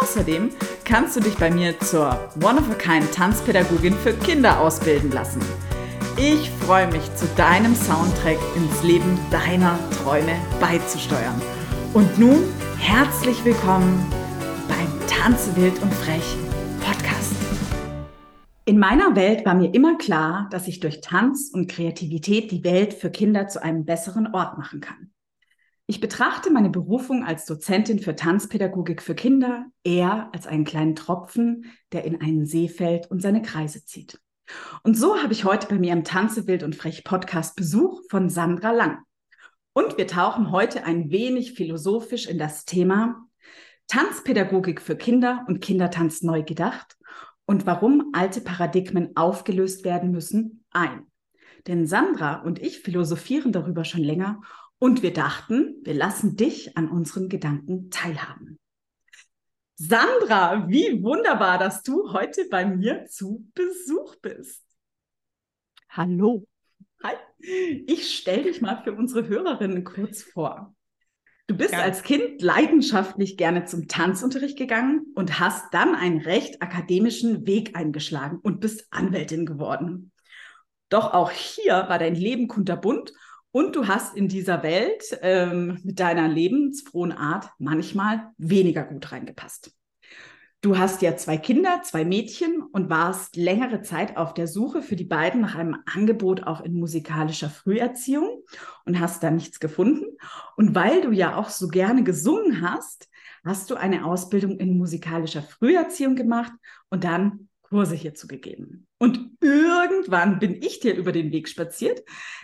[0.00, 0.50] Außerdem
[0.84, 5.42] kannst du dich bei mir zur One-of-a-Kind Tanzpädagogin für Kinder ausbilden lassen.
[6.16, 11.40] Ich freue mich, zu deinem Soundtrack ins Leben deiner Träume beizusteuern.
[11.92, 12.44] Und nun
[12.78, 14.06] herzlich willkommen
[14.68, 16.36] beim Tanze wild und frech
[16.80, 17.34] Podcast.
[18.64, 22.94] In meiner Welt war mir immer klar, dass ich durch Tanz und Kreativität die Welt
[22.94, 25.10] für Kinder zu einem besseren Ort machen kann.
[25.90, 31.64] Ich betrachte meine Berufung als Dozentin für Tanzpädagogik für Kinder eher als einen kleinen Tropfen,
[31.90, 34.20] der in einen See fällt und seine Kreise zieht.
[34.84, 38.28] Und so habe ich heute bei mir im Tanze wild und frech Podcast Besuch von
[38.28, 38.98] Sandra Lang.
[39.72, 43.26] Und wir tauchen heute ein wenig philosophisch in das Thema
[43.88, 46.96] Tanzpädagogik für Kinder und Kindertanz neu gedacht
[47.46, 51.10] und warum alte Paradigmen aufgelöst werden müssen ein.
[51.66, 54.40] Denn Sandra und ich philosophieren darüber schon länger
[54.80, 58.58] und wir dachten, wir lassen dich an unseren Gedanken teilhaben.
[59.76, 64.64] Sandra, wie wunderbar, dass du heute bei mir zu Besuch bist.
[65.90, 66.46] Hallo.
[67.02, 67.14] Hi.
[67.86, 70.74] Ich stelle dich mal für unsere Hörerinnen kurz vor.
[71.46, 71.80] Du bist ja.
[71.80, 78.38] als Kind leidenschaftlich gerne zum Tanzunterricht gegangen und hast dann einen recht akademischen Weg eingeschlagen
[78.42, 80.12] und bist Anwältin geworden.
[80.90, 83.12] Doch auch hier war dein Leben kunterbunt
[83.52, 89.72] und du hast in dieser Welt ähm, mit deiner lebensfrohen Art manchmal weniger gut reingepasst.
[90.62, 94.94] Du hast ja zwei Kinder, zwei Mädchen und warst längere Zeit auf der Suche für
[94.94, 98.42] die beiden nach einem Angebot auch in musikalischer Früherziehung
[98.84, 100.04] und hast da nichts gefunden.
[100.58, 103.08] Und weil du ja auch so gerne gesungen hast,
[103.42, 106.52] hast du eine Ausbildung in musikalischer Früherziehung gemacht
[106.90, 108.86] und dann Kurse hierzu gegeben.
[109.00, 112.02] Und irgendwann bin ich dir über den Weg spaziert.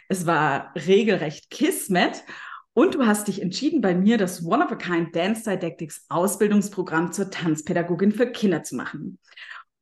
[0.09, 2.25] Es war regelrecht Kismet.
[2.73, 8.27] Und du hast dich entschieden, bei mir das One-of-a-Kind Dance Didactics Ausbildungsprogramm zur Tanzpädagogin für
[8.27, 9.19] Kinder zu machen.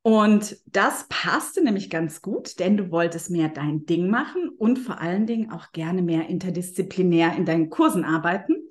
[0.02, 5.00] Und das passte nämlich ganz gut, denn du wolltest mehr dein Ding machen und vor
[5.00, 8.68] allen Dingen auch gerne mehr interdisziplinär in deinen Kursen arbeiten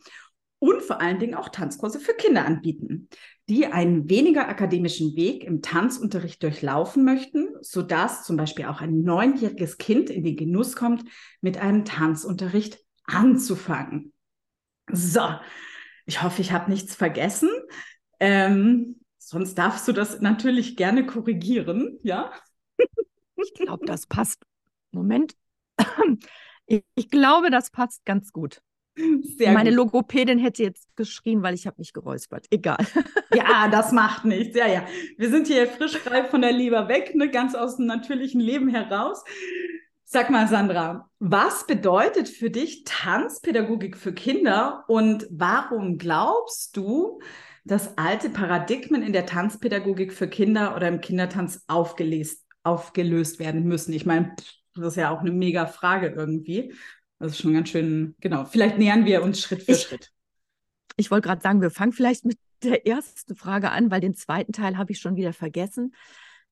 [0.59, 3.09] und vor allen Dingen auch Tanzkurse für Kinder anbieten,
[3.49, 9.77] die einen weniger akademischen Weg im Tanzunterricht durchlaufen möchten, sodass zum Beispiel auch ein neunjähriges
[9.77, 11.03] Kind in den Genuss kommt,
[11.41, 14.13] mit einem Tanzunterricht anzufangen.
[14.91, 15.27] So,
[16.05, 17.49] ich hoffe, ich habe nichts vergessen.
[18.19, 22.31] Ähm, sonst darfst du das natürlich gerne korrigieren, ja?
[23.35, 24.43] Ich glaube, das passt.
[24.91, 25.35] Moment.
[26.65, 28.61] Ich, ich glaube, das passt ganz gut.
[28.95, 29.77] Sehr Meine gut.
[29.77, 32.45] Logopädin hätte jetzt geschrien, weil ich habe mich geräuspert.
[32.49, 32.77] Egal.
[33.35, 34.55] Ja, das macht nichts.
[34.55, 34.85] Ja, ja.
[35.17, 37.31] Wir sind hier frisch frei von der Leber weg, ne?
[37.31, 39.23] ganz aus dem natürlichen Leben heraus.
[40.05, 47.19] Sag mal, Sandra, was bedeutet für dich Tanzpädagogik für Kinder und warum glaubst du,
[47.65, 53.93] dass alte Paradigmen in der Tanzpädagogik für Kinder oder im Kindertanz aufgelöst, aufgelöst werden müssen?
[53.93, 54.35] Ich meine,
[54.75, 56.75] das ist ja auch eine mega Frage irgendwie.
[57.23, 58.43] Das ist schon ganz schön, genau.
[58.43, 60.11] Vielleicht nähern wir uns Schritt für ich, Schritt.
[60.97, 64.51] Ich wollte gerade sagen, wir fangen vielleicht mit der ersten Frage an, weil den zweiten
[64.51, 65.95] Teil habe ich schon wieder vergessen.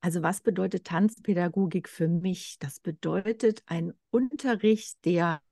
[0.00, 2.56] Also was bedeutet Tanzpädagogik für mich?
[2.58, 5.42] Das bedeutet ein Unterricht, der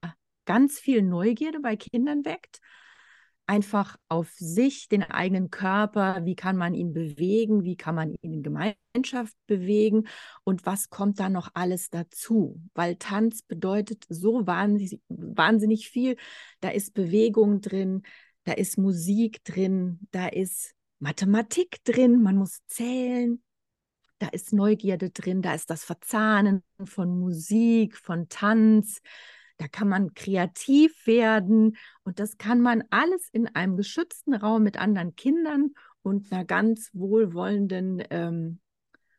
[0.46, 2.60] ganz viel Neugierde bei Kindern weckt,
[3.50, 8.32] einfach auf sich, den eigenen Körper, wie kann man ihn bewegen, wie kann man ihn
[8.32, 10.06] in Gemeinschaft bewegen?
[10.44, 12.62] Und was kommt da noch alles dazu?
[12.74, 16.16] Weil Tanz bedeutet so wahnsinnig, wahnsinnig viel.
[16.60, 18.02] Da ist Bewegung drin,
[18.44, 23.42] da ist Musik drin, da ist Mathematik drin, man muss zählen,
[24.20, 29.00] da ist Neugierde drin, da ist das Verzahnen von Musik, von Tanz,
[29.60, 34.78] da kann man kreativ werden und das kann man alles in einem geschützten Raum mit
[34.78, 38.60] anderen Kindern und einer ganz wohlwollenden ähm,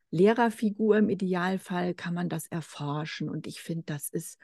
[0.09, 3.29] Lehrerfigur im Idealfall kann man das erforschen.
[3.29, 4.39] Und ich finde, das ist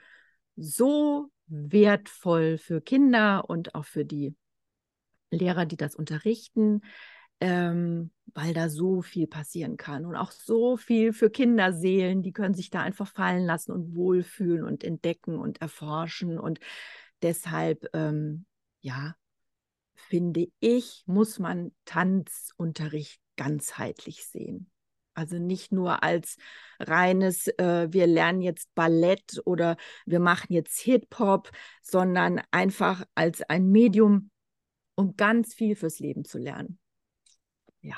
[0.55, 4.35] so wertvoll für Kinder und auch für die
[5.31, 6.81] Lehrer, die das unterrichten,
[7.39, 12.54] ähm, weil da so viel passieren kann und auch so viel für Kinderseelen, die können
[12.54, 16.60] sich da einfach fallen lassen und wohlfühlen und entdecken und erforschen und
[17.22, 18.45] deshalb, ähm,
[18.81, 19.16] ja,
[19.95, 24.69] finde ich, muss man Tanzunterricht ganzheitlich sehen.
[25.13, 26.38] Also nicht nur als
[26.80, 29.75] reines, äh, wir lernen jetzt Ballett oder
[30.06, 31.50] wir machen jetzt Hip-Hop,
[31.81, 34.30] sondern einfach als ein Medium,
[34.94, 36.78] um ganz viel fürs Leben zu lernen.
[37.88, 37.95] Ja.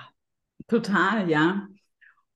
[0.68, 1.68] Total, ja.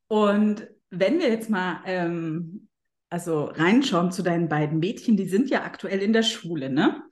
[0.07, 2.67] Und wenn wir jetzt mal ähm,
[3.09, 7.03] also reinschauen zu deinen beiden Mädchen, die sind ja aktuell in der Schule, ne?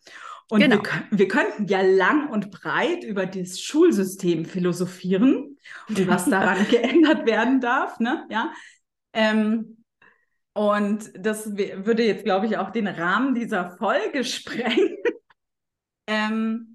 [0.49, 0.83] Und genau.
[0.83, 5.57] wir, wir, könnten ja lang und breit über das Schulsystem philosophieren
[5.87, 8.01] und was daran geändert werden darf.
[8.01, 8.25] Ne?
[8.29, 8.51] Ja?
[9.13, 9.85] Ähm,
[10.51, 14.97] und das würde jetzt, glaube ich, auch den Rahmen dieser Folge sprengen.
[16.07, 16.70] ähm,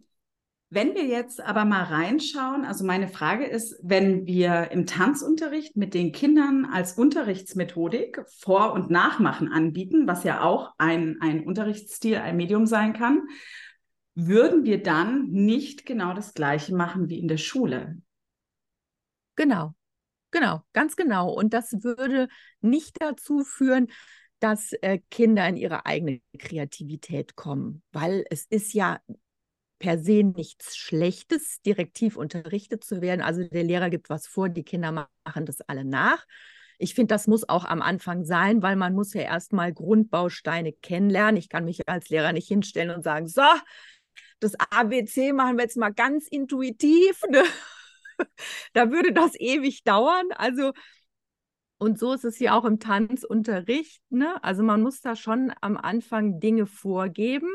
[0.69, 5.95] wenn wir jetzt aber mal reinschauen, also meine Frage ist, wenn wir im Tanzunterricht mit
[5.95, 12.37] den Kindern als Unterrichtsmethodik Vor- und Nachmachen anbieten, was ja auch ein, ein Unterrichtsstil, ein
[12.37, 13.29] Medium sein kann,
[14.17, 18.01] würden wir dann nicht genau das Gleiche machen wie in der Schule.
[19.37, 19.75] Genau,
[20.33, 21.31] genau, ganz genau.
[21.31, 22.27] Und das würde
[22.61, 23.87] nicht dazu führen,
[24.41, 28.99] dass äh, Kinder in ihre eigene Kreativität kommen, weil es ist ja
[29.79, 33.21] per se nichts Schlechtes, direktiv unterrichtet zu werden.
[33.21, 36.25] Also der Lehrer gibt was vor, die Kinder machen das alle nach.
[36.79, 41.37] Ich finde, das muss auch am Anfang sein, weil man muss ja erstmal Grundbausteine kennenlernen.
[41.37, 43.43] Ich kann mich als Lehrer nicht hinstellen und sagen, so,
[44.41, 47.23] das ABC machen wir jetzt mal ganz intuitiv.
[47.31, 47.43] Ne?
[48.75, 50.27] da würde das ewig dauern.
[50.33, 50.73] Also,
[51.79, 54.03] und so ist es ja auch im Tanzunterricht.
[54.11, 54.43] Ne?
[54.43, 57.53] Also man muss da schon am Anfang Dinge vorgeben.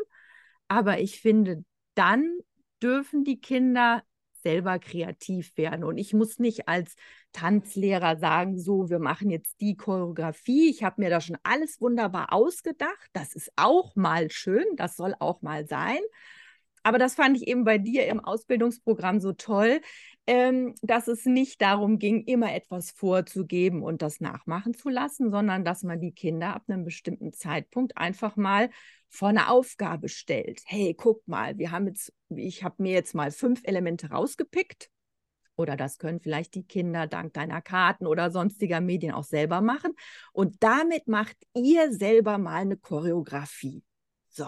[0.68, 1.64] Aber ich finde,
[1.96, 2.38] dann
[2.82, 4.04] dürfen die Kinder
[4.44, 5.84] selber kreativ werden.
[5.84, 6.96] Und ich muss nicht als
[7.32, 10.70] Tanzlehrer sagen, so, wir machen jetzt die Choreografie.
[10.70, 13.10] Ich habe mir da schon alles wunderbar ausgedacht.
[13.14, 16.00] Das ist auch mal schön, das soll auch mal sein.
[16.84, 19.82] Aber das fand ich eben bei dir im Ausbildungsprogramm so toll,
[20.28, 25.64] ähm, dass es nicht darum ging, immer etwas vorzugeben und das nachmachen zu lassen, sondern
[25.64, 28.70] dass man die Kinder ab einem bestimmten Zeitpunkt einfach mal
[29.10, 30.62] vor eine Aufgabe stellt.
[30.66, 34.90] Hey, guck mal, wir haben jetzt, ich habe mir jetzt mal fünf Elemente rausgepickt.
[35.58, 39.94] Oder das können vielleicht die Kinder dank deiner Karten oder sonstiger Medien auch selber machen.
[40.32, 43.84] Und damit macht ihr selber mal eine Choreografie.
[44.30, 44.48] So,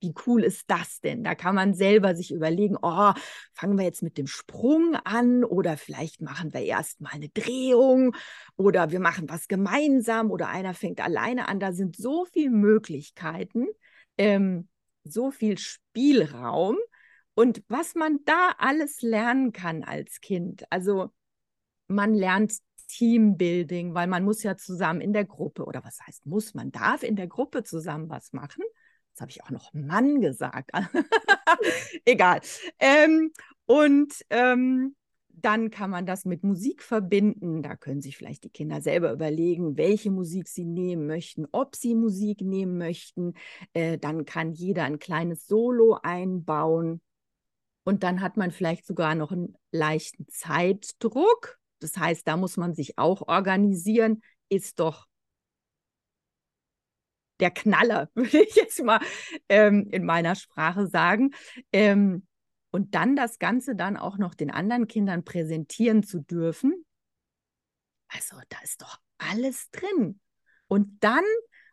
[0.00, 1.22] wie cool ist das denn?
[1.22, 3.12] Da kann man selber sich überlegen, oh,
[3.52, 8.14] fangen wir jetzt mit dem Sprung an oder vielleicht machen wir erst mal eine Drehung
[8.56, 11.60] oder wir machen was gemeinsam oder einer fängt alleine an.
[11.60, 13.66] Da sind so viele Möglichkeiten,
[14.18, 14.68] ähm,
[15.04, 16.76] so viel Spielraum
[17.34, 20.64] und was man da alles lernen kann als Kind.
[20.70, 21.10] Also
[21.88, 22.54] man lernt
[22.90, 27.02] Teambuilding, weil man muss ja zusammen in der Gruppe oder was heißt muss, man darf
[27.02, 28.64] in der Gruppe zusammen was machen.
[29.20, 30.70] Jetzt habe ich auch noch Mann gesagt.
[32.06, 32.40] Egal.
[32.78, 33.32] Ähm,
[33.66, 34.96] und ähm,
[35.28, 37.62] dann kann man das mit Musik verbinden.
[37.62, 41.94] Da können sich vielleicht die Kinder selber überlegen, welche Musik sie nehmen möchten, ob sie
[41.94, 43.34] Musik nehmen möchten.
[43.74, 47.02] Äh, dann kann jeder ein kleines Solo einbauen.
[47.84, 51.58] Und dann hat man vielleicht sogar noch einen leichten Zeitdruck.
[51.80, 54.22] Das heißt, da muss man sich auch organisieren.
[54.48, 55.09] Ist doch
[57.40, 59.00] der Knaller, würde ich jetzt mal
[59.48, 61.30] ähm, in meiner Sprache sagen.
[61.72, 62.26] Ähm,
[62.70, 66.84] und dann das Ganze dann auch noch den anderen Kindern präsentieren zu dürfen.
[68.08, 70.20] Also da ist doch alles drin.
[70.68, 71.24] Und dann,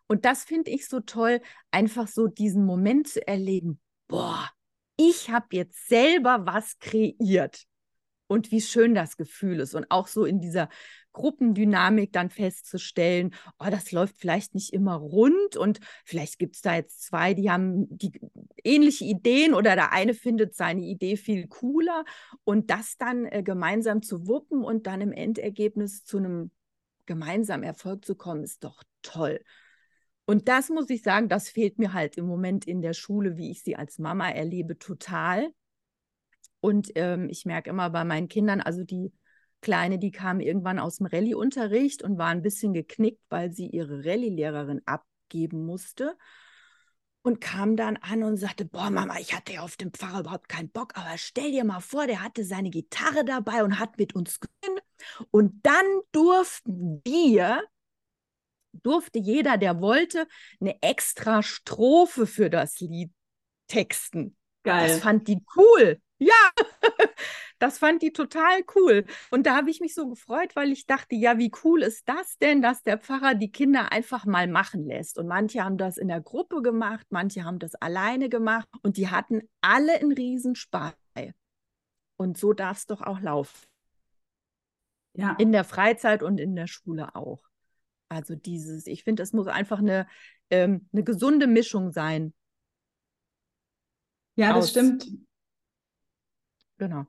[0.07, 4.49] und das finde ich so toll, einfach so diesen Moment zu erleben, boah,
[4.97, 7.65] ich habe jetzt selber was kreiert.
[8.29, 9.73] Und wie schön das Gefühl ist.
[9.73, 10.67] Und auch so in dieser
[11.17, 16.75] Gruppendynamik dann festzustellen, oh, das läuft vielleicht nicht immer rund und vielleicht gibt es da
[16.75, 18.11] jetzt zwei, die haben die
[18.63, 22.05] ähnliche Ideen oder der eine findet seine Idee viel cooler
[22.43, 26.51] und das dann äh, gemeinsam zu wuppen und dann im Endergebnis zu einem
[27.07, 29.39] gemeinsamen Erfolg zu kommen, ist doch toll.
[30.25, 33.49] Und das muss ich sagen, das fehlt mir halt im Moment in der Schule, wie
[33.49, 35.49] ich sie als Mama erlebe, total.
[36.59, 39.11] Und ähm, ich merke immer bei meinen Kindern, also die
[39.61, 44.05] Kleine, die kam irgendwann aus dem Rallye-Unterricht und war ein bisschen geknickt, weil sie ihre
[44.05, 46.15] Rallye-Lehrerin abgeben musste.
[47.23, 50.47] Und kam dann an und sagte, boah, Mama, ich hatte ja auf den Pfarrer überhaupt
[50.47, 54.15] keinen Bock, aber stell dir mal vor, der hatte seine Gitarre dabei und hat mit
[54.15, 54.81] uns gesungen.
[55.31, 57.63] Und dann durften wir,
[58.71, 60.27] durfte jeder, der wollte,
[60.61, 63.11] eine extra Strophe für das Lied
[63.67, 64.37] texten.
[64.63, 64.87] Geil.
[64.87, 65.99] Das fand die cool.
[66.19, 66.33] Ja,
[67.59, 69.05] das fand die total cool.
[69.29, 72.37] Und da habe ich mich so gefreut, weil ich dachte, ja, wie cool ist das
[72.39, 75.17] denn, dass der Pfarrer die Kinder einfach mal machen lässt.
[75.19, 79.09] Und manche haben das in der Gruppe gemacht, manche haben das alleine gemacht und die
[79.09, 80.93] hatten alle einen Riesenspaß.
[82.17, 83.67] Und so darf es doch auch laufen.
[85.13, 85.35] Ja.
[85.39, 87.41] In der Freizeit und in der Schule auch.
[88.09, 90.07] Also dieses, ich finde, es muss einfach eine,
[90.49, 92.33] ähm, eine gesunde Mischung sein.
[94.35, 95.07] Ja, das stimmt.
[96.77, 97.05] Genau.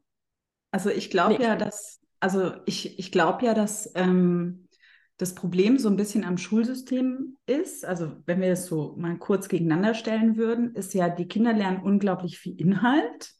[0.70, 4.68] Also ich glaube Nee, ja, dass, also ich, ich glaube ja, dass ähm,
[5.16, 7.84] das Problem so ein bisschen am Schulsystem ist.
[7.84, 11.82] Also wenn wir das so mal kurz gegeneinander stellen würden, ist ja, die Kinder lernen
[11.82, 13.32] unglaublich viel Inhalt.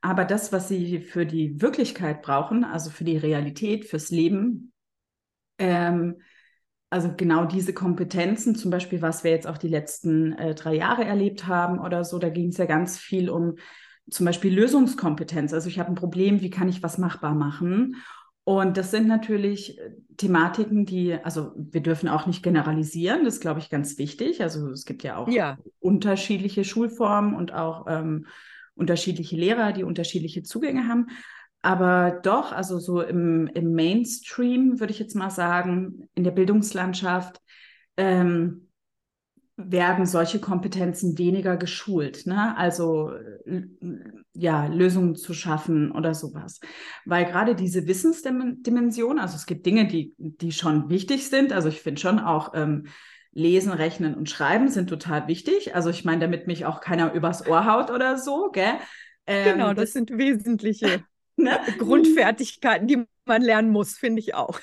[0.00, 4.72] Aber das, was sie für die Wirklichkeit brauchen, also für die Realität, fürs Leben,
[5.58, 6.20] ähm,
[6.90, 11.04] also genau diese Kompetenzen, zum Beispiel, was wir jetzt auch die letzten äh, drei Jahre
[11.04, 13.56] erlebt haben oder so, da ging es ja ganz viel um
[14.10, 15.52] zum Beispiel Lösungskompetenz.
[15.52, 17.96] Also ich habe ein Problem, wie kann ich was machbar machen?
[18.44, 23.40] Und das sind natürlich äh, Thematiken, die, also wir dürfen auch nicht generalisieren, das ist,
[23.40, 24.42] glaube ich, ganz wichtig.
[24.42, 25.56] Also es gibt ja auch Ja.
[25.80, 28.26] unterschiedliche Schulformen und auch ähm,
[28.74, 31.06] unterschiedliche Lehrer, die unterschiedliche Zugänge haben.
[31.62, 37.40] Aber doch, also so im, im Mainstream würde ich jetzt mal sagen, in der Bildungslandschaft
[37.96, 38.63] ähm,
[39.56, 42.26] werden solche Kompetenzen weniger geschult.
[42.26, 42.56] Ne?
[42.56, 43.12] Also
[43.46, 43.62] äh,
[44.32, 46.60] ja, Lösungen zu schaffen oder sowas.
[47.04, 51.52] Weil gerade diese Wissensdimension, also es gibt Dinge, die, die schon wichtig sind.
[51.52, 52.86] Also ich finde schon auch ähm,
[53.32, 55.74] Lesen, Rechnen und Schreiben sind total wichtig.
[55.74, 58.74] Also ich meine, damit mich auch keiner übers Ohr haut oder so, gell?
[59.26, 61.04] Ähm, Genau, das, sind wesentliche
[61.36, 61.58] ne?
[61.78, 64.60] Grundfertigkeiten, die man lernen muss, finde ich auch.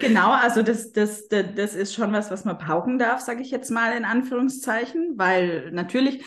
[0.00, 3.50] Genau, also das, das, das, das ist schon was, was man pauken darf, sage ich
[3.50, 6.24] jetzt mal in Anführungszeichen, weil natürlich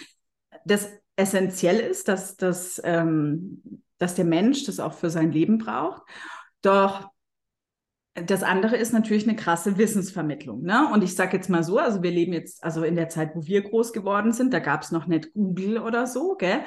[0.65, 6.03] das essentiell ist, dass, dass, ähm, dass der Mensch das auch für sein Leben braucht.
[6.61, 7.09] Doch
[8.25, 10.63] das andere ist natürlich eine krasse Wissensvermittlung.
[10.63, 10.89] Ne?
[10.91, 13.45] Und ich sage jetzt mal so, also wir leben jetzt, also in der Zeit, wo
[13.45, 16.61] wir groß geworden sind, da gab es noch nicht Google oder so, gell?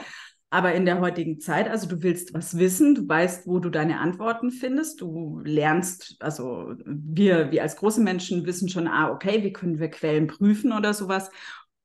[0.52, 4.00] Aber in der heutigen Zeit, also du willst was wissen, du weißt, wo du deine
[4.00, 9.52] Antworten findest, du lernst, also wir, wir als große Menschen wissen schon, ah, okay, wie
[9.52, 11.30] können wir Quellen prüfen oder sowas.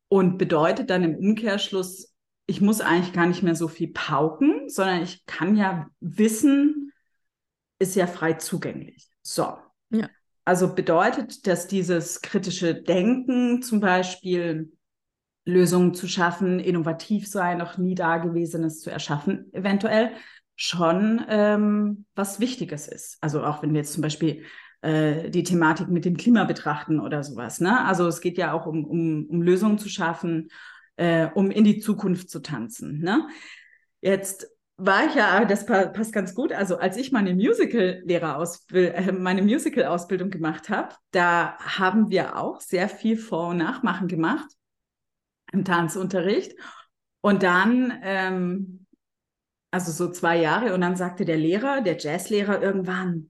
[0.08, 2.16] Und bedeutet dann im Umkehrschluss,
[2.48, 6.92] ich muss eigentlich gar nicht mehr so viel pauken, sondern ich kann ja wissen,
[7.78, 9.10] ist ja frei zugänglich.
[9.22, 9.58] So.
[9.92, 10.10] Ja.
[10.44, 14.72] Also bedeutet, dass dieses kritische Denken zum Beispiel
[15.46, 20.12] Lösungen zu schaffen, innovativ sein, noch nie Dagewesenes zu erschaffen, eventuell
[20.56, 23.18] schon ähm, was Wichtiges ist.
[23.22, 24.44] Also auch wenn wir jetzt zum Beispiel
[24.82, 27.62] äh, die Thematik mit dem Klima betrachten oder sowas.
[27.62, 27.86] Ne?
[27.86, 30.50] Also es geht ja auch um, um, um Lösungen zu schaffen,
[30.96, 33.00] äh, um in die Zukunft zu tanzen.
[33.02, 33.28] Ne?
[34.02, 34.48] Jetzt
[34.78, 36.52] war ich ja, das pa passt ganz gut.
[36.52, 42.90] Also als ich meine Musical-Lehrerausbildung, äh, meine Musical-Ausbildung gemacht habe, da haben wir auch sehr
[42.90, 44.48] viel Vor- und Nachmachen gemacht
[45.56, 46.54] im Tanzunterricht.
[47.22, 48.86] Und dann, ähm,
[49.72, 53.30] also so zwei Jahre, und dann sagte der Lehrer, der Jazzlehrer irgendwann,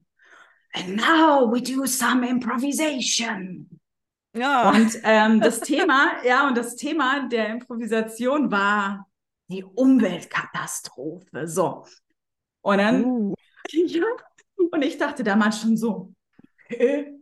[0.74, 3.80] And now we do some improvisation.
[4.34, 4.70] Ja.
[4.70, 9.08] Und ähm, das Thema, ja, und das Thema der Improvisation war
[9.48, 11.48] die Umweltkatastrophe.
[11.48, 11.86] So.
[12.60, 13.34] Und dann, Uh.
[13.70, 14.04] ja,
[14.70, 16.12] und ich dachte damals schon so,
[16.70, 17.16] okay,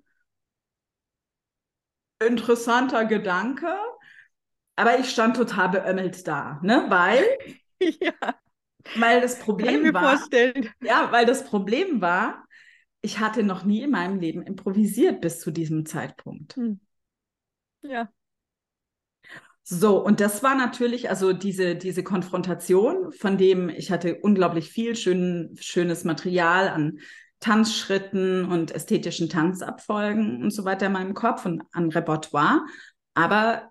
[2.21, 3.77] interessanter Gedanke.
[4.77, 6.87] Aber ich stand total beömmelt da, ne?
[6.89, 7.25] Weil,
[8.01, 8.13] ja,
[8.97, 10.71] weil das Problem war, vorstellen.
[10.81, 12.45] ja, weil das Problem war,
[13.01, 16.57] ich hatte noch nie in meinem Leben improvisiert bis zu diesem Zeitpunkt.
[16.57, 16.81] Hm.
[17.83, 18.09] Ja.
[19.63, 24.95] So, und das war natürlich, also diese, diese Konfrontation, von dem ich hatte unglaublich viel
[24.95, 26.99] schön, schönes Material an
[27.41, 32.65] Tanzschritten und ästhetischen Tanzabfolgen und so weiter in meinem Kopf und an Repertoire.
[33.15, 33.71] Aber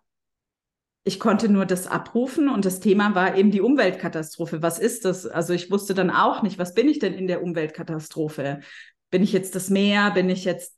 [1.04, 4.62] ich konnte nur das abrufen und das Thema war eben die Umweltkatastrophe.
[4.62, 5.26] Was ist das?
[5.26, 8.62] Also ich wusste dann auch nicht, was bin ich denn in der Umweltkatastrophe?
[9.10, 10.12] Bin ich jetzt das Meer?
[10.12, 10.74] Bin ich jetzt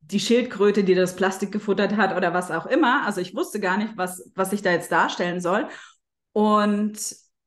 [0.00, 3.06] die Schildkröte, die das Plastik gefuttert hat oder was auch immer.
[3.06, 5.68] Also ich wusste gar nicht, was, was ich da jetzt darstellen soll.
[6.32, 6.98] Und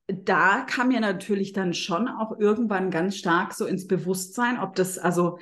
[0.07, 4.97] da kam mir natürlich dann schon auch irgendwann ganz stark so ins Bewusstsein, ob das
[4.97, 5.37] also,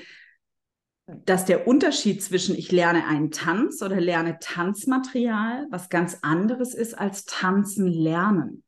[1.26, 6.98] dass der Unterschied zwischen ich lerne einen Tanz oder lerne Tanzmaterial was ganz anderes ist
[6.98, 8.64] als Tanzen lernen.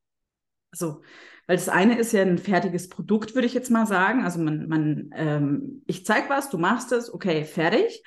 [0.72, 1.02] Also,
[1.48, 4.24] weil das eine ist ja ein fertiges Produkt, würde ich jetzt mal sagen.
[4.24, 8.04] Also man, man, ähm, ich zeig was, du machst es, okay, fertig.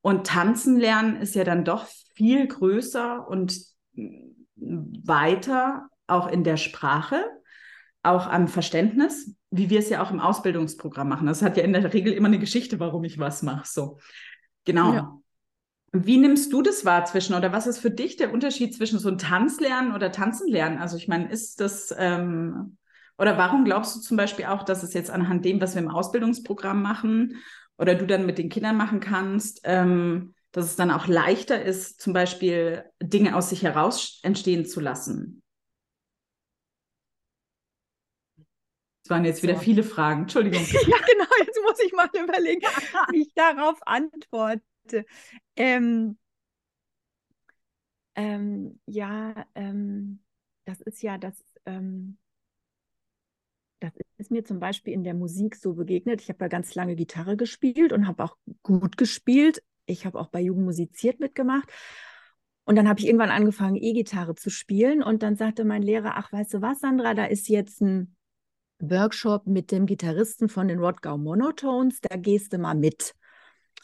[0.00, 3.60] Und tanzen lernen ist ja dann doch viel größer und
[4.56, 7.24] weiter, auch in der Sprache,
[8.02, 11.26] auch am Verständnis, wie wir es ja auch im Ausbildungsprogramm machen.
[11.26, 13.66] Das hat ja in der Regel immer eine Geschichte, warum ich was mache.
[13.66, 13.98] So,
[14.64, 14.92] genau.
[14.94, 15.18] Ja.
[15.92, 19.08] Wie nimmst du das wahr zwischen oder was ist für dich der Unterschied zwischen so
[19.08, 20.78] ein Tanzlernen oder Tanzen lernen?
[20.78, 22.76] Also ich meine, ist das, ähm,
[23.18, 25.90] Oder warum glaubst du zum Beispiel auch, dass es jetzt anhand dem, was wir im
[25.90, 27.36] Ausbildungsprogramm machen
[27.76, 32.00] oder du dann mit den Kindern machen kannst, ähm, dass es dann auch leichter ist,
[32.00, 35.42] zum Beispiel Dinge aus sich heraus entstehen zu lassen?
[39.08, 39.60] Das waren jetzt wieder so.
[39.60, 40.22] viele Fragen.
[40.22, 40.60] Entschuldigung.
[40.70, 41.24] ja, genau.
[41.38, 42.60] Jetzt muss ich mal überlegen,
[43.10, 45.06] wie ich darauf antworte.
[45.56, 46.18] Ähm,
[48.14, 50.20] ähm, ja, ähm,
[50.66, 51.42] das ist ja das.
[51.64, 52.18] Ähm,
[53.80, 56.20] das ist mir zum Beispiel in der Musik so begegnet.
[56.20, 59.62] Ich habe ja ganz lange Gitarre gespielt und habe auch gut gespielt.
[59.86, 61.72] Ich habe auch bei Jugend musiziert mitgemacht.
[62.64, 65.02] Und dann habe ich irgendwann angefangen, E-Gitarre zu spielen.
[65.02, 68.17] Und dann sagte mein Lehrer, ach, weißt du was, Sandra, da ist jetzt ein
[68.80, 73.14] Workshop mit dem Gitarristen von den Rodgau Monotones, da gehst du mal mit.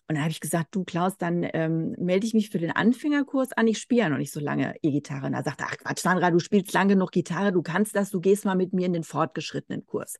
[0.06, 3.52] Und dann habe ich gesagt, du Klaus, dann ähm, melde ich mich für den Anfängerkurs
[3.52, 3.66] an.
[3.66, 5.26] Ich spiele ja noch nicht so lange E-Gitarre.
[5.26, 8.20] Und er sagte, ach Quatsch, Sandra, du spielst lange genug Gitarre, du kannst das, du
[8.20, 10.18] gehst mal mit mir in den fortgeschrittenen Kurs.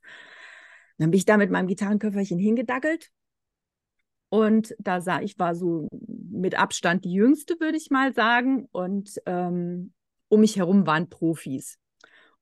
[0.97, 3.11] Dann bin ich da mit meinem Gitarrenköfferchen hingedackelt.
[4.29, 8.67] Und da sah ich, war so mit Abstand die jüngste, würde ich mal sagen.
[8.71, 9.93] Und ähm,
[10.29, 11.77] um mich herum waren Profis.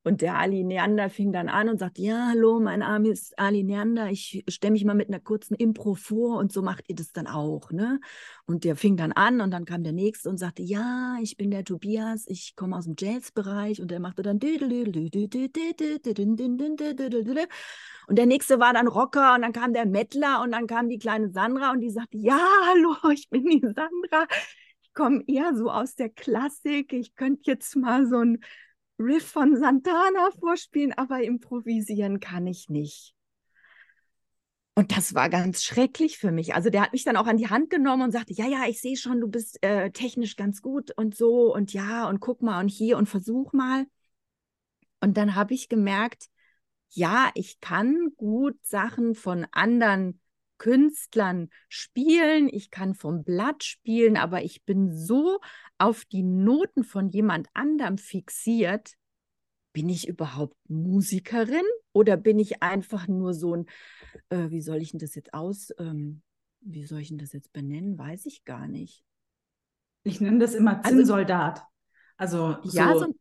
[0.03, 3.63] Und der Ali Neander fing dann an und sagte, ja, hallo, mein Name ist Ali
[3.63, 7.13] Neander, ich stelle mich mal mit einer kurzen Impro vor und so macht ihr das
[7.13, 8.01] dann auch, ne?
[8.45, 11.51] Und der fing dann an und dann kam der Nächste und sagte, ja, ich bin
[11.51, 14.39] der Tobias, ich komme aus dem Jazzbereich und der machte dann
[18.07, 20.97] und der Nächste war dann Rocker und dann kam der Mettler und dann kam die
[20.97, 24.27] kleine Sandra und die sagte, ja, hallo, ich bin die Sandra,
[24.81, 28.39] ich komme eher so aus der Klassik, ich könnte jetzt mal so ein
[28.99, 33.15] Riff von Santana vorspielen, aber improvisieren kann ich nicht.
[34.75, 36.55] Und das war ganz schrecklich für mich.
[36.55, 38.81] Also der hat mich dann auch an die Hand genommen und sagte, ja, ja, ich
[38.81, 42.59] sehe schon, du bist äh, technisch ganz gut und so und ja und guck mal
[42.59, 43.85] und hier und versuch mal.
[44.99, 46.27] Und dann habe ich gemerkt,
[46.89, 50.19] ja, ich kann gut Sachen von anderen
[50.63, 55.41] Künstlern spielen, ich kann vom Blatt spielen, aber ich bin so
[55.77, 58.93] auf die Noten von jemand anderem fixiert.
[59.73, 63.65] Bin ich überhaupt Musikerin oder bin ich einfach nur so ein,
[64.29, 66.21] äh, wie soll ich denn das jetzt aus, ähm,
[66.61, 67.97] wie soll ich denn das jetzt benennen?
[67.97, 69.03] Weiß ich gar nicht.
[70.03, 71.61] Ich nenne das immer also Zinnsoldat.
[72.15, 73.13] Also, so, ja, so,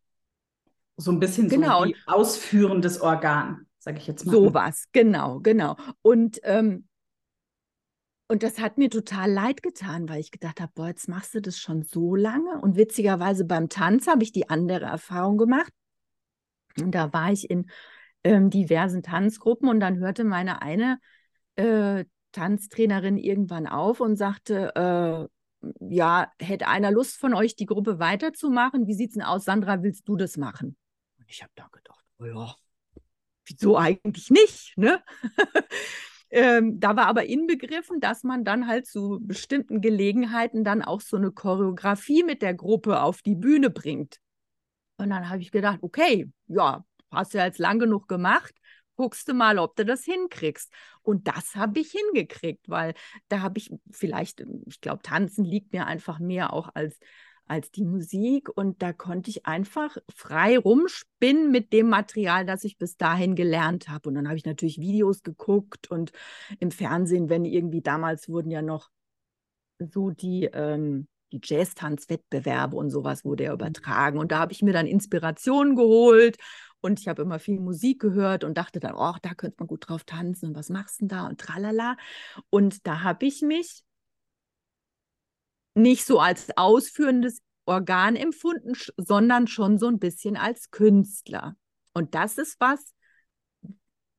[0.97, 1.81] so ein bisschen genau.
[1.81, 4.33] so wie ausführendes Organ, sage ich jetzt mal.
[4.33, 5.77] Sowas, genau, genau.
[6.03, 6.87] Und ähm,
[8.33, 11.43] und das hat mir total leid getan, weil ich gedacht habe, boah, jetzt machst du
[11.43, 12.63] das schon so lange.
[12.63, 15.71] Und witzigerweise beim Tanz habe ich die andere Erfahrung gemacht.
[16.81, 17.71] Und da war ich in
[18.25, 20.99] ähm, diversen Tanzgruppen und dann hörte meine eine
[21.57, 25.29] äh, Tanztrainerin irgendwann auf und sagte,
[25.61, 28.87] äh, ja, hätte einer Lust von euch, die Gruppe weiterzumachen?
[28.87, 29.45] Wie sieht es denn aus?
[29.45, 30.79] Sandra, willst du das machen?
[31.19, 32.57] Und ich habe da gedacht, oh ja,
[33.45, 34.73] wieso eigentlich nicht?
[34.79, 35.03] Ne?
[36.33, 41.19] Ähm, da war aber inbegriffen, dass man dann halt zu bestimmten Gelegenheiten dann auch so
[41.19, 44.17] eine Choreografie mit der Gruppe auf die Bühne bringt.
[44.97, 48.55] Und dann habe ich gedacht, okay, ja, hast du ja jetzt lang genug gemacht,
[48.97, 50.73] guckst du mal, ob du das hinkriegst.
[51.03, 52.95] Und das habe ich hingekriegt, weil
[53.29, 56.99] da habe ich vielleicht, ich glaube, tanzen liegt mir einfach mehr auch als
[57.47, 62.79] als die Musik und da konnte ich einfach frei rumspinnen mit dem Material, das ich
[62.79, 64.09] bis dahin gelernt habe.
[64.09, 66.13] Und dann habe ich natürlich Videos geguckt und
[66.61, 68.91] im Fernsehen, wenn irgendwie damals wurden ja noch
[69.79, 73.61] so die, ähm, die Jazz-Tanz-Wettbewerbe und sowas wurde ja mhm.
[73.61, 74.19] übertragen.
[74.19, 76.37] Und da habe ich mir dann Inspirationen geholt
[76.81, 79.89] und ich habe immer viel Musik gehört und dachte dann, oh, da könnte man gut
[79.89, 81.97] drauf tanzen und was machst du denn da und tralala.
[82.51, 83.85] Und da habe ich mich
[85.75, 91.55] nicht so als ausführendes Organ empfunden, sondern schon so ein bisschen als Künstler.
[91.95, 92.95] Und das ist was,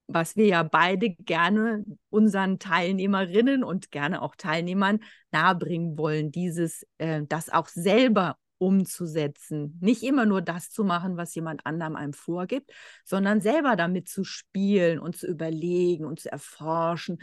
[0.07, 4.99] was wir ja beide gerne unseren Teilnehmerinnen und gerne auch Teilnehmern
[5.31, 9.77] nahebringen wollen, dieses, äh, das auch selber umzusetzen.
[9.81, 12.71] Nicht immer nur das zu machen, was jemand anderem einem vorgibt,
[13.03, 17.19] sondern selber damit zu spielen und zu überlegen und zu erforschen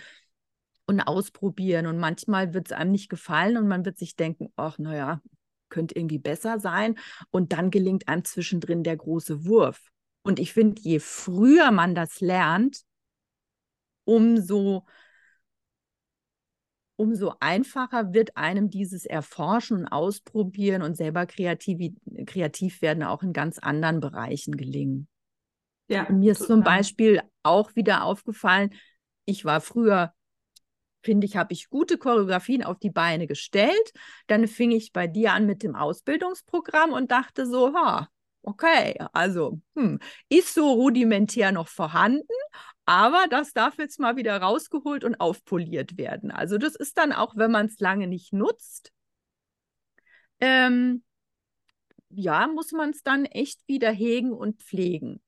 [0.90, 1.86] und ausprobieren.
[1.86, 5.22] Und manchmal wird es einem nicht gefallen und man wird sich denken, ach, naja,
[5.70, 6.96] könnte irgendwie besser sein.
[7.30, 9.80] Und dann gelingt einem zwischendrin der große Wurf.
[10.22, 12.82] Und ich finde, je früher man das lernt,
[14.04, 14.84] umso,
[16.96, 21.94] umso einfacher wird einem dieses Erforschen und Ausprobieren und selber kreativ,
[22.26, 25.08] kreativ werden auch in ganz anderen Bereichen gelingen.
[25.88, 28.70] Ja, und mir ist zum Beispiel auch wieder aufgefallen,
[29.24, 30.12] ich war früher
[31.02, 33.92] finde ich, habe ich gute Choreografien auf die Beine gestellt.
[34.26, 38.08] Dann fing ich bei dir an mit dem Ausbildungsprogramm und dachte so, ha,
[38.42, 42.26] okay, also hm, ist so rudimentär noch vorhanden,
[42.86, 46.30] aber das darf jetzt mal wieder rausgeholt und aufpoliert werden.
[46.30, 48.92] Also das ist dann auch, wenn man es lange nicht nutzt,
[50.40, 51.04] ähm,
[52.10, 55.20] ja, muss man es dann echt wieder hegen und pflegen.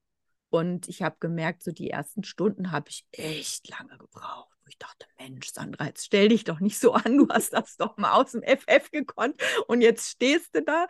[0.49, 4.52] Und ich habe gemerkt, so die ersten Stunden habe ich echt lange gebraucht.
[4.67, 7.97] Ich dachte, Mensch, Sandra, jetzt stell dich doch nicht so an, du hast das doch
[7.97, 10.87] mal aus dem FF gekonnt und jetzt stehst du da.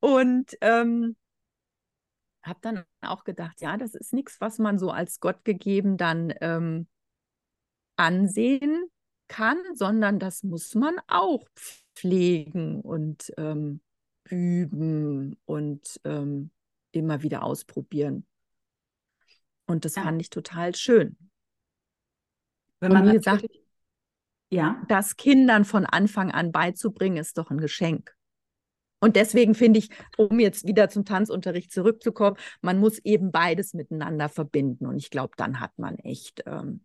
[0.00, 1.16] Und ähm,
[2.42, 6.32] habe dann auch gedacht, ja, das ist nichts, was man so als Gott gegeben dann
[6.40, 6.86] ähm,
[7.96, 8.90] ansehen
[9.28, 11.46] kann, sondern das muss man auch
[11.94, 13.80] pflegen und ähm,
[14.28, 16.50] üben und ähm,
[16.92, 18.26] immer wieder ausprobieren.
[19.66, 20.02] Und das ja.
[20.02, 21.16] fand ich total schön.
[22.80, 23.46] Wenn man und wie gesagt,
[24.50, 24.82] ja.
[24.88, 28.14] das Kindern von Anfang an beizubringen, ist doch ein Geschenk.
[29.00, 34.28] Und deswegen finde ich, um jetzt wieder zum Tanzunterricht zurückzukommen, man muss eben beides miteinander
[34.28, 34.86] verbinden.
[34.86, 36.84] Und ich glaube, dann hat man echt, ähm,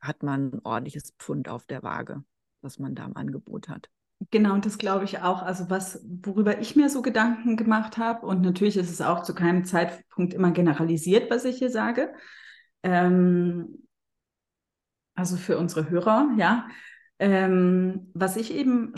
[0.00, 2.22] hat man ein ordentliches Pfund auf der Waage,
[2.62, 3.90] was man da im Angebot hat.
[4.30, 5.42] Genau, und das glaube ich auch.
[5.42, 9.34] Also was, worüber ich mir so Gedanken gemacht habe, und natürlich ist es auch zu
[9.34, 12.12] keinem Zeitpunkt immer generalisiert, was ich hier sage.
[12.82, 13.88] Ähm,
[15.20, 16.66] also für unsere Hörer, ja.
[17.18, 18.94] Ähm, was ich eben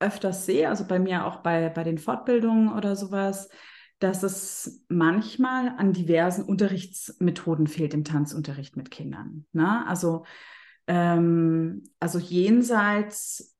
[0.00, 3.48] öfters sehe, also bei mir auch bei, bei den Fortbildungen oder sowas,
[4.00, 9.46] dass es manchmal an diversen Unterrichtsmethoden fehlt im Tanzunterricht mit Kindern.
[9.52, 9.86] Ne?
[9.86, 10.24] Also,
[10.88, 13.51] ähm, also jenseits,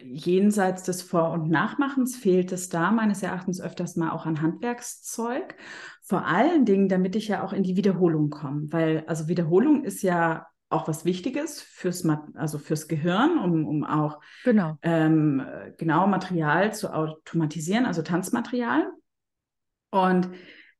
[0.00, 5.56] jenseits des Vor- und Nachmachens fehlt es da meines Erachtens öfters mal auch an Handwerkszeug.
[6.02, 10.02] Vor allen Dingen, damit ich ja auch in die Wiederholung komme, weil also Wiederholung ist
[10.02, 14.76] ja auch was Wichtiges fürs, also fürs Gehirn, um, um auch genau.
[14.82, 15.42] Ähm,
[15.78, 18.90] genau Material zu automatisieren, also Tanzmaterial.
[19.90, 20.30] Und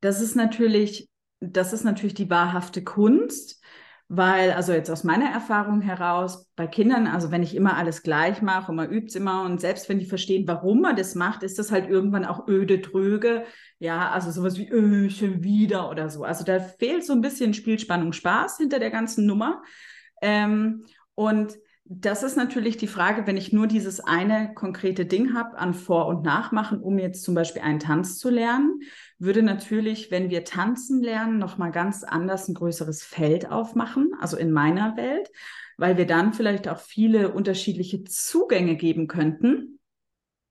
[0.01, 1.09] das ist natürlich,
[1.41, 3.63] das ist natürlich die wahrhafte Kunst,
[4.09, 8.43] weil, also jetzt aus meiner Erfahrung heraus, bei Kindern, also wenn ich immer alles gleich
[8.43, 11.43] mache und man übt es immer und selbst wenn die verstehen, warum man das macht,
[11.43, 13.45] ist das halt irgendwann auch öde, tröge.
[13.79, 16.23] Ja, also sowas wie, öh, schon wieder oder so.
[16.23, 19.63] Also da fehlt so ein bisschen Spielspannung, Spaß hinter der ganzen Nummer.
[20.21, 21.55] Ähm, und
[21.87, 26.07] das ist natürlich die Frage, wenn ich nur dieses eine konkrete Ding habe an Vor-
[26.07, 28.81] und Nachmachen, um jetzt zum Beispiel einen Tanz zu lernen,
[29.19, 34.51] würde natürlich, wenn wir tanzen lernen, nochmal ganz anders ein größeres Feld aufmachen, also in
[34.51, 35.31] meiner Welt,
[35.77, 39.79] weil wir dann vielleicht auch viele unterschiedliche Zugänge geben könnten.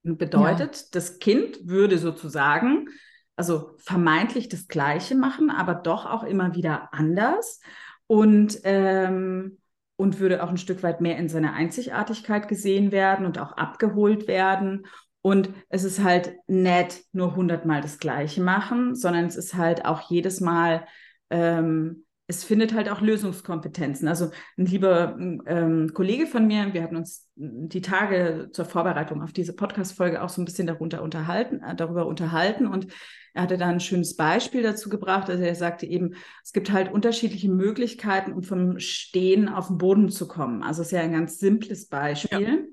[0.04, 0.88] Bedeutet, ja.
[0.92, 2.90] das Kind würde sozusagen,
[3.36, 7.62] also vermeintlich das Gleiche machen, aber doch auch immer wieder anders.
[8.08, 9.58] Und ähm,
[9.96, 14.28] und würde auch ein Stück weit mehr in seiner Einzigartigkeit gesehen werden und auch abgeholt
[14.28, 14.86] werden.
[15.24, 20.12] Und es ist halt nett, nur hundertmal das Gleiche machen, sondern es ist halt auch
[20.12, 20.86] jedes Mal,
[21.30, 24.10] ähm, es findet halt auch Lösungskompetenzen.
[24.10, 29.32] Also ein lieber ähm, Kollege von mir, wir hatten uns die Tage zur Vorbereitung auf
[29.32, 32.88] diese Podcast-Folge auch so ein bisschen darunter unterhalten, äh, darüber unterhalten und
[33.34, 35.30] er hatte da ein schönes Beispiel dazu gebracht.
[35.30, 40.10] Also er sagte eben, es gibt halt unterschiedliche Möglichkeiten, um vom Stehen auf den Boden
[40.10, 40.64] zu kommen.
[40.64, 42.42] Also es ist ja ein ganz simples Beispiel.
[42.42, 42.73] Ja.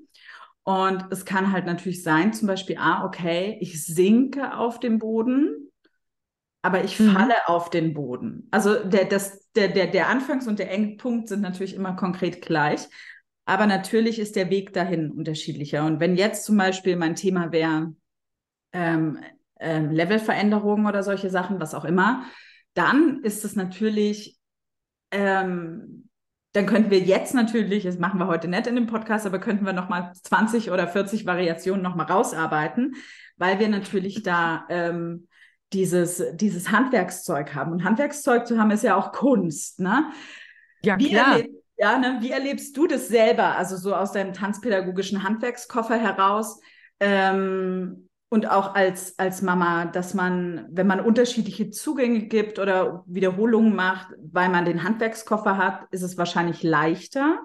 [0.63, 5.71] Und es kann halt natürlich sein, zum Beispiel, ah, okay, ich sinke auf dem Boden,
[6.61, 7.13] aber ich mhm.
[7.13, 8.47] falle auf den Boden.
[8.51, 12.87] Also der, das, der, der, der Anfangs- und der Endpunkt sind natürlich immer konkret gleich.
[13.45, 15.85] Aber natürlich ist der Weg dahin unterschiedlicher.
[15.85, 17.95] Und wenn jetzt zum Beispiel mein Thema wäre,
[18.71, 19.19] ähm,
[19.59, 22.25] ähm, Levelveränderungen oder solche Sachen, was auch immer,
[22.75, 24.39] dann ist es natürlich,
[25.11, 26.09] ähm,
[26.53, 29.65] dann könnten wir jetzt natürlich, das machen wir heute nicht in dem Podcast, aber könnten
[29.65, 32.95] wir nochmal 20 oder 40 Variationen nochmal rausarbeiten,
[33.37, 35.27] weil wir natürlich da ähm,
[35.71, 37.71] dieses, dieses Handwerkszeug haben.
[37.71, 39.79] Und Handwerkszeug zu haben ist ja auch Kunst.
[39.79, 40.11] Ne?
[40.83, 41.37] Ja, wie klar.
[41.37, 42.17] Erleb, ja, ne?
[42.19, 46.59] Wie erlebst du das selber, also so aus deinem tanzpädagogischen Handwerkskoffer heraus?
[46.99, 53.75] Ähm, und auch als, als Mama, dass man, wenn man unterschiedliche Zugänge gibt oder Wiederholungen
[53.75, 57.41] macht, weil man den Handwerkskoffer hat, ist es wahrscheinlich leichter,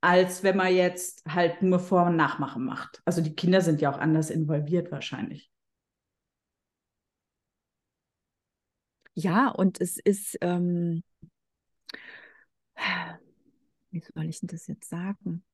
[0.00, 3.02] als wenn man jetzt halt nur Vor- und Nachmachen macht.
[3.04, 5.50] Also die Kinder sind ja auch anders involviert wahrscheinlich.
[9.14, 11.02] Ja, und es ist, ähm,
[13.90, 15.44] wie soll ich denn das jetzt sagen?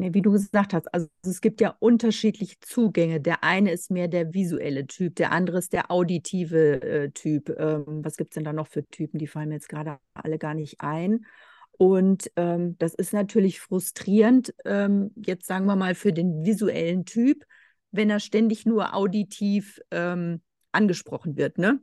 [0.00, 3.20] Nee, wie du gesagt hast, also es gibt ja unterschiedliche Zugänge.
[3.20, 7.48] Der eine ist mehr der visuelle Typ, der andere ist der auditive äh, Typ.
[7.58, 9.18] Ähm, was gibt es denn da noch für Typen?
[9.18, 11.26] Die fallen mir jetzt gerade alle gar nicht ein.
[11.72, 17.44] Und ähm, das ist natürlich frustrierend, ähm, jetzt sagen wir mal für den visuellen Typ,
[17.90, 21.58] wenn er ständig nur auditiv ähm, angesprochen wird.
[21.58, 21.80] Ne?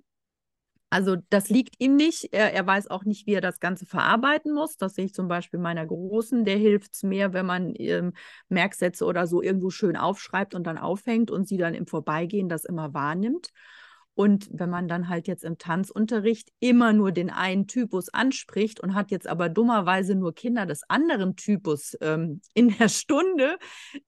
[0.96, 2.30] Also das liegt ihm nicht.
[2.32, 4.78] Er, er, weiß auch nicht, wie er das Ganze verarbeiten muss.
[4.78, 6.46] Das sehe ich zum Beispiel meiner Großen.
[6.46, 8.14] Der hilft es mehr, wenn man ähm,
[8.48, 12.64] Merksätze oder so irgendwo schön aufschreibt und dann aufhängt und sie dann im Vorbeigehen das
[12.64, 13.50] immer wahrnimmt.
[14.14, 18.96] Und wenn man dann halt jetzt im Tanzunterricht immer nur den einen Typus anspricht und
[18.96, 23.58] hat jetzt aber dummerweise nur Kinder des anderen Typus ähm, in der Stunde,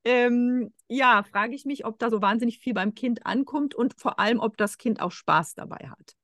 [0.06, 4.22] ähm, ja, frage ich mich, ob da so wahnsinnig viel beim Kind ankommt und vor
[4.22, 6.16] allem, ob das Kind auch Spaß dabei hat.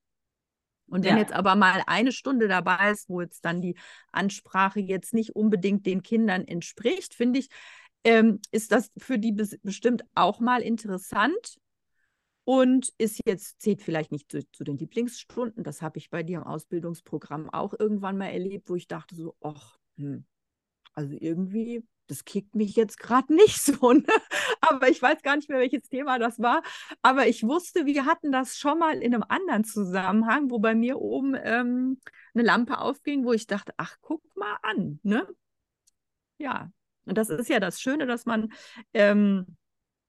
[0.93, 1.21] Und wenn ja.
[1.21, 3.75] jetzt aber mal eine Stunde dabei ist, wo jetzt dann die
[4.12, 7.49] Ansprache jetzt nicht unbedingt den Kindern entspricht, finde ich,
[8.03, 9.32] ähm, ist das für die
[9.63, 11.58] bestimmt auch mal interessant
[12.43, 15.63] und ist jetzt, zählt vielleicht nicht zu, zu den Lieblingsstunden.
[15.63, 19.36] Das habe ich bei dir im Ausbildungsprogramm auch irgendwann mal erlebt, wo ich dachte so,
[19.41, 20.25] ach, hm,
[20.93, 23.93] also irgendwie das kickt mich jetzt gerade nicht so.
[23.93, 24.03] Ne?
[24.61, 26.61] Aber ich weiß gar nicht mehr, welches Thema das war.
[27.01, 30.99] Aber ich wusste, wir hatten das schon mal in einem anderen Zusammenhang, wo bei mir
[30.99, 31.99] oben ähm,
[32.33, 34.99] eine Lampe aufging, wo ich dachte, ach, guck mal an.
[35.03, 35.27] Ne?
[36.37, 36.71] Ja,
[37.05, 38.51] und das ist ja das Schöne, dass man,
[38.93, 39.57] ähm,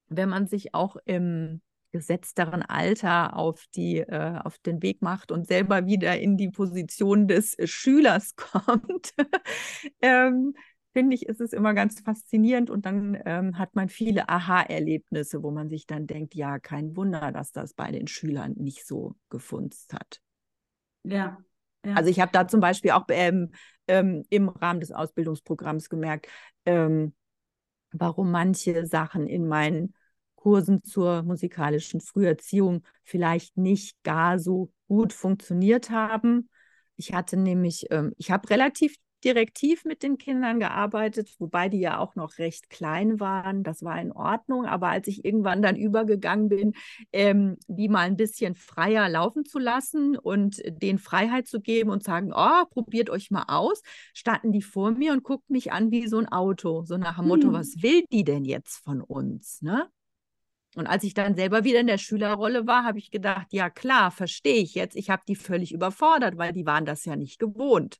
[0.09, 1.61] wenn man sich auch im
[1.93, 7.29] gesetzteren Alter auf, die, äh, auf den Weg macht und selber wieder in die Position
[7.29, 9.15] des Schülers kommt,
[10.03, 10.55] ähm,
[10.95, 15.51] finde ich, ist es immer ganz faszinierend und dann ähm, hat man viele Aha-Erlebnisse, wo
[15.51, 19.93] man sich dann denkt, ja, kein Wunder, dass das bei den Schülern nicht so gefunzt
[19.93, 20.21] hat.
[21.03, 21.37] Ja.
[21.85, 21.95] ja.
[21.95, 23.51] Also ich habe da zum Beispiel auch ähm,
[23.89, 26.29] ähm, im Rahmen des Ausbildungsprogramms gemerkt,
[26.65, 27.13] ähm,
[27.91, 29.95] warum manche Sachen in meinen
[30.37, 36.49] Kursen zur musikalischen Früherziehung vielleicht nicht gar so gut funktioniert haben.
[36.97, 41.99] Ich hatte nämlich, ähm, ich habe relativ direktiv mit den Kindern gearbeitet, wobei die ja
[41.99, 43.63] auch noch recht klein waren.
[43.63, 44.67] Das war in Ordnung.
[44.67, 46.75] Aber als ich irgendwann dann übergegangen bin,
[47.13, 52.05] ähm, die mal ein bisschen freier laufen zu lassen und denen Freiheit zu geben und
[52.05, 53.83] sagen, oh, probiert euch mal aus,
[54.13, 56.85] standen die vor mir und guckten mich an wie so ein Auto.
[56.85, 57.55] So nach dem Motto, hm.
[57.55, 59.63] was will die denn jetzt von uns?
[59.63, 59.89] Ne?
[60.75, 64.11] Und als ich dann selber wieder in der Schülerrolle war, habe ich gedacht, ja klar,
[64.11, 64.97] verstehe ich jetzt.
[64.97, 67.99] Ich habe die völlig überfordert, weil die waren das ja nicht gewohnt.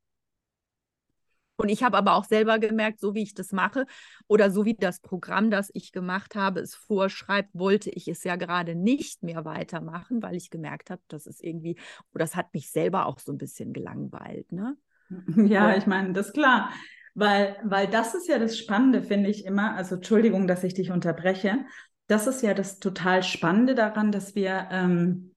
[1.57, 3.87] Und ich habe aber auch selber gemerkt, so wie ich das mache
[4.27, 8.37] oder so wie das Programm, das ich gemacht habe, es vorschreibt, wollte ich es ja
[8.37, 11.77] gerade nicht mehr weitermachen, weil ich gemerkt habe, das ist irgendwie,
[12.13, 14.51] oder das hat mich selber auch so ein bisschen gelangweilt.
[14.53, 14.77] Ne?
[15.37, 16.71] Ja, ich meine, das ist klar.
[17.15, 19.77] Weil, weil das ist ja das Spannende, finde ich immer.
[19.77, 21.65] Also Entschuldigung, dass ich dich unterbreche.
[22.09, 25.35] Das ist ja das total Spannende daran, dass wir ähm,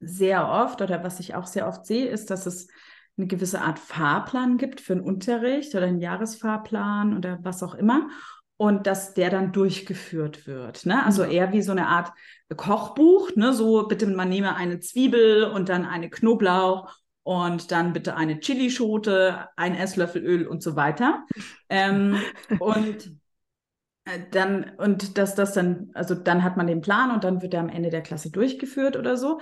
[0.00, 2.68] sehr oft oder was ich auch sehr oft sehe, ist, dass es
[3.18, 8.08] eine gewisse Art Fahrplan gibt für einen Unterricht oder einen Jahresfahrplan oder was auch immer
[8.58, 10.84] und dass der dann durchgeführt wird.
[10.84, 11.04] Ne?
[11.04, 12.12] Also eher wie so eine Art
[12.56, 13.52] Kochbuch, ne?
[13.52, 19.48] so bitte man nehme eine Zwiebel und dann eine Knoblauch und dann bitte eine Chilischote,
[19.56, 21.24] ein Esslöffel Öl und so weiter.
[21.68, 22.20] ähm,
[22.58, 23.12] und
[24.04, 27.54] äh, dann und dass das dann, also dann hat man den Plan und dann wird
[27.54, 29.40] er am Ende der Klasse durchgeführt oder so.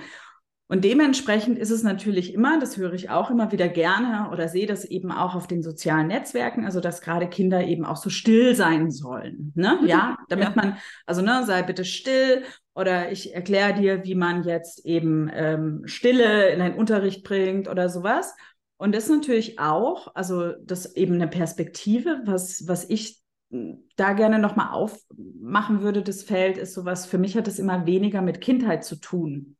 [0.68, 4.66] Und dementsprechend ist es natürlich immer, das höre ich auch immer wieder gerne oder sehe
[4.66, 8.56] das eben auch auf den sozialen Netzwerken, also dass gerade Kinder eben auch so still
[8.56, 9.52] sein sollen.
[9.54, 9.78] Ne?
[9.86, 10.52] Ja, damit ja.
[10.56, 10.76] man,
[11.06, 12.42] also ne, sei bitte still
[12.74, 17.88] oder ich erkläre dir, wie man jetzt eben ähm, Stille in einen Unterricht bringt oder
[17.88, 18.34] sowas.
[18.76, 24.14] Und das ist natürlich auch, also das eben eine Perspektive, was, was ich hm, da
[24.14, 28.40] gerne nochmal aufmachen würde, das Feld ist sowas, für mich hat es immer weniger mit
[28.40, 29.55] Kindheit zu tun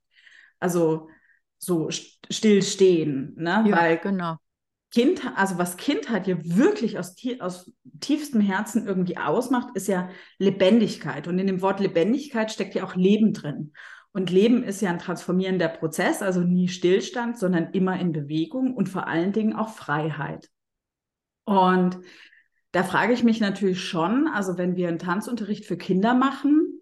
[0.60, 1.08] also
[1.58, 3.64] so stillstehen, ne?
[3.66, 4.36] Ja, Weil genau.
[4.92, 11.28] Kind, also was Kindheit ja wirklich aus, aus tiefstem Herzen irgendwie ausmacht, ist ja Lebendigkeit.
[11.28, 13.72] Und in dem Wort Lebendigkeit steckt ja auch Leben drin.
[14.12, 18.88] Und Leben ist ja ein transformierender Prozess, also nie Stillstand, sondern immer in Bewegung und
[18.88, 20.48] vor allen Dingen auch Freiheit.
[21.44, 21.98] Und
[22.72, 26.80] da frage ich mich natürlich schon, also wenn wir einen Tanzunterricht für Kinder machen,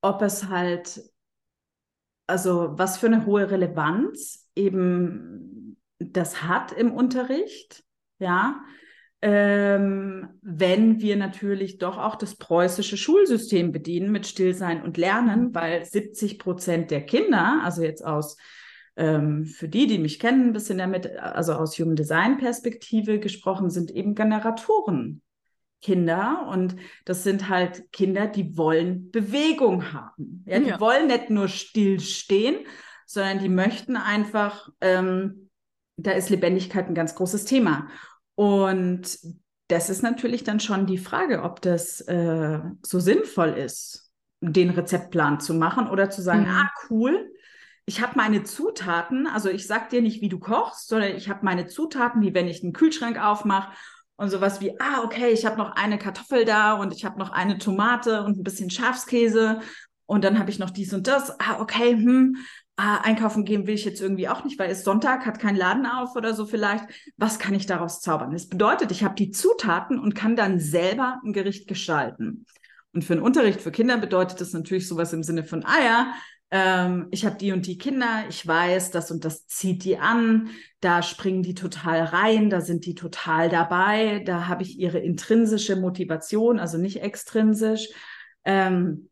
[0.00, 1.02] ob es halt
[2.30, 7.84] also was für eine hohe Relevanz eben das hat im Unterricht,
[8.18, 8.62] ja,
[9.22, 15.84] ähm, wenn wir natürlich doch auch das preußische Schulsystem bedienen mit Stillsein und Lernen, weil
[15.84, 18.38] 70 Prozent der Kinder, also jetzt aus
[18.96, 23.68] ähm, für die, die mich kennen, ein bisschen damit, also aus Human Design Perspektive gesprochen,
[23.68, 25.20] sind eben Generatoren.
[25.80, 30.44] Kinder und das sind halt Kinder, die wollen Bewegung haben.
[30.46, 30.80] Ja, die ja.
[30.80, 32.66] wollen nicht nur stillstehen,
[33.06, 35.50] sondern die möchten einfach, ähm,
[35.96, 37.88] da ist Lebendigkeit ein ganz großes Thema.
[38.34, 39.18] Und
[39.68, 45.40] das ist natürlich dann schon die Frage, ob das äh, so sinnvoll ist, den Rezeptplan
[45.40, 46.48] zu machen oder zu sagen, mhm.
[46.48, 47.30] ah, cool,
[47.86, 51.44] ich habe meine Zutaten, also ich sag dir nicht, wie du kochst, sondern ich habe
[51.44, 53.72] meine Zutaten, wie wenn ich einen Kühlschrank aufmache
[54.20, 57.30] und sowas wie, ah, okay, ich habe noch eine Kartoffel da und ich habe noch
[57.30, 59.60] eine Tomate und ein bisschen Schafskäse
[60.04, 61.40] und dann habe ich noch dies und das.
[61.40, 62.36] Ah, okay, hm,
[62.76, 65.86] ah, einkaufen gehen will ich jetzt irgendwie auch nicht, weil es Sonntag, hat kein Laden
[65.86, 66.84] auf oder so vielleicht.
[67.16, 68.32] Was kann ich daraus zaubern?
[68.32, 72.44] Das bedeutet, ich habe die Zutaten und kann dann selber ein Gericht gestalten.
[72.92, 76.12] Und für einen Unterricht für Kinder bedeutet das natürlich sowas im Sinne von, ah ja,
[76.50, 80.50] ähm, ich habe die und die Kinder, ich weiß, das und das zieht die an,
[80.80, 85.76] da springen die total rein, da sind die total dabei, da habe ich ihre intrinsische
[85.76, 87.88] Motivation, also nicht extrinsisch,
[88.44, 89.10] ähm,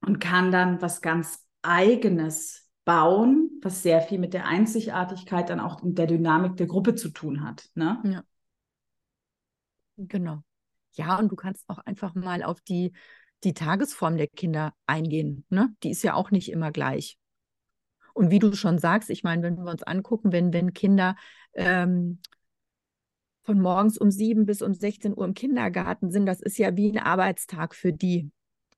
[0.00, 5.82] und kann dann was ganz eigenes bauen, was sehr viel mit der Einzigartigkeit dann auch
[5.82, 7.68] mit der Dynamik der Gruppe zu tun hat.
[7.74, 8.00] Ne?
[8.04, 8.22] Ja.
[9.96, 10.42] Genau.
[10.92, 12.92] Ja, und du kannst auch einfach mal auf die
[13.44, 15.44] die Tagesform der Kinder eingehen.
[15.48, 15.74] Ne?
[15.82, 17.18] Die ist ja auch nicht immer gleich.
[18.14, 21.16] Und wie du schon sagst, ich meine, wenn wir uns angucken, wenn, wenn Kinder
[21.52, 22.20] ähm,
[23.42, 26.90] von morgens um sieben bis um 16 Uhr im Kindergarten sind, das ist ja wie
[26.90, 28.30] ein Arbeitstag für die.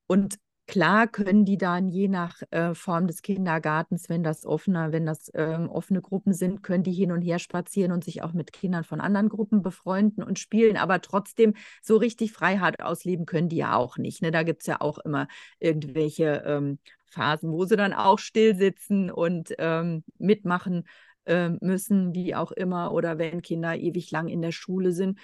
[0.08, 5.06] Und Klar können die dann je nach äh, Form des Kindergartens, wenn das offener, wenn
[5.06, 8.52] das ähm, offene Gruppen sind, können die hin und her spazieren und sich auch mit
[8.52, 13.56] Kindern von anderen Gruppen befreunden und spielen, aber trotzdem so richtig Freiheit ausleben können die
[13.56, 14.20] ja auch nicht.
[14.20, 14.30] Ne?
[14.30, 15.26] Da gibt es ja auch immer
[15.58, 20.86] irgendwelche ähm, Phasen, wo sie dann auch still sitzen und ähm, mitmachen
[21.24, 25.18] äh, müssen, wie auch immer, oder wenn Kinder ewig lang in der Schule sind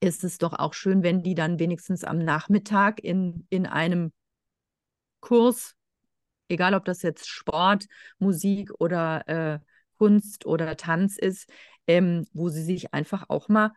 [0.00, 4.10] ist es doch auch schön, wenn die dann wenigstens am Nachmittag in, in einem
[5.22, 5.74] Kurs,
[6.48, 7.86] egal ob das jetzt Sport,
[8.18, 9.58] Musik oder äh,
[9.96, 11.48] Kunst oder Tanz ist,
[11.86, 13.72] ähm, wo sie sich einfach auch mal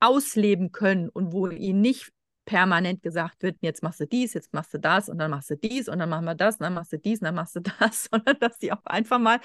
[0.00, 2.12] ausleben können und wo ihnen nicht
[2.44, 5.56] permanent gesagt wird, jetzt machst du dies, jetzt machst du das und dann machst du
[5.56, 7.60] dies und dann machen wir das und dann machst du dies und dann machst du
[7.60, 9.40] das, sondern dass sie auch einfach mal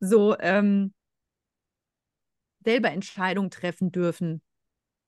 [0.00, 0.92] so ähm,
[2.64, 4.42] selber Entscheidungen treffen dürfen,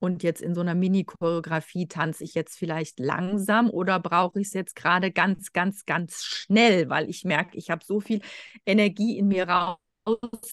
[0.03, 4.53] und jetzt in so einer Mini-Choreografie tanze ich jetzt vielleicht langsam oder brauche ich es
[4.53, 8.19] jetzt gerade ganz, ganz, ganz schnell, weil ich merke, ich habe so viel
[8.65, 9.77] Energie in mir raus,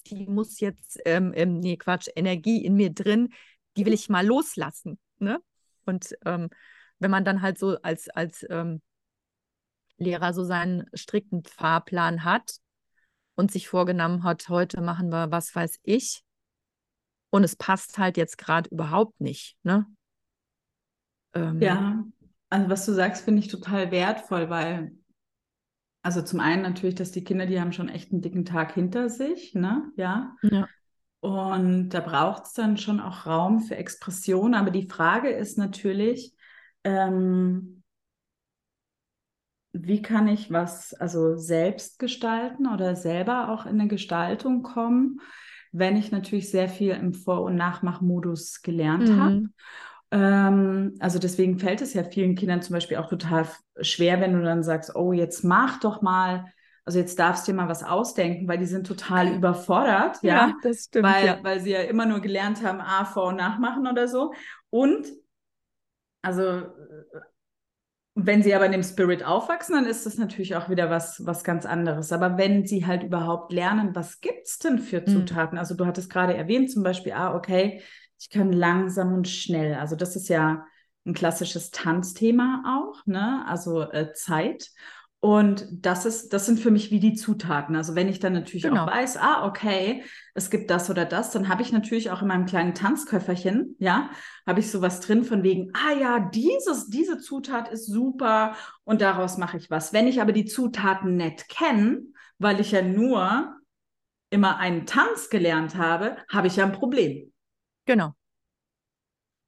[0.07, 3.33] die muss jetzt, ähm, ähm, nee, Quatsch, Energie in mir drin,
[3.75, 4.97] die will ich mal loslassen.
[5.19, 5.41] Ne?
[5.85, 6.47] Und ähm,
[6.99, 8.81] wenn man dann halt so als, als ähm,
[9.97, 12.53] Lehrer so seinen strikten Fahrplan hat
[13.35, 16.23] und sich vorgenommen hat, heute machen wir, was weiß ich,
[17.31, 19.57] und es passt halt jetzt gerade überhaupt nicht.
[19.63, 19.87] Ne?
[21.33, 22.05] Ähm, ja,
[22.49, 24.91] also was du sagst, finde ich total wertvoll, weil,
[26.03, 29.09] also zum einen natürlich, dass die Kinder, die haben schon echt einen dicken Tag hinter
[29.09, 29.91] sich, ne?
[29.95, 30.35] Ja.
[30.43, 30.67] ja.
[31.21, 34.53] Und da braucht es dann schon auch Raum für Expression.
[34.53, 36.35] Aber die Frage ist natürlich,
[36.83, 37.83] ähm,
[39.71, 45.21] wie kann ich was also selbst gestalten oder selber auch in eine Gestaltung kommen,
[45.71, 49.19] wenn ich natürlich sehr viel im Vor- und Nachmachmodus gelernt mhm.
[49.19, 49.43] habe.
[50.11, 53.47] Ähm, also deswegen fällt es ja vielen Kindern zum Beispiel auch total
[53.79, 56.45] schwer, wenn du dann sagst, oh, jetzt mach doch mal,
[56.83, 60.53] also jetzt darfst du dir mal was ausdenken, weil die sind total überfordert, ja, ja
[60.61, 61.39] das stimmt, weil, ja.
[61.41, 64.33] weil sie ja immer nur gelernt haben, A, Vor- und Nachmachen oder so.
[64.69, 65.07] Und
[66.21, 66.63] also
[68.13, 71.43] wenn sie aber in dem Spirit aufwachsen, dann ist das natürlich auch wieder was, was
[71.43, 72.11] ganz anderes.
[72.11, 75.07] Aber wenn sie halt überhaupt lernen, was gibt es denn für hm.
[75.07, 75.53] Zutaten?
[75.53, 75.59] Mhm.
[75.59, 77.81] Also du hattest gerade erwähnt, zum Beispiel, ah, okay,
[78.19, 79.75] ich kann langsam und schnell.
[79.75, 80.65] Also das ist ja
[81.05, 83.43] ein klassisches Tanzthema auch, ne?
[83.47, 84.69] Also äh, Zeit.
[85.23, 87.75] Und das ist, das sind für mich wie die Zutaten.
[87.75, 88.85] Also wenn ich dann natürlich genau.
[88.85, 90.03] auch weiß, ah, okay,
[90.33, 94.09] es gibt das oder das, dann habe ich natürlich auch in meinem kleinen Tanzköfferchen, ja,
[94.47, 99.37] habe ich sowas drin von wegen, ah ja, dieses, diese Zutat ist super und daraus
[99.37, 99.93] mache ich was.
[99.93, 102.01] Wenn ich aber die Zutaten nicht kenne,
[102.39, 103.55] weil ich ja nur
[104.31, 107.31] immer einen Tanz gelernt habe, habe ich ja ein Problem.
[107.85, 108.15] Genau.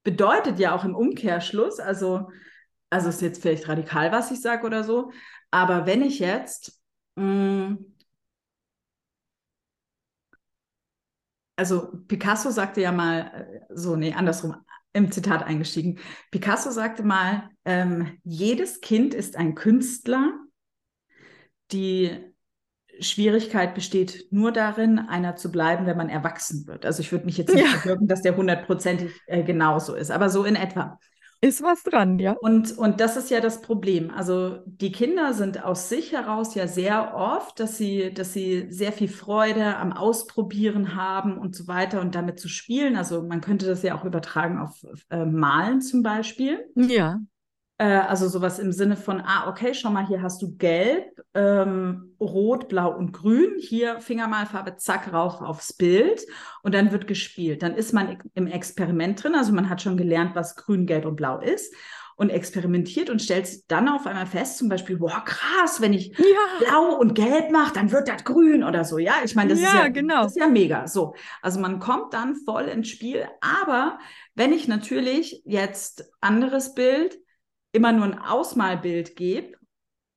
[0.04, 2.30] Bedeutet ja auch im Umkehrschluss, also,
[2.92, 5.12] also ist jetzt vielleicht radikal, was ich sage oder so,
[5.54, 6.82] aber wenn ich jetzt,
[7.16, 7.24] mh,
[7.70, 7.86] mm,
[11.56, 14.56] also Picasso sagte ja mal, äh, so, nee, andersrum,
[14.94, 16.00] im Zitat eingestiegen.
[16.32, 20.34] Picasso sagte mal, ähm, jedes Kind ist ein Künstler.
[21.72, 22.34] Die
[23.00, 26.84] Schwierigkeit besteht nur darin, einer zu bleiben, wenn man erwachsen wird.
[26.84, 27.78] Also ich würde mich jetzt nicht ja.
[27.78, 31.00] bewirken, dass der hundertprozentig äh, genauso ist, aber so in etwa.
[31.44, 32.38] Ist was dran, ja.
[32.40, 34.12] Und, und das ist ja das Problem.
[34.12, 38.94] Also die Kinder sind aus sich heraus ja sehr oft, dass sie, dass sie sehr
[38.94, 42.96] viel Freude am Ausprobieren haben und so weiter und damit zu spielen.
[42.96, 46.64] Also man könnte das ja auch übertragen auf äh, Malen zum Beispiel.
[46.76, 47.20] Ja.
[47.84, 52.16] Äh, also sowas im Sinne von, ah, okay, schau mal, hier hast du gelb, ähm,
[52.18, 53.56] rot, blau und grün.
[53.60, 56.26] Hier Fingermalfarbe, zack, rauf aufs Bild
[56.62, 57.62] und dann wird gespielt.
[57.62, 61.18] Dann ist man im Experiment drin, also man hat schon gelernt, was grün, gelb und
[61.18, 61.76] blau ist
[62.16, 66.26] und experimentiert und stellt dann auf einmal fest, zum Beispiel, boah, krass, wenn ich ja.
[66.60, 68.98] blau und gelb mache, dann wird das grün oder so.
[68.98, 70.24] Ja, ich meine, das, ja, ist ja, genau.
[70.24, 70.88] das ist ja mega.
[70.88, 73.26] So, also man kommt dann voll ins Spiel.
[73.42, 74.00] Aber
[74.36, 77.20] wenn ich natürlich jetzt anderes Bild
[77.74, 79.58] immer nur ein Ausmalbild gebe,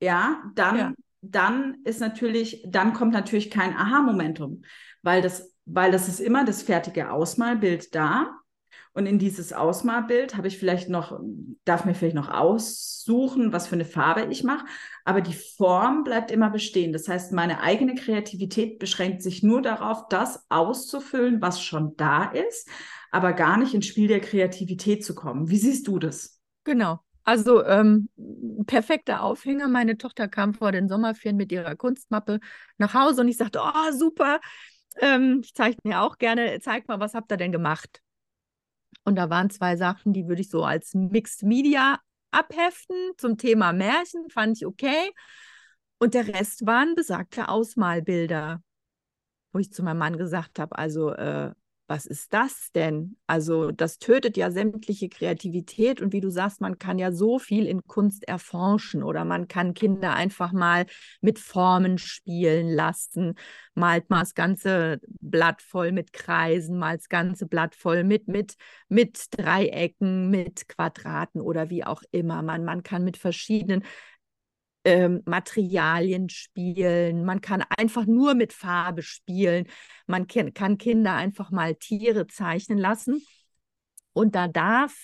[0.00, 0.92] ja, dann, ja.
[1.22, 4.62] dann ist natürlich, dann kommt natürlich kein Aha-Momentum,
[5.02, 8.38] weil das, weil das ist immer das fertige Ausmalbild da.
[8.92, 11.20] Und in dieses Ausmalbild habe ich vielleicht noch,
[11.66, 14.64] darf mir vielleicht noch aussuchen, was für eine Farbe ich mache,
[15.04, 16.94] aber die Form bleibt immer bestehen.
[16.94, 22.68] Das heißt, meine eigene Kreativität beschränkt sich nur darauf, das auszufüllen, was schon da ist,
[23.10, 25.50] aber gar nicht ins Spiel der Kreativität zu kommen.
[25.50, 26.40] Wie siehst du das?
[26.64, 27.00] Genau.
[27.26, 28.08] Also ähm,
[28.66, 29.66] perfekter Aufhänger.
[29.66, 32.38] Meine Tochter kam vor den Sommerferien mit ihrer Kunstmappe
[32.78, 34.40] nach Hause und ich sagte, oh super,
[35.00, 38.00] ähm, ich zeichne ja auch gerne, zeig mal, was habt ihr denn gemacht?
[39.02, 41.98] Und da waren zwei Sachen, die würde ich so als Mixed Media
[42.30, 45.12] abheften zum Thema Märchen, fand ich okay.
[45.98, 48.62] Und der Rest waren besagte Ausmalbilder,
[49.52, 51.50] wo ich zu meinem Mann gesagt habe, also äh,
[51.88, 53.16] was ist das denn?
[53.26, 57.66] Also das tötet ja sämtliche Kreativität und wie du sagst, man kann ja so viel
[57.66, 60.86] in Kunst erforschen oder man kann Kinder einfach mal
[61.20, 63.34] mit Formen spielen lassen,
[63.74, 68.56] malt mal das ganze Blatt voll mit Kreisen, mal das ganze Blatt voll mit, mit,
[68.88, 72.42] mit Dreiecken, mit Quadraten oder wie auch immer.
[72.42, 73.84] Man, man kann mit verschiedenen
[74.86, 79.66] ähm, Materialien spielen, man kann einfach nur mit Farbe spielen,
[80.06, 83.20] man kann Kinder einfach mal Tiere zeichnen lassen.
[84.12, 84.94] Und da darf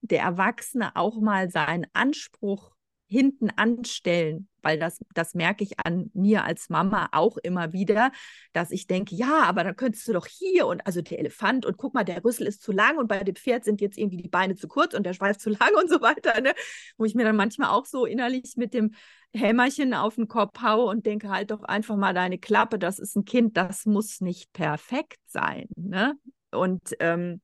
[0.00, 2.72] der Erwachsene auch mal seinen Anspruch
[3.10, 8.12] hinten anstellen, weil das, das merke ich an mir als Mama auch immer wieder,
[8.52, 11.76] dass ich denke, ja, aber dann könntest du doch hier und also der Elefant und
[11.76, 14.28] guck mal, der Rüssel ist zu lang und bei dem Pferd sind jetzt irgendwie die
[14.28, 16.54] Beine zu kurz und der Schweif zu lang und so weiter, ne?
[16.96, 18.94] wo ich mir dann manchmal auch so innerlich mit dem
[19.34, 23.16] Hämmerchen auf den Kopf haue und denke halt doch einfach mal deine Klappe, das ist
[23.16, 26.14] ein Kind, das muss nicht perfekt sein, ne?
[26.52, 27.40] Und ähm,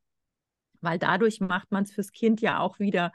[0.81, 3.13] weil dadurch macht man es fürs Kind ja auch wieder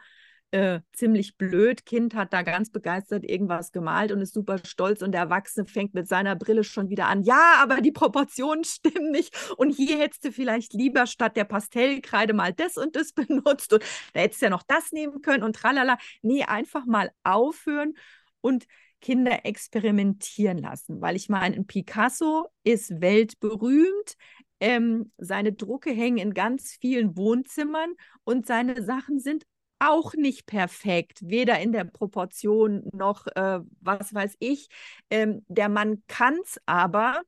[0.51, 1.85] äh, ziemlich blöd.
[1.85, 5.93] Kind hat da ganz begeistert irgendwas gemalt und ist super stolz und der Erwachsene fängt
[5.93, 7.23] mit seiner Brille schon wieder an.
[7.23, 12.33] Ja, aber die Proportionen stimmen nicht und hier hättest du vielleicht lieber statt der Pastellkreide
[12.33, 13.83] mal das und das benutzt und
[14.13, 15.97] da hättest du ja noch das nehmen können und tralala.
[16.21, 17.93] Nee, einfach mal aufhören
[18.41, 18.65] und
[18.99, 24.15] Kinder experimentieren lassen, weil ich meine, ein Picasso ist weltberühmt.
[24.59, 29.43] Ähm, seine Drucke hängen in ganz vielen Wohnzimmern und seine Sachen sind
[29.81, 34.69] auch nicht perfekt, weder in der Proportion noch äh, was weiß ich.
[35.09, 37.21] Ähm, der Mann kann es aber,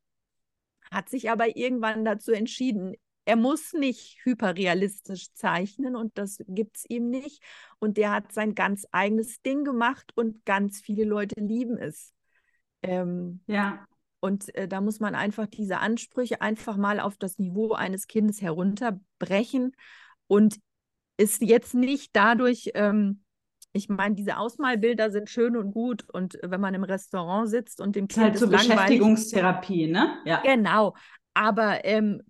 [0.91, 2.95] hat sich aber irgendwann dazu entschieden,
[3.25, 7.41] er muss nicht hyperrealistisch zeichnen und das gibt es ihm nicht.
[7.79, 12.13] Und der hat sein ganz eigenes Ding gemacht und ganz viele Leute lieben es.
[12.83, 13.85] Ähm, ja.
[14.19, 18.41] Und äh, da muss man einfach diese Ansprüche einfach mal auf das Niveau eines Kindes
[18.41, 19.75] herunterbrechen
[20.27, 20.59] und
[21.17, 23.23] ist jetzt nicht dadurch, ähm,
[23.71, 27.95] ich meine, diese Ausmalbilder sind schön und gut und wenn man im Restaurant sitzt und
[27.95, 30.17] dem Kind halt so Beschäftigungstherapie, ne?
[30.25, 30.41] Ja.
[30.41, 30.95] Genau.
[31.33, 32.21] Aber ähm,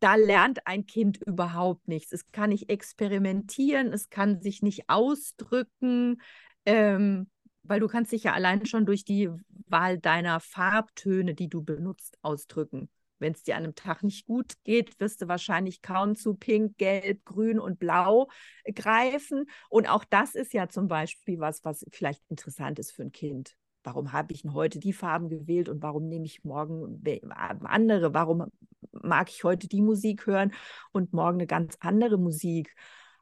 [0.00, 2.12] da lernt ein Kind überhaupt nichts.
[2.12, 6.20] Es kann nicht experimentieren, es kann sich nicht ausdrücken,
[6.64, 7.28] ähm,
[7.62, 9.30] weil du kannst dich ja allein schon durch die
[9.66, 12.88] Wahl deiner Farbtöne, die du benutzt, ausdrücken.
[13.20, 16.78] Wenn es dir an einem Tag nicht gut geht, wirst du wahrscheinlich kaum zu Pink,
[16.78, 18.28] Gelb, Grün und Blau
[18.74, 19.44] greifen.
[19.68, 23.54] Und auch das ist ja zum Beispiel was, was vielleicht interessant ist für ein Kind.
[23.82, 27.02] Warum habe ich denn heute die Farben gewählt und warum nehme ich morgen
[27.64, 28.12] andere?
[28.12, 28.46] Warum
[28.92, 30.52] mag ich heute die Musik hören
[30.92, 32.74] und morgen eine ganz andere Musik?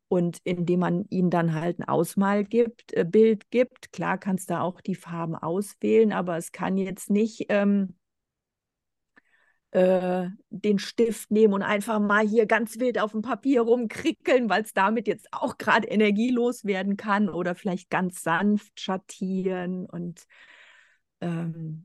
[0.09, 4.59] Und indem man ihnen dann halt ein Ausmalbild gibt, äh, Bild gibt, klar kannst du
[4.59, 7.98] auch die Farben auswählen, aber es kann jetzt nicht ähm,
[9.71, 14.63] äh, den Stift nehmen und einfach mal hier ganz wild auf dem Papier rumkrickeln, weil
[14.63, 20.25] es damit jetzt auch gerade energielos werden kann oder vielleicht ganz sanft schattieren und
[21.21, 21.85] ähm,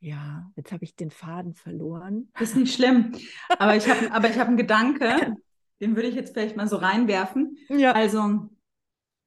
[0.00, 2.28] ja, jetzt habe ich den Faden verloren.
[2.40, 3.12] Ist nicht schlimm.
[3.58, 5.36] Aber ich habe aber hab einen Gedanke.
[5.80, 7.58] den würde ich jetzt vielleicht mal so reinwerfen.
[7.68, 7.92] Ja.
[7.92, 8.48] Also,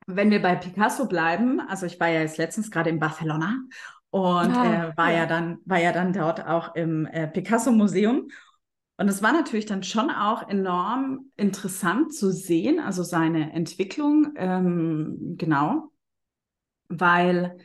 [0.08, 3.58] wenn wir bei Picasso bleiben, also ich war ja jetzt letztens gerade in Barcelona
[4.16, 5.18] und Ah, äh, war ja.
[5.20, 5.26] ja.
[5.26, 8.30] dann, war ja dann dort auch im äh, Picasso-Museum.
[8.97, 15.36] Und es war natürlich dann schon auch enorm interessant zu sehen, also seine Entwicklung, ähm,
[15.38, 15.91] genau,
[16.88, 17.57] weil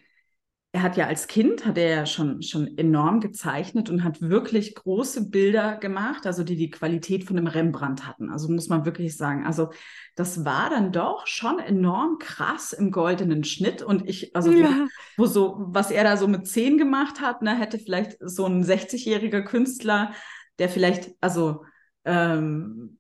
[0.73, 4.77] er hat ja als Kind, hat er ja schon, schon enorm gezeichnet und hat wirklich
[4.77, 8.31] große Bilder gemacht, also die die Qualität von einem Rembrandt hatten.
[8.31, 9.45] Also muss man wirklich sagen.
[9.45, 9.71] Also
[10.15, 13.83] das war dann doch schon enorm krass im goldenen Schnitt.
[13.83, 14.87] Und ich, also wo, Ja.
[15.17, 18.63] wo so, was er da so mit zehn gemacht hat, ne, hätte vielleicht so ein
[18.63, 20.13] 60-jähriger Künstler,
[20.61, 21.65] der vielleicht, also
[22.05, 23.00] ähm,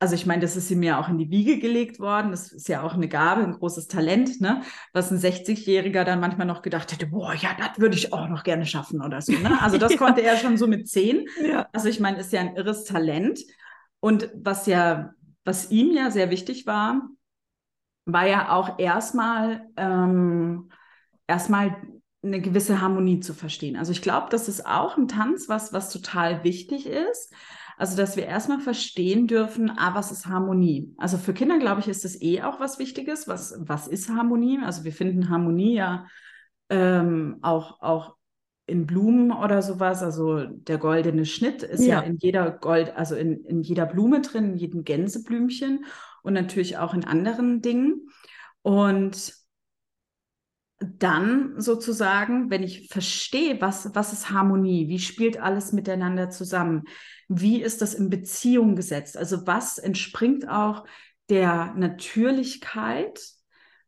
[0.00, 2.30] also ich meine, das ist ihm ja auch in die Wiege gelegt worden.
[2.30, 4.62] Das ist ja auch eine Gabe, ein großes Talent, ne?
[4.94, 8.42] Was ein 60-Jähriger dann manchmal noch gedacht hätte, boah, ja, das würde ich auch noch
[8.42, 9.32] gerne schaffen oder so.
[9.38, 9.60] Ne?
[9.60, 9.98] Also das Ja.
[9.98, 11.26] konnte er schon so mit zehn.
[11.46, 11.68] Ja.
[11.72, 13.40] Also ich meine, ist ja ein irres Talent.
[14.00, 15.12] Und was ja,
[15.44, 17.02] was ihm ja sehr wichtig war,
[18.06, 20.70] war ja auch erstmal ähm,
[21.26, 21.76] erstmal
[22.22, 23.76] eine gewisse Harmonie zu verstehen.
[23.76, 27.32] Also ich glaube, das ist auch im Tanz was, was total wichtig ist.
[27.80, 30.92] Also, dass wir erstmal verstehen dürfen, ah, was ist Harmonie?
[30.98, 33.26] Also für Kinder, glaube ich, ist das eh auch was Wichtiges.
[33.26, 34.58] Was, was ist Harmonie?
[34.62, 36.06] Also wir finden Harmonie ja
[36.68, 38.16] ähm, auch, auch
[38.66, 40.02] in Blumen oder sowas.
[40.02, 42.00] Also der goldene Schnitt ist ja, Ja.
[42.00, 45.86] in jeder Gold, also in, in jeder Blume drin, in jedem Gänseblümchen
[46.22, 48.10] und natürlich auch in anderen Dingen.
[48.60, 49.32] Und
[50.80, 56.84] dann sozusagen, wenn ich verstehe, was, was ist Harmonie, wie spielt alles miteinander zusammen,
[57.32, 60.84] wie ist das in Beziehung gesetzt, also was entspringt auch
[61.28, 63.20] der Natürlichkeit.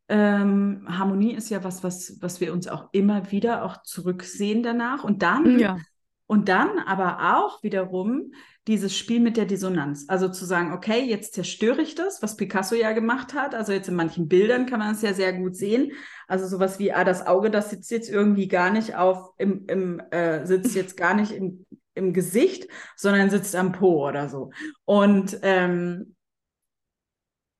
[0.07, 5.03] Ähm, Harmonie ist ja was, was, was wir uns auch immer wieder auch zurücksehen danach.
[5.03, 5.77] Und dann Ja.
[6.25, 8.31] und dann aber auch wiederum
[8.65, 10.05] dieses Spiel mit der Dissonanz.
[10.07, 13.53] Also zu sagen, okay, jetzt zerstöre ich das, was Picasso ja gemacht hat.
[13.55, 15.91] Also jetzt in manchen Bildern kann man es ja sehr gut sehen.
[16.29, 19.99] Also sowas wie, ah, das Auge, das sitzt jetzt irgendwie gar nicht auf, im, im,
[20.11, 21.65] äh, sitzt jetzt gar nicht im,
[21.95, 24.51] im Gesicht, sondern sitzt am Po oder so.
[24.85, 26.15] Und, ähm,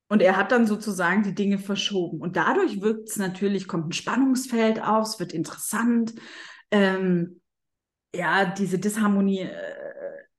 [0.09, 2.21] und er hat dann sozusagen die Dinge verschoben.
[2.21, 6.13] Und dadurch wirkt es natürlich, kommt ein Spannungsfeld auf, es wird interessant.
[6.71, 7.41] Ähm,
[8.15, 9.82] ja, diese Disharmonie äh,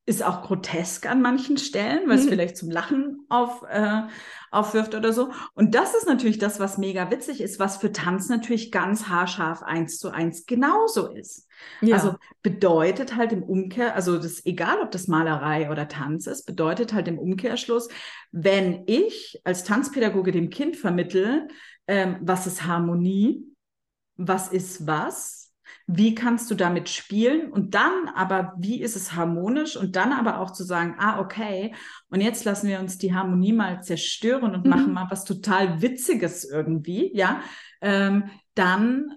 [0.07, 2.29] ist auch grotesk an manchen Stellen, weil es Mhm.
[2.29, 4.03] vielleicht zum Lachen auf, äh,
[4.51, 5.31] aufwirft oder so.
[5.55, 9.63] Und das ist natürlich das, was mega witzig ist, was für Tanz natürlich ganz haarscharf
[9.63, 11.49] eins zu eins genauso ist.
[11.81, 11.97] Ja.
[11.97, 16.93] Also bedeutet halt im Umkehr, also das egal, ob das Malerei oder Tanz ist, bedeutet
[16.93, 17.89] halt im Umkehrschluss,
[18.31, 21.49] wenn ich als Tanzpädagoge dem Kind vermittel,
[21.87, 23.43] ähm, was ist Harmonie,
[24.17, 25.44] was ist was,
[25.87, 30.41] wie kannst du damit spielen und dann aber, wie ist es harmonisch und dann aber
[30.41, 31.75] auch zu sagen, ah, okay,
[32.09, 34.71] und jetzt lassen wir uns die Harmonie mal zerstören und Mhm.
[34.71, 37.41] machen mal was total Witziges irgendwie, ja,
[37.83, 39.13] ähm, dann,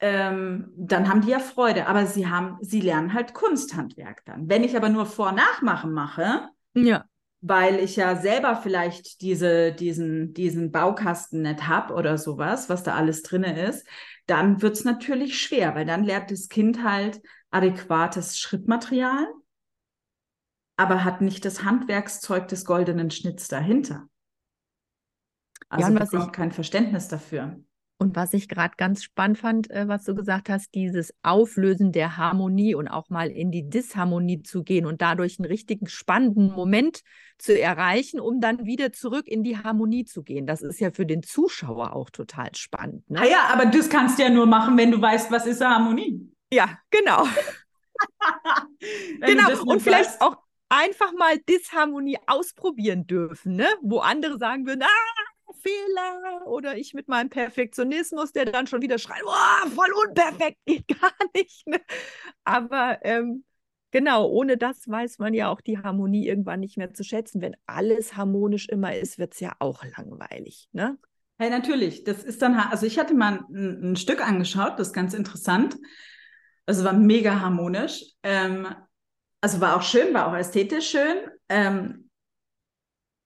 [0.00, 4.48] ähm, dann haben die ja Freude, aber sie haben, sie lernen halt Kunsthandwerk dann.
[4.48, 7.06] Wenn ich aber nur Vor-Nachmachen mache, ja.
[7.40, 12.94] weil ich ja selber vielleicht diese, diesen, diesen Baukasten nicht habe oder sowas, was da
[12.94, 13.86] alles drin ist,
[14.26, 17.20] dann wird es natürlich schwer, weil dann lernt das Kind halt
[17.50, 19.26] adäquates Schrittmaterial,
[20.76, 24.08] aber hat nicht das Handwerkszeug des goldenen Schnitts dahinter.
[25.68, 27.60] Also und was bekommt ich- kein Verständnis dafür.
[27.98, 32.18] Und was ich gerade ganz spannend fand, äh, was du gesagt hast, dieses Auflösen der
[32.18, 37.00] Harmonie und auch mal in die Disharmonie zu gehen und dadurch einen richtigen spannenden Moment
[37.38, 40.46] zu erreichen, um dann wieder zurück in die Harmonie zu gehen.
[40.46, 43.08] Das ist ja für den Zuschauer auch total spannend.
[43.10, 43.20] Ne?
[43.20, 46.20] Ah ja, aber das kannst du ja nur machen, wenn du weißt, was ist Harmonie.
[46.52, 47.26] Ja, genau.
[49.20, 49.62] Genau.
[49.64, 50.36] Und vielleicht weißt- auch
[50.68, 53.68] einfach mal Disharmonie ausprobieren dürfen, ne?
[53.80, 55.15] wo andere sagen würden, ah,
[55.66, 60.86] Fehler oder ich mit meinem Perfektionismus, der dann schon wieder schreit, oh, voll unperfekt, geht
[61.00, 61.66] gar nicht.
[61.66, 61.80] Ne?
[62.44, 63.44] Aber ähm,
[63.90, 67.40] genau, ohne das weiß man ja auch die Harmonie irgendwann nicht mehr zu schätzen.
[67.40, 70.68] Wenn alles harmonisch immer ist, wird es ja auch langweilig.
[70.72, 70.98] Ne?
[71.38, 72.04] Hey, natürlich.
[72.04, 75.76] Das ist dann, also ich hatte mal ein, ein Stück angeschaut, das ist ganz interessant.
[76.64, 78.04] Also war mega harmonisch.
[78.22, 78.68] Ähm,
[79.40, 81.16] also war auch schön, war auch ästhetisch schön.
[81.48, 82.05] Ähm,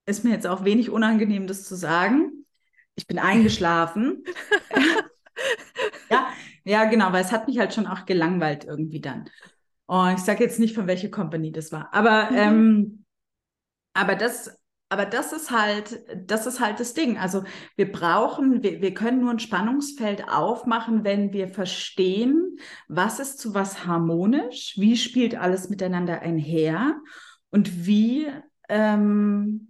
[0.06, 2.46] ist mir jetzt auch wenig unangenehm, das zu sagen.
[2.96, 4.24] Ich bin eingeschlafen.
[6.10, 6.28] ja,
[6.64, 9.28] ja, genau, weil es hat mich halt schon auch gelangweilt irgendwie dann.
[9.86, 11.92] Und ich sage jetzt nicht, von welcher Company das war.
[11.92, 12.36] Aber, Mhm.
[12.36, 13.04] ähm,
[13.94, 17.18] aber das, aber das ist halt, das ist halt das Ding.
[17.18, 17.44] Also
[17.76, 23.54] wir brauchen, wir, wir können nur ein Spannungsfeld aufmachen, wenn wir verstehen, was ist zu
[23.54, 27.00] was harmonisch, wie spielt alles miteinander einher
[27.50, 28.28] und wie
[28.68, 29.69] ähm,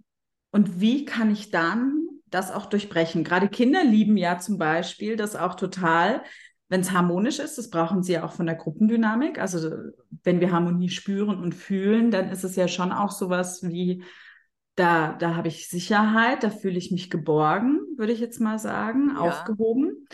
[0.51, 3.23] und wie kann ich dann das auch durchbrechen?
[3.23, 6.23] Gerade Kinder lieben ja zum Beispiel das auch total,
[6.69, 7.57] wenn es harmonisch ist.
[7.57, 9.39] Das brauchen sie ja auch von der Gruppendynamik.
[9.39, 9.69] Also
[10.23, 14.03] wenn wir Harmonie spüren und fühlen, dann ist es ja schon auch sowas wie,
[14.75, 19.11] da, da habe ich Sicherheit, da fühle ich mich geborgen, würde ich jetzt mal sagen,
[19.13, 19.19] ja.
[19.19, 20.07] aufgehoben.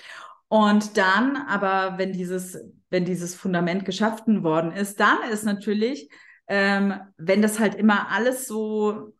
[0.47, 2.57] Und dann, aber wenn dieses,
[2.89, 6.09] wenn dieses Fundament geschaffen worden ist, dann ist natürlich,
[6.47, 9.13] ähm, wenn das halt immer alles so,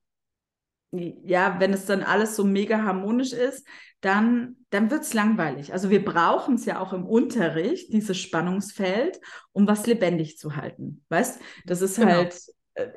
[0.98, 3.68] ja, wenn es dann alles so mega harmonisch ist,
[4.02, 5.74] dann, dann wird es langweilig.
[5.74, 9.20] Also wir brauchen es ja auch im Unterricht, dieses Spannungsfeld,
[9.52, 11.04] um was lebendig zu halten.
[11.10, 12.12] Weißt, das ist genau.
[12.12, 12.40] halt,
[12.76, 12.90] äh,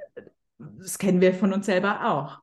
[0.59, 2.41] das kennen wir von uns selber auch.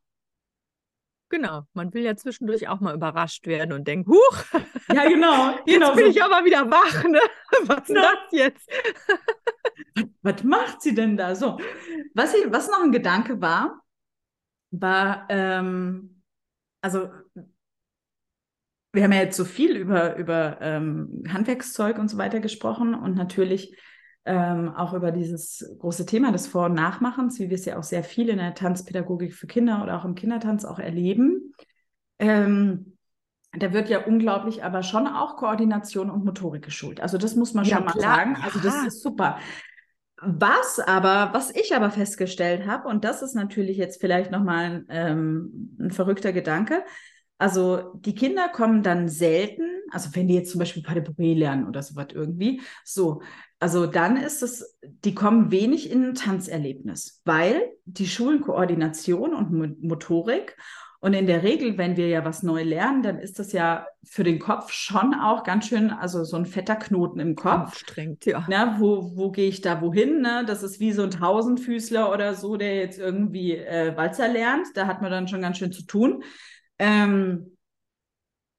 [1.30, 4.44] Genau, man will ja zwischendurch auch mal überrascht werden und denkt, huch,
[4.94, 6.12] ja genau, jetzt genau bin so.
[6.12, 7.20] ich aber wieder wach, ne?
[7.68, 8.70] Was ist das jetzt?
[9.96, 11.36] was, was, macht sie denn da?
[11.36, 11.58] So,
[12.14, 13.82] was, ich, was noch ein Gedanke war,
[14.72, 16.22] war, ähm,
[16.82, 17.10] also
[18.94, 23.16] wir haben ja jetzt so viel über, über ähm, Handwerkszeug und so weiter gesprochen und
[23.16, 23.78] natürlich
[24.26, 27.84] ähm, auch über dieses große Thema des Vor- und Nachmachens, wie wir es ja auch
[27.84, 31.54] sehr viel in der Tanzpädagogik für Kinder oder auch im Kindertanz auch erleben.
[32.20, 32.98] Ähm,
[33.54, 37.00] da wird ja unglaublich aber schon auch Koordination und Motorik geschult.
[37.00, 38.16] Also das muss man ja, schon mal klar.
[38.16, 38.38] sagen.
[38.44, 39.40] Also das ist super.
[40.20, 44.86] Was aber, was ich aber festgestellt habe, und das ist natürlich jetzt vielleicht nochmal ein,
[44.90, 46.84] ähm, ein verrückter Gedanke,
[47.38, 51.84] also die Kinder kommen dann selten, also wenn die jetzt zum Beispiel Padepouré lernen oder
[51.84, 53.22] sowas irgendwie, so,
[53.60, 59.84] also dann ist es, die kommen wenig in ein Tanzerlebnis, weil die schulen Koordination und
[59.84, 60.58] Motorik
[61.00, 64.24] und in der Regel, wenn wir ja was neu lernen, dann ist das ja für
[64.24, 67.72] den Kopf schon auch ganz schön, also so ein fetter Knoten im Kopf.
[67.72, 68.46] Anstrengend, ja.
[68.48, 70.22] Ne, wo, wo gehe ich da wohin?
[70.22, 70.44] Ne?
[70.48, 74.68] Das ist wie so ein Tausendfüßler oder so, der jetzt irgendwie äh, Walzer lernt.
[74.76, 76.24] Da hat man dann schon ganz schön zu tun.
[76.80, 77.58] Ähm,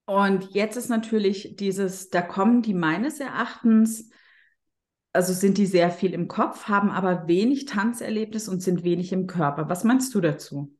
[0.06, 4.10] und jetzt ist natürlich dieses, da kommen die meines Erachtens,
[5.12, 9.26] also sind die sehr viel im Kopf, haben aber wenig Tanzerlebnis und sind wenig im
[9.26, 9.68] Körper.
[9.68, 10.77] Was meinst du dazu?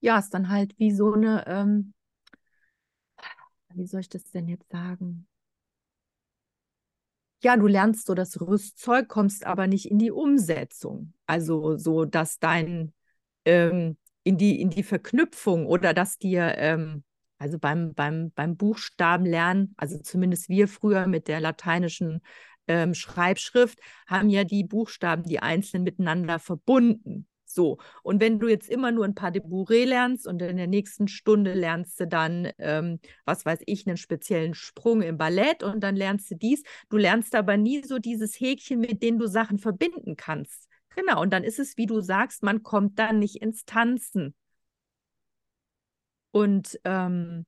[0.00, 1.92] Ja, ist dann halt wie so eine, ähm,
[3.74, 5.26] wie soll ich das denn jetzt sagen?
[7.42, 11.12] Ja, du lernst so das Rüstzeug, kommst aber nicht in die Umsetzung.
[11.26, 12.92] Also so, dass dein,
[13.44, 17.04] ähm, in die, in die Verknüpfung oder dass dir, ähm,
[17.38, 22.22] also beim, beim, beim Buchstabenlernen, also zumindest wir früher mit der lateinischen
[22.66, 23.78] ähm, Schreibschrift,
[24.08, 27.28] haben ja die Buchstaben, die einzelnen miteinander verbunden.
[27.58, 29.42] So, und wenn du jetzt immer nur ein paar de
[29.84, 34.54] lernst und in der nächsten Stunde lernst du dann, ähm, was weiß ich, einen speziellen
[34.54, 38.78] Sprung im Ballett und dann lernst du dies, du lernst aber nie so dieses Häkchen,
[38.78, 40.68] mit dem du Sachen verbinden kannst.
[40.94, 44.36] Genau, und dann ist es, wie du sagst, man kommt dann nicht ins Tanzen.
[46.30, 47.44] Und ähm,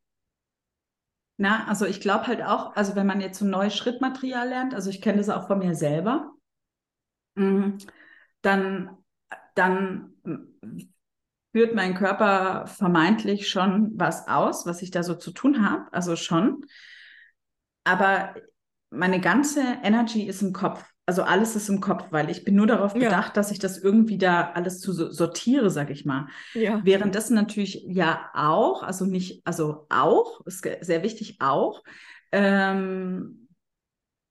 [1.37, 4.91] na, also ich glaube halt auch, also wenn man jetzt so neues Schrittmaterial lernt, also
[4.91, 6.33] ich kenne das auch von mir selber,
[7.37, 7.79] mm,
[8.43, 9.00] dann,
[9.61, 10.15] dann
[11.53, 16.17] führt mein Körper vermeintlich schon was aus, was ich da so zu tun habe, also
[16.17, 16.65] schon.
[17.85, 18.35] Aber
[18.91, 20.85] meine ganze Energy ist im Kopf.
[21.07, 23.33] Also alles ist im Kopf, weil ich bin nur darauf bedacht, ja.
[23.33, 26.29] dass ich das irgendwie da alles zu sortiere, sag ich mal.
[26.55, 26.81] Ja.
[26.85, 31.83] Währenddessen natürlich ja auch, also nicht, also auch, ist sehr wichtig auch,
[32.31, 33.49] ähm,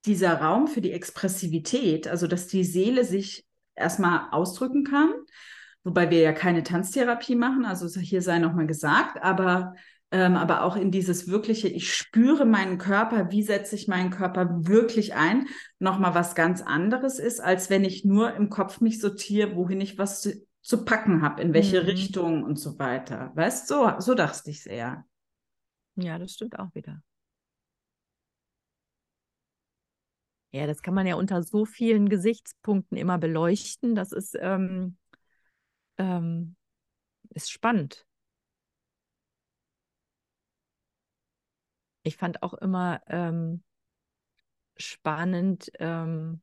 [0.05, 3.48] dieser Raum für die Expressivität, also dass die Seele sich
[3.79, 5.11] erstmal ausdrücken kann,
[5.83, 9.73] wobei wir ja keine Tanztherapie machen, also hier sei nochmal gesagt, aber
[10.11, 14.67] ähm, aber auch in dieses wirkliche, ich spüre meinen Körper, wie setze ich meinen Körper
[14.67, 19.55] wirklich ein, nochmal was ganz anderes ist, als wenn ich nur im Kopf mich sortiere,
[19.55, 21.85] wohin ich was zu, zu packen habe, in welche mhm.
[21.87, 23.31] Richtung und so weiter.
[23.35, 25.05] Weißt so, so dachte ich es eher.
[25.95, 27.03] Ja, das stimmt auch wieder.
[30.51, 33.95] Ja, das kann man ja unter so vielen Gesichtspunkten immer beleuchten.
[33.95, 34.97] Das ist, ähm,
[35.97, 36.55] ähm,
[37.29, 38.05] ist spannend.
[42.03, 43.63] ich fand auch immer ähm,
[44.77, 46.41] spannend, ähm,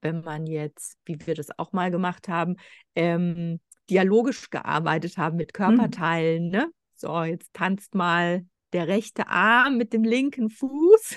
[0.00, 2.56] wenn man jetzt, wie wir das auch mal gemacht haben,
[2.94, 3.60] ähm,
[3.90, 5.76] dialogisch gearbeitet haben mit hm.
[5.76, 6.44] Körperteilen.
[6.46, 6.50] Mhm.
[6.50, 6.70] Ne?
[6.94, 11.16] So, jetzt tanzt mal der rechte Arm mit dem linken Fuß.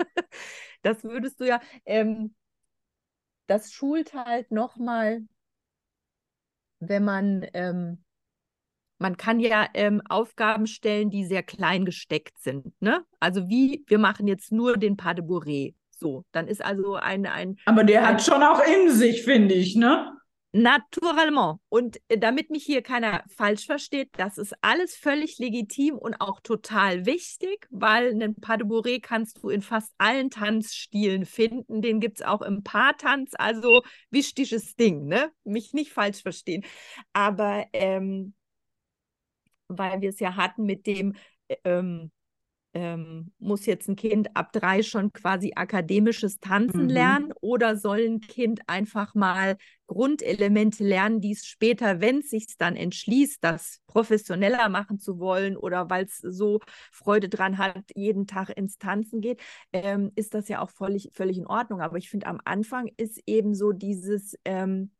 [0.82, 2.34] das würdest du ja, ähm,
[3.46, 5.22] das schult halt nochmal,
[6.78, 8.04] wenn man ähm,
[9.00, 12.70] man kann ja ähm, Aufgaben stellen, die sehr klein gesteckt sind.
[12.80, 13.02] Ne?
[13.18, 15.74] Also wie, wir machen jetzt nur den Pas de Bourrée.
[15.90, 17.56] So, dann ist also ein, ein.
[17.64, 20.12] Aber der ein, hat schon auch in sich, finde ich, ne?
[20.52, 21.60] Naturellement.
[21.68, 26.40] Und äh, damit mich hier keiner falsch versteht, das ist alles völlig legitim und auch
[26.40, 31.82] total wichtig, weil einen Pas de Bourrée kannst du in fast allen Tanzstilen finden.
[31.82, 35.30] Den gibt es auch im Paartanz, also wichtiges Ding, ne?
[35.44, 36.64] Mich nicht falsch verstehen.
[37.12, 38.34] Aber ähm,
[39.68, 41.14] weil wir es ja hatten mit dem,
[41.48, 42.10] äh, ähm,
[42.72, 46.88] ähm, muss jetzt ein Kind ab drei schon quasi akademisches Tanzen mhm.
[46.88, 49.56] lernen oder soll ein Kind einfach mal
[49.86, 55.56] Grundelemente lernen, die es später, wenn es sich dann entschließt, das professioneller machen zu wollen
[55.56, 56.60] oder weil es so
[56.92, 59.40] Freude dran hat, jeden Tag ins Tanzen geht,
[59.72, 61.80] ähm, ist das ja auch völlig, völlig in Ordnung.
[61.80, 64.92] Aber ich finde, am Anfang ist eben so dieses, ähm,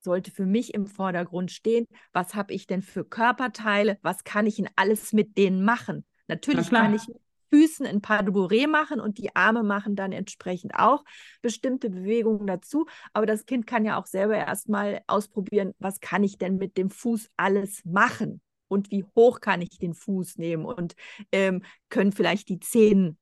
[0.00, 4.56] sollte für mich im Vordergrund stehen, was habe ich denn für Körperteile, was kann ich
[4.56, 6.04] denn alles mit denen machen?
[6.28, 7.18] Natürlich kann ich mit
[7.50, 11.04] Füßen ein paar Bourrée machen und die Arme machen dann entsprechend auch
[11.42, 12.86] bestimmte Bewegungen dazu.
[13.12, 16.90] Aber das Kind kann ja auch selber erstmal ausprobieren, was kann ich denn mit dem
[16.90, 18.40] Fuß alles machen?
[18.68, 20.66] Und wie hoch kann ich den Fuß nehmen?
[20.66, 20.94] Und
[21.32, 23.18] ähm, können vielleicht die Zehen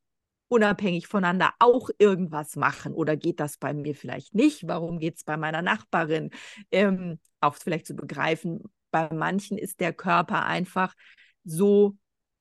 [0.48, 2.94] unabhängig voneinander auch irgendwas machen?
[2.94, 4.66] Oder geht das bei mir vielleicht nicht?
[4.66, 6.30] Warum geht es bei meiner Nachbarin?
[6.72, 10.94] Ähm, auch vielleicht zu begreifen, bei manchen ist der Körper einfach
[11.44, 11.96] so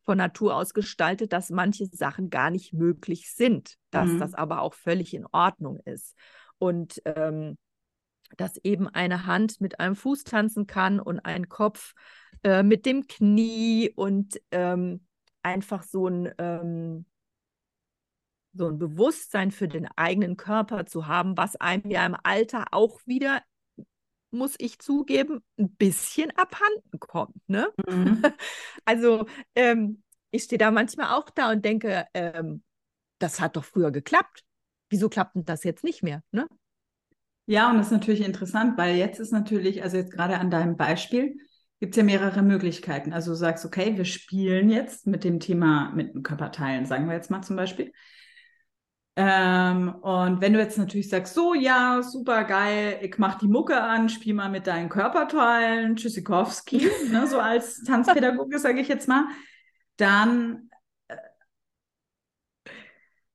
[0.06, 4.20] von Natur aus gestaltet, dass manche Sachen gar nicht möglich sind, dass mhm.
[4.20, 6.16] das aber auch völlig in Ordnung ist.
[6.58, 7.58] Und ähm,
[8.38, 11.94] dass eben eine Hand mit einem Fuß tanzen kann und ein Kopf
[12.44, 15.06] äh, mit dem Knie und ähm,
[15.44, 17.06] einfach so ein, ähm,
[18.54, 23.00] so ein Bewusstsein für den eigenen Körper zu haben, was einem ja im Alter auch
[23.06, 23.42] wieder
[24.36, 27.38] muss ich zugeben, ein bisschen abhanden kommt.
[27.48, 27.68] Ne?
[27.88, 28.22] Mhm.
[28.86, 29.26] Also
[29.56, 32.64] ähm, ich stehe da manchmal auch da und denke, ähm,
[33.20, 34.44] das hat doch früher geklappt.
[34.90, 36.22] Wieso klappt denn das jetzt nicht mehr?
[36.32, 36.48] Ne?
[37.48, 40.78] Ja, und das ist natürlich interessant, weil jetzt ist natürlich, also jetzt gerade an deinem
[40.78, 41.38] Beispiel,
[41.80, 43.14] gibt es ja mehrere Möglichkeiten.
[43.14, 47.30] Also du sagst, okay, wir spielen jetzt mit dem Thema, mit Körperteilen, sagen wir jetzt
[47.30, 47.92] mal zum Beispiel.
[49.18, 53.82] Ähm, und wenn du jetzt natürlich sagst, so ja, super geil, ich mach die Mucke
[53.82, 59.26] an, spiel mal mit deinen Körperteilen, Tschüssikowski, ne, so als Tanzpädagoge, sage ich jetzt mal,
[59.96, 60.65] dann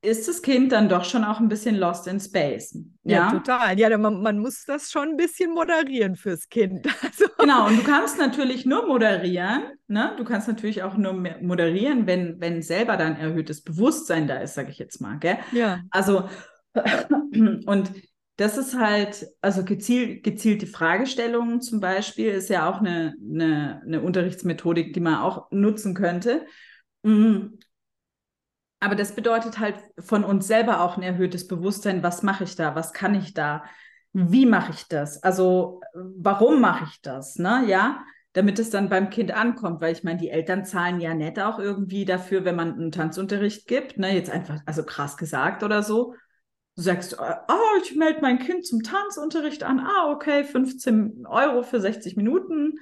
[0.03, 2.78] ist das Kind dann doch schon auch ein bisschen lost in space.
[3.03, 3.78] Ja, ja total.
[3.78, 6.86] Ja, man, man, muss das schon ein bisschen moderieren fürs Kind.
[7.03, 7.26] Also.
[7.38, 10.14] Genau, und du kannst natürlich nur moderieren, ne?
[10.16, 14.70] Du kannst natürlich auch nur moderieren, wenn, wenn selber dein erhöhtes Bewusstsein da ist, sage
[14.70, 15.18] ich jetzt mal.
[15.18, 15.38] Gell?
[15.53, 15.80] Ja.
[15.90, 16.28] Also,
[17.66, 17.92] und
[18.36, 24.01] das ist halt, also gezielt, gezielte Fragestellungen zum Beispiel ist ja auch eine, eine, eine
[24.01, 26.46] Unterrichtsmethodik, die man auch nutzen könnte.
[28.81, 32.74] Aber das bedeutet halt von uns selber auch ein erhöhtes Bewusstsein, was mache ich da,
[32.74, 33.62] was kann ich da,
[34.12, 38.03] wie mache ich das, also warum mache ich das, ne, ja,
[38.33, 41.59] damit es dann beim Kind ankommt, weil ich meine, die Eltern zahlen ja nett auch
[41.59, 46.14] irgendwie dafür, wenn man einen Tanzunterricht gibt, ne, jetzt einfach, also krass gesagt oder so.
[46.76, 51.81] Du sagst, oh, ich melde mein Kind zum Tanzunterricht an, ah, okay, 15 Euro für
[51.81, 52.78] 60 Minuten.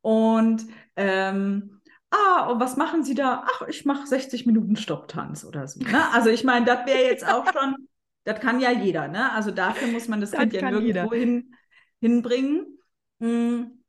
[0.00, 0.64] Und
[0.96, 1.79] ähm,
[2.10, 3.44] ah, und was machen Sie da?
[3.46, 5.80] Ach, ich mache 60 Minuten Stopptanz oder so.
[5.80, 6.12] Ne?
[6.12, 7.88] Also ich meine, das wäre jetzt auch schon,
[8.24, 9.32] das kann ja jeder, ne?
[9.32, 11.54] Also dafür muss man das, das Kind ja nirgendwo hin,
[12.00, 12.78] hinbringen.
[13.18, 13.82] Mhm.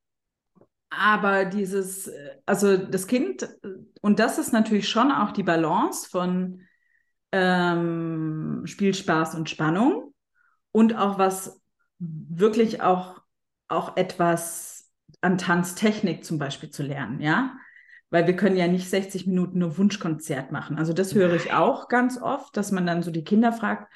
[0.89, 2.11] Aber dieses,
[2.45, 3.47] also das Kind,
[4.01, 6.63] und das ist natürlich schon auch die Balance von
[7.31, 10.13] ähm, Spielspaß und Spannung
[10.73, 11.61] und auch was
[11.99, 13.21] wirklich auch,
[13.69, 14.91] auch etwas
[15.21, 17.55] an Tanztechnik zum Beispiel zu lernen, ja
[18.11, 20.77] weil wir können ja nicht 60 Minuten nur Wunschkonzert machen.
[20.77, 23.91] Also das höre ich auch ganz oft, dass man dann so die Kinder fragt,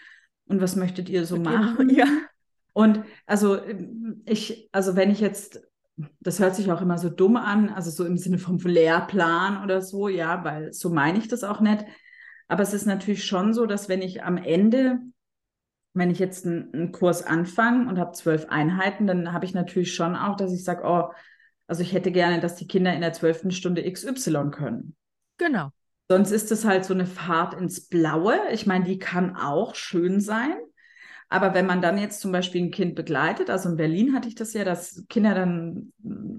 [0.47, 1.89] und was möchtet ihr so machen?
[1.89, 2.05] Ja.
[2.73, 3.59] Und also
[4.25, 5.61] ich, also wenn ich jetzt,
[6.19, 9.81] das hört sich auch immer so dumm an, also so im Sinne vom Lehrplan oder
[9.81, 11.85] so, ja, weil so meine ich das auch nicht.
[12.47, 14.99] Aber es ist natürlich schon so, dass wenn ich am Ende,
[15.93, 19.95] wenn ich jetzt einen, einen Kurs anfange und habe zwölf Einheiten, dann habe ich natürlich
[19.95, 21.11] schon auch, dass ich sage, oh,
[21.67, 24.95] also ich hätte gerne, dass die Kinder in der zwölften Stunde XY können.
[25.37, 25.71] Genau.
[26.07, 28.39] Sonst ist es halt so eine Fahrt ins Blaue.
[28.51, 30.55] Ich meine, die kann auch schön sein.
[31.29, 34.35] Aber wenn man dann jetzt zum Beispiel ein Kind begleitet, also in Berlin hatte ich
[34.35, 35.91] das ja, dass Kinder dann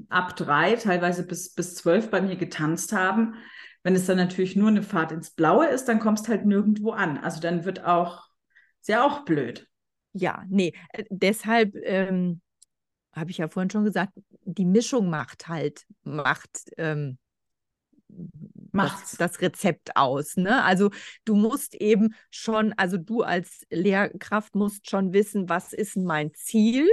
[0.08, 3.34] ab drei, teilweise bis, bis zwölf bei mir getanzt haben.
[3.82, 7.18] Wenn es dann natürlich nur eine Fahrt ins Blaue ist, dann kommst halt nirgendwo an.
[7.18, 8.28] Also dann wird auch,
[8.80, 9.68] ist ja auch blöd.
[10.12, 12.40] Ja, nee, äh, deshalb ähm,
[13.16, 14.12] habe ich ja vorhin schon gesagt,
[14.44, 17.18] die Mischung macht halt, macht ähm,
[18.08, 20.36] das, das, Rezept aus.
[20.36, 20.62] Ne?
[20.62, 20.90] Also
[21.24, 26.88] du musst eben schon, also du als Lehrkraft musst schon wissen, was ist mein Ziel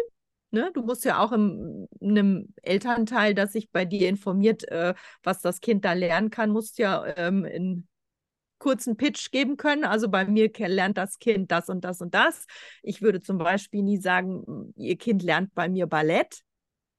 [0.53, 0.69] Ne?
[0.71, 4.93] Du musst ja auch in, in einem Elternteil, das sich bei dir informiert, äh,
[5.23, 7.87] was das Kind da lernen kann, musst ja ähm, in
[8.63, 9.83] kurzen Pitch geben können.
[9.83, 12.45] Also bei mir lernt das Kind das und das und das.
[12.81, 16.43] Ich würde zum Beispiel nie sagen, ihr Kind lernt bei mir Ballett,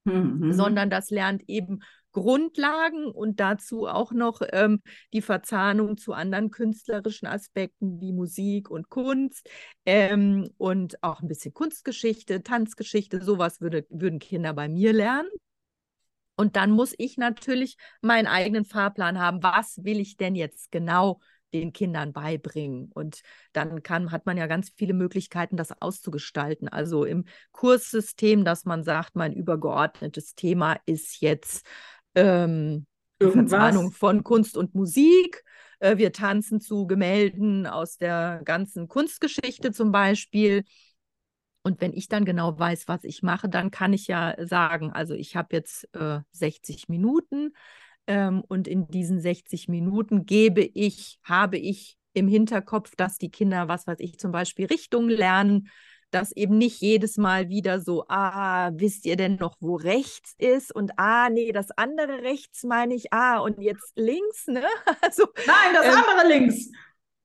[0.05, 0.53] mhm.
[0.53, 1.81] sondern das lernt eben
[2.13, 4.83] Grundlagen und dazu auch noch ähm,
[5.15, 9.49] die Verzahnung zu anderen künstlerischen Aspekten wie Musik und Kunst
[9.87, 15.31] ähm, und auch ein bisschen Kunstgeschichte, Tanzgeschichte, sowas würde, würden Kinder bei mir lernen.
[16.37, 19.43] Und dann muss ich natürlich meinen eigenen Fahrplan haben.
[19.43, 21.21] Was will ich denn jetzt genau
[21.55, 22.91] den Kindern beibringen.
[22.93, 26.69] Und dann kann, hat man ja ganz viele Möglichkeiten, das auszugestalten.
[26.69, 31.65] Also im Kurssystem, dass man sagt, mein übergeordnetes Thema ist jetzt
[32.15, 32.87] ähm,
[33.21, 35.45] Verzahnung von Kunst und Musik.
[35.79, 40.65] Äh, wir tanzen zu Gemälden aus der ganzen Kunstgeschichte zum Beispiel.
[41.63, 45.15] Und wenn ich dann genau weiß, was ich mache, dann kann ich ja sagen, also
[45.15, 47.53] ich habe jetzt äh, 60 Minuten
[48.07, 53.69] ähm, und in diesen 60 Minuten gebe ich, habe ich im Hinterkopf, dass die Kinder,
[53.69, 55.69] was weiß ich, zum Beispiel Richtungen lernen,
[56.11, 60.75] dass eben nicht jedes Mal wieder so, ah, wisst ihr denn noch, wo rechts ist?
[60.75, 64.65] Und ah, nee, das andere rechts meine ich, ah, und jetzt links, ne?
[65.01, 66.71] Also, Nein, das ähm, andere links.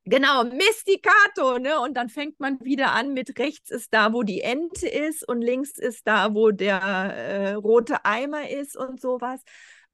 [0.06, 1.80] Genau, Mysticato, ne?
[1.80, 5.42] Und dann fängt man wieder an mit rechts ist da, wo die Ente ist und
[5.42, 9.42] links ist da, wo der äh, rote Eimer ist und sowas.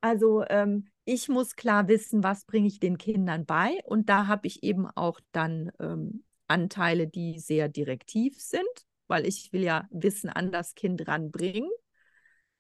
[0.06, 3.80] Also ähm, ich muss klar wissen, was bringe ich den Kindern bei.
[3.86, 8.70] Und da habe ich eben auch dann ähm, Anteile, die sehr direktiv sind,
[9.08, 11.72] weil ich will ja Wissen an das Kind ranbringen.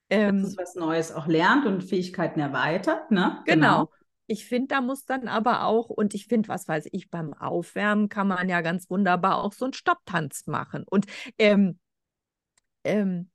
[0.09, 3.43] Ähm, Dass es was Neues auch lernt und Fähigkeiten erweitert, ne?
[3.45, 3.85] Genau.
[3.85, 3.91] genau.
[4.25, 8.09] Ich finde, da muss dann aber auch, und ich finde, was weiß ich, beim Aufwärmen
[8.09, 10.83] kann man ja ganz wunderbar auch so einen Stopptanz machen.
[10.89, 11.05] Und
[11.37, 11.77] ähm,
[12.83, 13.29] ähm,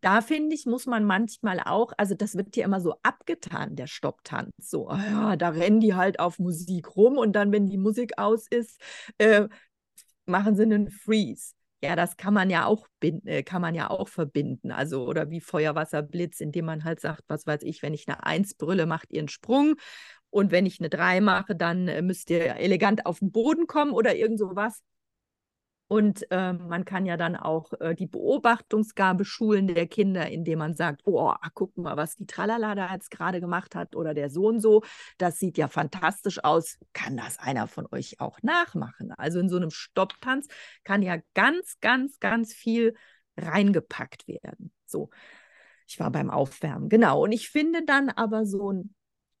[0.00, 3.86] da finde ich, muss man manchmal auch, also das wird ja immer so abgetan, der
[3.86, 4.52] Stopptanz.
[4.58, 8.18] So, oh ja, da rennen die halt auf Musik rum und dann, wenn die Musik
[8.18, 8.80] aus ist,
[9.18, 9.48] äh,
[10.26, 11.52] machen sie einen Freeze.
[11.82, 14.72] Ja, das kann man ja auch äh, kann man ja auch verbinden.
[14.72, 18.24] Also, oder wie Feuerwasser, Blitz, indem man halt sagt, was weiß ich, wenn ich eine
[18.24, 19.76] Eins brülle, macht ihr einen Sprung.
[20.30, 23.92] Und wenn ich eine Drei mache, dann äh, müsst ihr elegant auf den Boden kommen
[23.92, 24.82] oder irgend sowas.
[25.88, 30.74] Und äh, man kann ja dann auch äh, die Beobachtungsgabe schulen der Kinder, indem man
[30.74, 34.60] sagt, oh, guck mal, was die Tralala da jetzt gerade gemacht hat oder der Sohn
[34.60, 34.82] so.
[35.18, 36.78] Das sieht ja fantastisch aus.
[36.92, 39.12] Kann das einer von euch auch nachmachen?
[39.12, 40.48] Also in so einem Stopptanz
[40.82, 42.94] kann ja ganz, ganz, ganz viel
[43.36, 44.72] reingepackt werden.
[44.86, 45.10] So.
[45.88, 47.22] Ich war beim Aufwärmen, genau.
[47.22, 48.95] Und ich finde dann aber so ein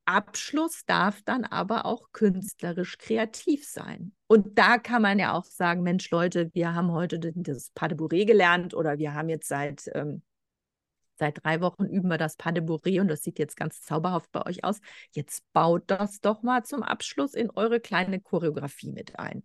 [0.06, 4.12] Abschluss darf dann aber auch künstlerisch kreativ sein.
[4.26, 7.96] Und da kann man ja auch sagen, Mensch, Leute, wir haben heute das Pas de
[7.96, 10.22] Bourrée gelernt oder wir haben jetzt seit, ähm,
[11.16, 14.30] seit drei Wochen üben wir das Pas de Bourrée und das sieht jetzt ganz zauberhaft
[14.32, 14.80] bei euch aus.
[15.12, 19.42] Jetzt baut das doch mal zum Abschluss in eure kleine Choreografie mit ein.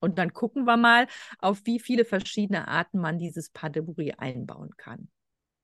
[0.00, 1.06] Und dann gucken wir mal,
[1.38, 5.08] auf wie viele verschiedene Arten man dieses Pas de Bourrée einbauen kann.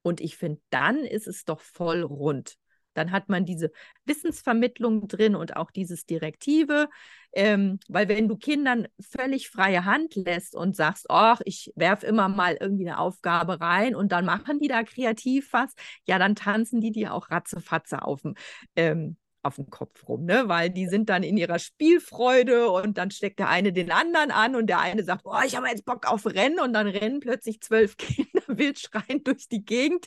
[0.03, 2.57] Und ich finde, dann ist es doch voll rund.
[2.95, 3.71] Dann hat man diese
[4.05, 6.89] Wissensvermittlung drin und auch dieses Direktive.
[7.33, 12.29] Ähm, weil wenn du Kindern völlig freie Hand lässt und sagst, ach, ich werfe immer
[12.29, 15.73] mal irgendwie eine Aufgabe rein und dann machen die da kreativ was,
[16.07, 18.35] ja, dann tanzen die dir auch ratzefatze auf dem,
[18.75, 20.49] ähm, auf dem Kopf rum, ne?
[20.49, 24.55] Weil die sind dann in ihrer Spielfreude und dann steckt der eine den anderen an
[24.55, 27.61] und der eine sagt, oh, ich habe jetzt Bock auf Rennen und dann rennen plötzlich
[27.61, 30.07] zwölf Kinder wild schreiend durch die Gegend.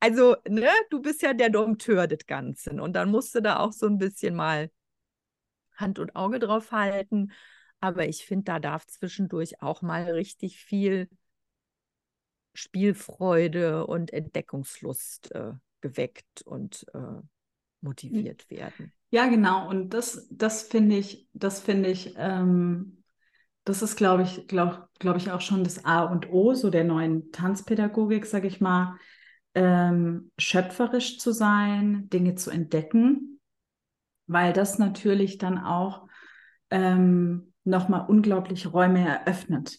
[0.00, 3.72] Also, ne, du bist ja der Dompteur des Ganzen und dann musst du da auch
[3.72, 4.70] so ein bisschen mal
[5.76, 7.32] Hand und Auge drauf halten.
[7.80, 11.08] Aber ich finde, da darf zwischendurch auch mal richtig viel
[12.54, 17.22] Spielfreude und Entdeckungslust äh, geweckt und äh,
[17.80, 18.92] motiviert werden.
[19.10, 19.68] Ja, genau.
[19.68, 23.02] Und das, das finde ich, das finde ich, ähm,
[23.64, 26.84] das ist, glaube ich, glaube glaub ich, auch schon das A und O so der
[26.84, 28.96] neuen Tanzpädagogik, sage ich mal,
[29.54, 33.40] ähm, schöpferisch zu sein, Dinge zu entdecken,
[34.26, 36.06] weil das natürlich dann auch
[36.70, 39.78] ähm, nochmal unglaublich Räume eröffnet.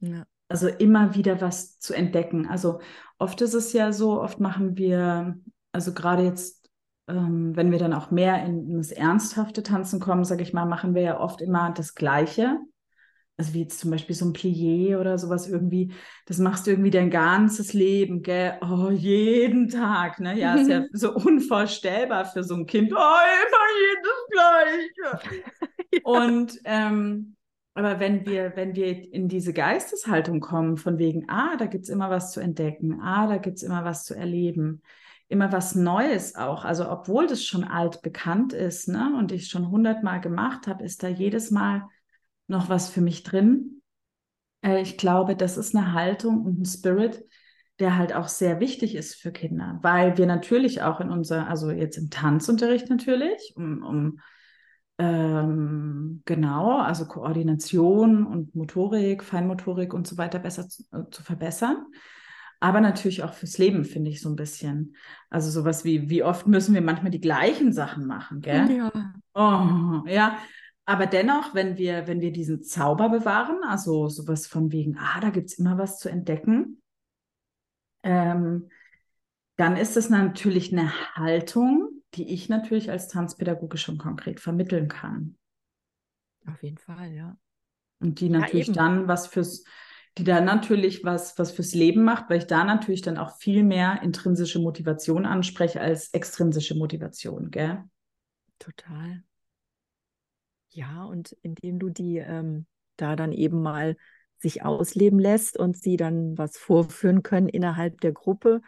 [0.00, 0.24] Ja.
[0.48, 2.46] Also immer wieder was zu entdecken.
[2.46, 2.80] Also
[3.18, 5.38] oft ist es ja so, oft machen wir,
[5.72, 6.55] also gerade jetzt
[7.08, 10.94] ähm, wenn wir dann auch mehr in, das ernsthafte Tanzen kommen, sage ich mal, machen
[10.94, 12.58] wir ja oft immer das Gleiche.
[13.38, 15.92] Also wie jetzt zum Beispiel so ein Plié oder sowas irgendwie,
[16.24, 18.58] das machst du irgendwie dein ganzes Leben, gell?
[18.62, 20.38] Oh, jeden Tag, ne?
[20.38, 22.92] Ja, ist ja so unvorstellbar für so ein Kind.
[22.92, 25.38] Oh, immer jedes Gleiche.
[25.92, 26.00] ja.
[26.02, 27.36] Und ähm,
[27.74, 31.90] aber wenn wir, wenn wir in diese Geisteshaltung kommen, von wegen, ah, da gibt es
[31.90, 34.80] immer was zu entdecken, ah, da gibt es immer was zu erleben,
[35.28, 36.64] immer was Neues auch.
[36.64, 41.02] Also obwohl das schon alt bekannt ist, ne, und ich schon hundertmal gemacht habe, ist
[41.02, 41.88] da jedes Mal
[42.46, 43.82] noch was für mich drin.
[44.62, 47.24] Äh, ich glaube, das ist eine Haltung und ein Spirit,
[47.78, 51.70] der halt auch sehr wichtig ist für Kinder, weil wir natürlich auch in unser, also
[51.70, 54.20] jetzt im Tanzunterricht natürlich, um, um
[54.98, 61.84] ähm, genau, also Koordination und Motorik, Feinmotorik und so weiter besser zu, äh, zu verbessern.
[62.66, 64.96] Aber natürlich auch fürs Leben, finde ich so ein bisschen.
[65.30, 68.68] Also sowas wie, wie oft müssen wir manchmal die gleichen Sachen machen, gell?
[68.68, 69.14] Ja.
[69.34, 70.36] Oh, ja.
[70.84, 75.30] Aber dennoch, wenn wir, wenn wir diesen Zauber bewahren, also sowas von wegen, ah, da
[75.30, 76.82] gibt es immer was zu entdecken,
[78.02, 78.68] ähm,
[79.54, 85.36] dann ist es natürlich eine Haltung, die ich natürlich als Tanzpädagoge schon konkret vermitteln kann.
[86.48, 87.36] Auf jeden Fall, ja.
[88.00, 89.62] Und die natürlich ja, dann was fürs,
[90.18, 93.62] die dann natürlich was, was fürs Leben macht, weil ich da natürlich dann auch viel
[93.62, 97.84] mehr intrinsische Motivation anspreche als extrinsische Motivation, gell?
[98.58, 99.22] Total.
[100.70, 103.96] Ja, und indem du die ähm, da dann eben mal
[104.38, 108.60] sich ausleben lässt und sie dann was vorführen können innerhalb der Gruppe,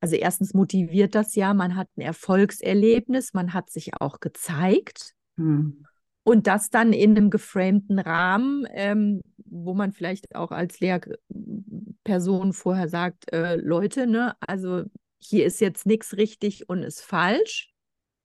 [0.00, 5.14] also erstens motiviert das ja, man hat ein Erfolgserlebnis, man hat sich auch gezeigt.
[5.36, 5.86] Hm.
[6.22, 12.88] Und das dann in einem geframten Rahmen, ähm, wo man vielleicht auch als Lehrperson vorher
[12.88, 14.84] sagt, äh, Leute, ne, also
[15.18, 17.72] hier ist jetzt nichts richtig und ist falsch.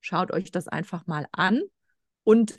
[0.00, 1.62] Schaut euch das einfach mal an
[2.22, 2.56] und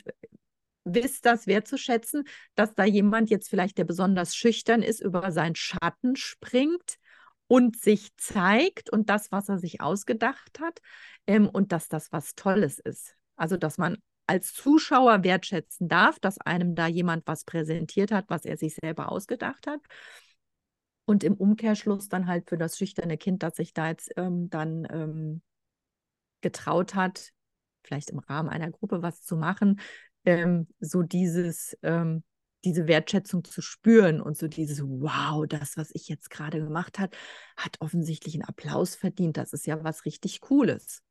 [0.84, 2.24] wisst das wertzuschätzen,
[2.54, 6.98] dass da jemand jetzt vielleicht, der besonders schüchtern ist, über seinen Schatten springt
[7.46, 10.80] und sich zeigt und das, was er sich ausgedacht hat
[11.26, 13.14] ähm, und dass das was Tolles ist.
[13.36, 13.98] Also, dass man
[14.28, 19.10] als Zuschauer wertschätzen darf, dass einem da jemand was präsentiert hat, was er sich selber
[19.10, 19.80] ausgedacht hat.
[21.06, 24.86] Und im Umkehrschluss dann halt für das schüchterne Kind, das sich da jetzt ähm, dann
[24.90, 25.42] ähm,
[26.42, 27.30] getraut hat,
[27.82, 29.80] vielleicht im Rahmen einer Gruppe was zu machen,
[30.26, 32.22] ähm, so dieses, ähm,
[32.64, 37.16] diese Wertschätzung zu spüren und so dieses, wow, das, was ich jetzt gerade gemacht habe,
[37.56, 39.38] hat offensichtlich einen Applaus verdient.
[39.38, 41.02] Das ist ja was richtig Cooles.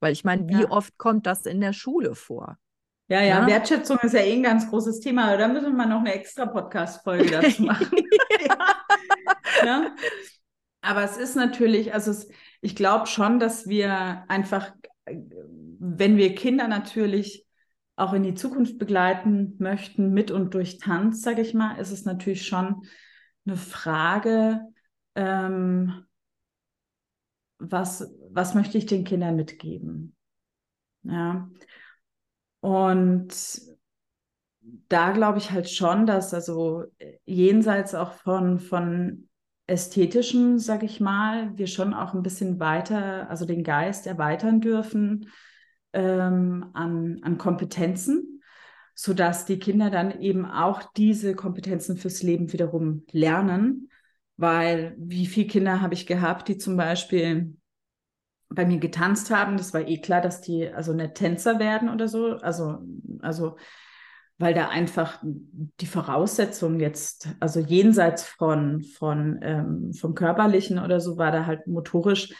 [0.00, 0.70] Weil ich meine, wie ja.
[0.70, 2.58] oft kommt das in der Schule vor?
[3.08, 5.36] Ja, ja, ja, Wertschätzung ist ja eh ein ganz großes Thema.
[5.36, 8.02] Da müssen wir noch eine extra Podcast-Folge dazu machen.
[9.64, 9.94] ja.
[10.80, 12.28] Aber es ist natürlich, also es,
[12.60, 14.72] ich glaube schon, dass wir einfach,
[15.06, 17.46] wenn wir Kinder natürlich
[17.94, 22.04] auch in die Zukunft begleiten möchten, mit und durch Tanz, sage ich mal, ist es
[22.04, 22.86] natürlich schon
[23.46, 24.60] eine Frage,
[25.14, 26.04] ähm,
[27.58, 30.14] was, was möchte ich den Kindern mitgeben?
[31.04, 31.48] Ja.
[32.66, 33.28] Und
[34.88, 36.82] da glaube ich halt schon, dass also
[37.24, 39.28] jenseits auch von, von
[39.68, 45.28] ästhetischen, sage ich mal, wir schon auch ein bisschen weiter, also den Geist erweitern dürfen
[45.92, 48.42] ähm, an, an Kompetenzen,
[48.96, 53.90] sodass die Kinder dann eben auch diese Kompetenzen fürs Leben wiederum lernen.
[54.38, 57.56] Weil wie viele Kinder habe ich gehabt, die zum Beispiel
[58.48, 62.08] bei mir getanzt haben, das war eh klar, dass die also nicht Tänzer werden oder
[62.08, 62.36] so.
[62.36, 62.78] Also,
[63.20, 63.56] also
[64.38, 71.16] weil da einfach die Voraussetzungen jetzt, also jenseits von, von ähm, vom Körperlichen oder so,
[71.16, 72.32] war da halt motorisch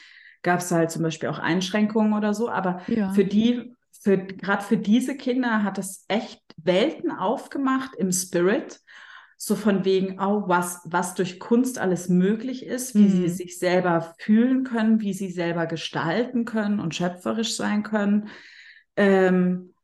[0.47, 2.49] gab es halt zum Beispiel auch Einschränkungen oder so.
[2.49, 3.11] Aber ja.
[3.11, 8.81] für die, für, gerade für diese Kinder hat das echt Welten aufgemacht im Spirit.
[9.39, 13.11] So von wegen, oh, was, was durch Kunst alles möglich ist, wie mhm.
[13.11, 18.29] sie sich selber fühlen können, wie sie selber gestalten können und schöpferisch sein können.
[18.97, 19.75] Ähm,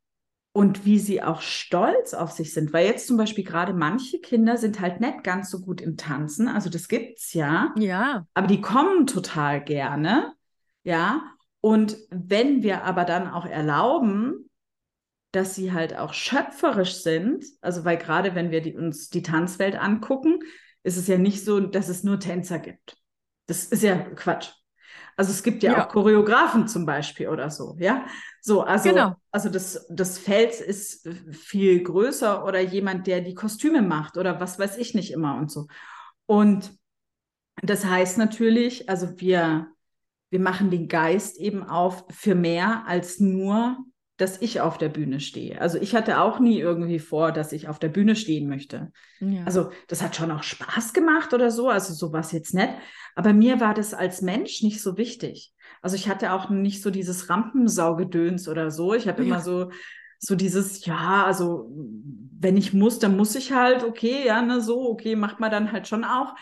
[0.55, 2.73] und wie sie auch stolz auf sich sind.
[2.73, 6.47] Weil jetzt zum Beispiel gerade manche Kinder sind halt nicht ganz so gut im Tanzen.
[6.47, 7.73] Also das gibt's ja.
[7.79, 8.27] Ja.
[8.35, 10.35] Aber die kommen total gerne.
[10.85, 11.23] Ja,
[11.63, 14.51] und wenn wir aber dann auch erlauben,
[15.33, 19.77] dass sie halt auch schöpferisch sind, also weil gerade wenn wir die, uns die Tanzwelt
[19.77, 20.41] angucken,
[20.83, 22.97] ist es ja nicht so, dass es nur Tänzer gibt.
[23.47, 24.51] Das ist ja Quatsch.
[25.17, 25.85] Also es gibt ja, ja.
[25.85, 28.07] auch Choreografen zum Beispiel oder so, ja.
[28.41, 29.15] So, also, genau.
[29.31, 34.59] also das, das Feld ist viel größer oder jemand, der die Kostüme macht oder was
[34.59, 35.67] weiß ich nicht immer und so.
[36.27, 36.73] Und
[37.63, 39.73] das heißt natürlich, also wir
[40.33, 43.77] wir machen den Geist eben auf für mehr als nur,
[44.23, 45.61] dass ich auf der Bühne stehe.
[45.61, 48.93] Also ich hatte auch nie irgendwie vor, dass ich auf der Bühne stehen möchte.
[49.21, 49.43] Ja.
[49.45, 52.71] Also das hat schon auch Spaß gemacht oder so, also sowas jetzt nicht.
[53.17, 55.53] Aber mir war das als Mensch nicht so wichtig.
[55.81, 58.95] Also ich hatte auch nicht so dieses Rampensaugedöns oder so.
[58.95, 59.29] Ich habe ja.
[59.29, 59.71] immer so
[60.25, 61.69] so dieses, ja, also
[62.39, 65.73] wenn ich muss, dann muss ich halt, okay, ja, ne, so, okay, macht man dann
[65.73, 66.37] halt schon auch.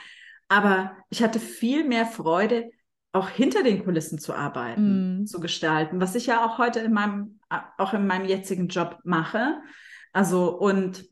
[0.49, 2.70] Aber ich hatte viel mehr Freude,
[3.13, 5.27] auch hinter den Kulissen zu arbeiten, mm.
[5.27, 7.41] zu gestalten, was ich ja auch heute in meinem,
[7.77, 9.61] auch in meinem jetzigen Job mache.
[10.13, 11.05] Also, und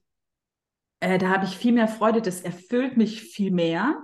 [1.01, 4.01] äh, da habe ich viel mehr Freude, das erfüllt mich viel mehr,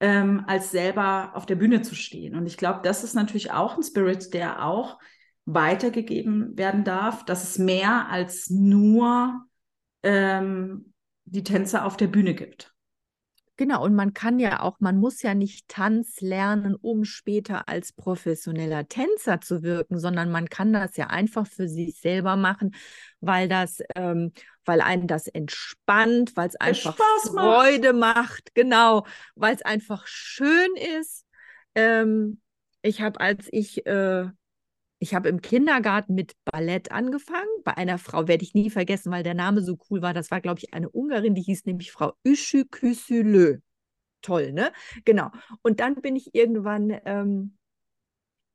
[0.00, 2.34] ähm, als selber auf der Bühne zu stehen.
[2.34, 4.98] Und ich glaube, das ist natürlich auch ein Spirit, der auch
[5.46, 9.44] weitergegeben werden darf, dass es mehr als nur
[10.02, 10.92] ähm,
[11.24, 12.73] die Tänzer auf der Bühne gibt.
[13.56, 17.92] Genau, und man kann ja auch, man muss ja nicht Tanz lernen, um später als
[17.92, 22.74] professioneller Tänzer zu wirken, sondern man kann das ja einfach für sich selber machen,
[23.20, 24.32] weil das, ähm,
[24.64, 28.16] weil einen das entspannt, weil es einfach Freude macht.
[28.16, 31.24] macht, genau, weil es einfach schön ist.
[31.76, 32.40] Ähm,
[32.82, 34.26] ich habe, als ich äh,
[34.98, 37.48] ich habe im Kindergarten mit Ballett angefangen.
[37.64, 40.14] Bei einer Frau werde ich nie vergessen, weil der Name so cool war.
[40.14, 43.58] Das war, glaube ich, eine Ungarin, die hieß nämlich Frau Üschü Küsülö.
[44.22, 44.72] Toll, ne?
[45.04, 45.30] Genau.
[45.62, 47.58] Und dann bin ich irgendwann ähm,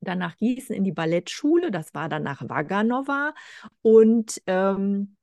[0.02, 1.72] dann nach Gießen in die Ballettschule.
[1.72, 3.34] Das war dann nach Waganova.
[3.82, 5.16] Und ähm,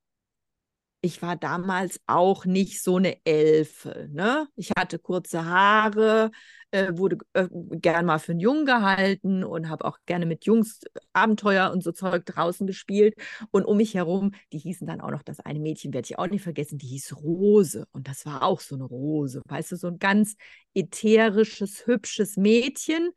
[1.07, 4.09] ich war damals auch nicht so eine Elfe.
[4.13, 4.49] Ne?
[4.57, 6.33] Ich hatte kurze Haare,
[6.73, 10.81] äh, wurde äh, gern mal für einen Jungen gehalten und habe auch gerne mit Jungs
[11.13, 13.15] Abenteuer und so Zeug draußen gespielt.
[13.53, 16.27] Und um mich herum, die hießen dann auch noch, das eine Mädchen werde ich auch
[16.27, 17.87] nicht vergessen, die hieß Rose.
[17.93, 20.35] Und das war auch so eine Rose, weißt du, so ein ganz
[20.75, 23.11] ätherisches, hübsches Mädchen.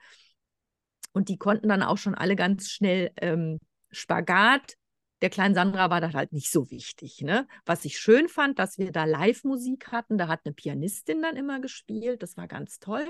[1.11, 3.59] Und die konnten dann auch schon alle ganz schnell ähm,
[3.91, 4.75] Spagat
[5.21, 7.21] der kleinen Sandra war das halt nicht so wichtig.
[7.21, 7.47] Ne?
[7.65, 10.17] Was ich schön fand, dass wir da Live-Musik hatten.
[10.17, 12.23] Da hat eine Pianistin dann immer gespielt.
[12.23, 13.05] Das war ganz toll.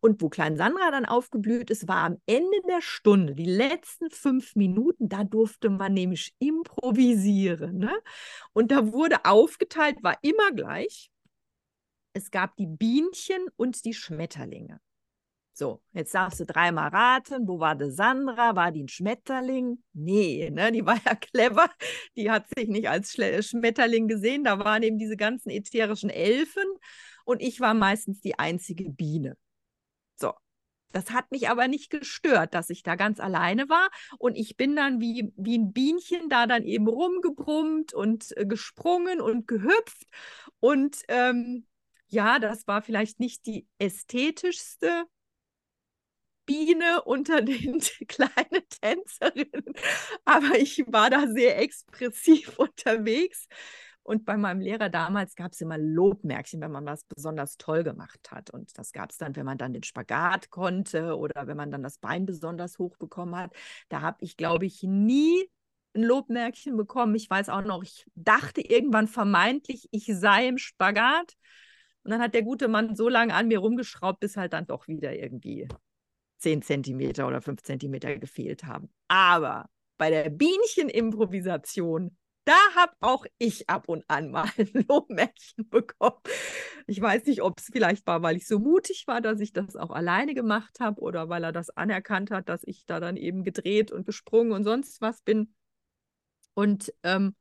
[0.00, 4.56] Und wo Klein Sandra dann aufgeblüht ist, war am Ende der Stunde, die letzten fünf
[4.56, 7.78] Minuten, da durfte man nämlich improvisieren.
[7.78, 7.92] Ne?
[8.52, 11.10] Und da wurde aufgeteilt, war immer gleich.
[12.14, 14.80] Es gab die Bienchen und die Schmetterlinge.
[15.54, 18.56] So, jetzt darfst du dreimal raten, wo war die Sandra?
[18.56, 19.82] War die ein Schmetterling?
[19.92, 21.68] Nee, ne, die war ja clever.
[22.16, 24.44] Die hat sich nicht als Schmetterling gesehen.
[24.44, 26.64] Da waren eben diese ganzen ätherischen Elfen
[27.24, 29.36] und ich war meistens die einzige Biene.
[30.16, 30.32] So,
[30.92, 33.90] das hat mich aber nicht gestört, dass ich da ganz alleine war.
[34.18, 39.20] Und ich bin dann wie, wie ein Bienchen da dann eben rumgebrummt und äh, gesprungen
[39.20, 40.06] und gehüpft.
[40.60, 41.66] Und ähm,
[42.08, 45.04] ja, das war vielleicht nicht die ästhetischste
[46.46, 49.74] Biene unter den kleinen Tänzerinnen,
[50.24, 53.46] aber ich war da sehr expressiv unterwegs.
[54.04, 58.32] Und bei meinem Lehrer damals gab es immer Lobmärkchen, wenn man was besonders toll gemacht
[58.32, 58.50] hat.
[58.50, 61.84] Und das gab es dann, wenn man dann den Spagat konnte oder wenn man dann
[61.84, 63.52] das Bein besonders hoch bekommen hat.
[63.88, 65.48] Da habe ich, glaube ich, nie
[65.94, 67.14] ein Lobmärkchen bekommen.
[67.14, 71.34] Ich weiß auch noch, ich dachte irgendwann vermeintlich, ich sei im Spagat.
[72.02, 74.88] Und dann hat der gute Mann so lange an mir rumgeschraubt, bis halt dann doch
[74.88, 75.68] wieder irgendwie
[76.42, 78.90] 10 Zentimeter oder 5 Zentimeter gefehlt haben.
[79.08, 86.20] Aber bei der Bienchen-Improvisation, da habe auch ich ab und an mal ein Lobmärchen bekommen.
[86.86, 89.76] Ich weiß nicht, ob es vielleicht war, weil ich so mutig war, dass ich das
[89.76, 93.44] auch alleine gemacht habe oder weil er das anerkannt hat, dass ich da dann eben
[93.44, 95.54] gedreht und gesprungen und sonst was bin.
[96.54, 97.34] Und ähm,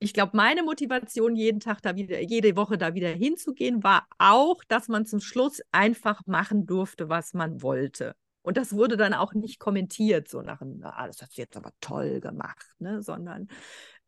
[0.00, 4.62] ich glaube, meine Motivation, jeden Tag da wieder, jede Woche da wieder hinzugehen, war auch,
[4.64, 8.14] dass man zum Schluss einfach machen durfte, was man wollte.
[8.44, 11.70] Und das wurde dann auch nicht kommentiert, so nach, ah, das hast du jetzt aber
[11.80, 13.02] toll gemacht, ne?
[13.02, 13.48] sondern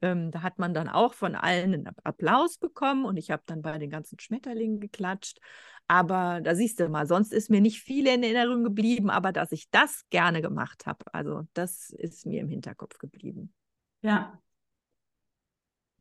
[0.02, 3.62] ähm, da hat man dann auch von allen einen Applaus bekommen und ich habe dann
[3.62, 5.40] bei den ganzen Schmetterlingen geklatscht.
[5.88, 9.52] Aber da siehst du mal, sonst ist mir nicht viel in Erinnerung geblieben, aber dass
[9.52, 13.54] ich das gerne gemacht habe, also das ist mir im Hinterkopf geblieben.
[14.02, 14.38] Ja.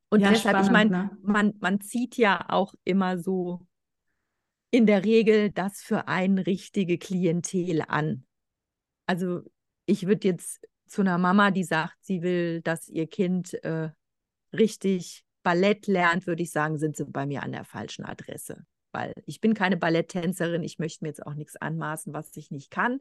[0.09, 1.17] Und ja, deshalb, spannend, ich meine, ne?
[1.21, 3.65] man, man zieht ja auch immer so
[4.75, 8.25] in der Regel das für ein richtige Klientel an.
[9.05, 9.39] Also
[9.85, 13.91] ich würde jetzt zu einer Mama, die sagt, sie will, dass ihr Kind äh,
[14.51, 18.65] richtig Ballett lernt, würde ich sagen, sind sie bei mir an der falschen Adresse.
[18.91, 22.69] Weil ich bin keine Balletttänzerin, ich möchte mir jetzt auch nichts anmaßen, was ich nicht
[22.69, 22.99] kann.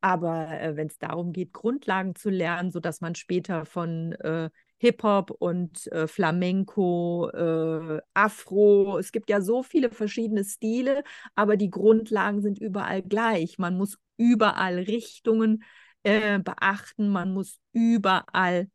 [0.00, 4.48] Aber äh, wenn es darum geht, Grundlagen zu lernen, sodass man später von äh,
[4.80, 8.98] Hip-Hop und äh, Flamenco, äh, Afro.
[8.98, 11.04] Es gibt ja so viele verschiedene Stile,
[11.34, 13.58] aber die Grundlagen sind überall gleich.
[13.58, 15.62] Man muss überall Richtungen
[16.02, 18.68] äh, beachten, man muss überall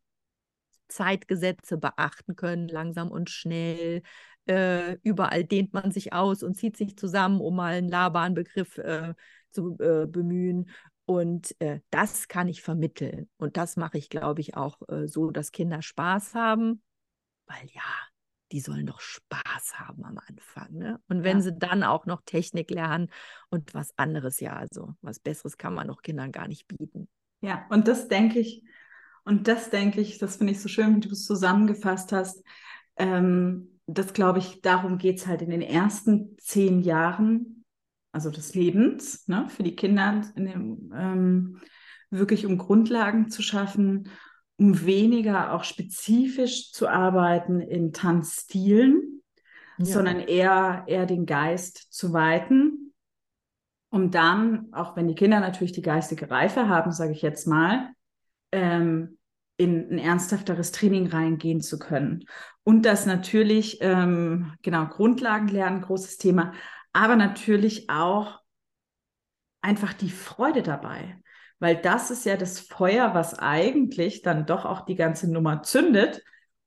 [0.88, 4.04] Zeitgesetze beachten können, langsam und schnell.
[4.48, 9.16] Äh, überall dehnt man sich aus und zieht sich zusammen, um mal einen Laban-Begriff äh,
[9.52, 10.70] zu äh, bemühen.
[11.06, 13.30] Und äh, das kann ich vermitteln.
[13.38, 16.82] Und das mache ich, glaube ich, auch äh, so, dass Kinder Spaß haben,
[17.46, 17.84] weil ja,
[18.52, 20.74] die sollen doch Spaß haben am Anfang.
[20.74, 21.00] Ne?
[21.08, 21.44] Und wenn ja.
[21.44, 23.10] sie dann auch noch Technik lernen
[23.50, 27.08] und was anderes, ja, also was Besseres kann man noch Kindern gar nicht bieten.
[27.42, 28.64] Ja, und das denke ich,
[29.24, 32.44] und das denke ich, das finde ich so schön, wie du es zusammengefasst hast.
[32.98, 37.55] Ähm, das glaube ich, darum geht es halt in den ersten zehn Jahren,
[38.16, 41.62] also des Lebens, ne, für die Kinder, dem, ähm,
[42.10, 44.10] wirklich um Grundlagen zu schaffen
[44.58, 49.22] um weniger auch spezifisch zu arbeiten in Tanzstilen,
[49.78, 49.86] ja.
[49.86, 52.94] sondern eher, eher den Geist zu weiten,
[53.90, 57.90] um dann, auch wenn die Kinder natürlich die geistige Reife haben, sage ich jetzt mal,
[58.52, 59.18] ähm,
[59.58, 62.26] in ein ernsthafteres Training reingehen zu können.
[62.64, 66.54] Und das natürlich, ähm, genau, Grundlagen lernen, großes Thema,
[66.96, 68.40] aber natürlich auch
[69.62, 71.20] einfach die Freude dabei
[71.60, 76.22] weil das ist ja das Feuer, was eigentlich dann doch auch die ganze Nummer zündet.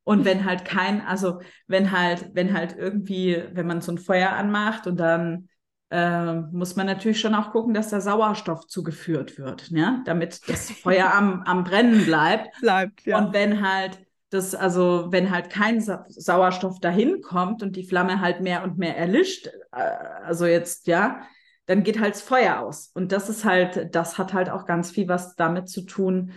[0.04, 4.30] Und wenn halt kein, also wenn halt, wenn halt irgendwie, wenn man so ein Feuer
[4.30, 5.50] anmacht und dann
[5.90, 10.02] äh, muss man natürlich schon auch gucken, dass da Sauerstoff zugeführt wird, ne?
[10.06, 12.48] damit das Feuer am, am Brennen bleibt.
[12.60, 13.18] Bleibt, ja.
[13.18, 14.00] Und wenn halt
[14.30, 18.78] das, also wenn halt kein Sa Sauerstoff dahin kommt und die Flamme halt mehr und
[18.78, 21.22] mehr erlischt, äh, also jetzt, ja,
[21.66, 22.90] dann geht halt das Feuer aus.
[22.94, 26.32] Und das ist halt, das hat halt auch ganz viel was damit zu tun,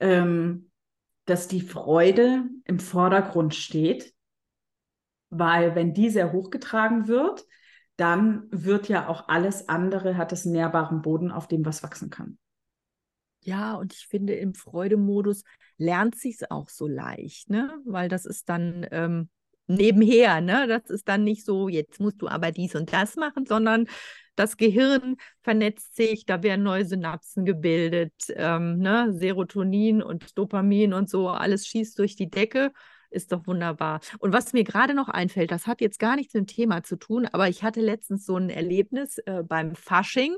[0.00, 0.70] ähm,
[1.24, 4.14] dass die Freude im Vordergrund steht.
[5.30, 7.44] Weil wenn die sehr hochgetragen wird,
[7.96, 12.38] dann wird ja auch alles andere, hat es nährbaren Boden, auf dem was wachsen kann.
[13.42, 15.44] Ja, und ich finde, im Freudemodus
[15.78, 17.70] lernt sich es auch so leicht, ne?
[17.84, 19.28] Weil das ist dann ähm,
[19.66, 20.66] nebenher, ne?
[20.66, 23.86] Das ist dann nicht so, jetzt musst du aber dies und das machen, sondern
[24.34, 29.12] das Gehirn vernetzt sich, da werden neue Synapsen gebildet, ähm, ne?
[29.14, 32.72] Serotonin und Dopamin und so, alles schießt durch die Decke.
[33.08, 34.00] Ist doch wunderbar.
[34.18, 36.96] Und was mir gerade noch einfällt, das hat jetzt gar nichts mit dem Thema zu
[36.96, 40.36] tun, aber ich hatte letztens so ein Erlebnis äh, beim Fasching.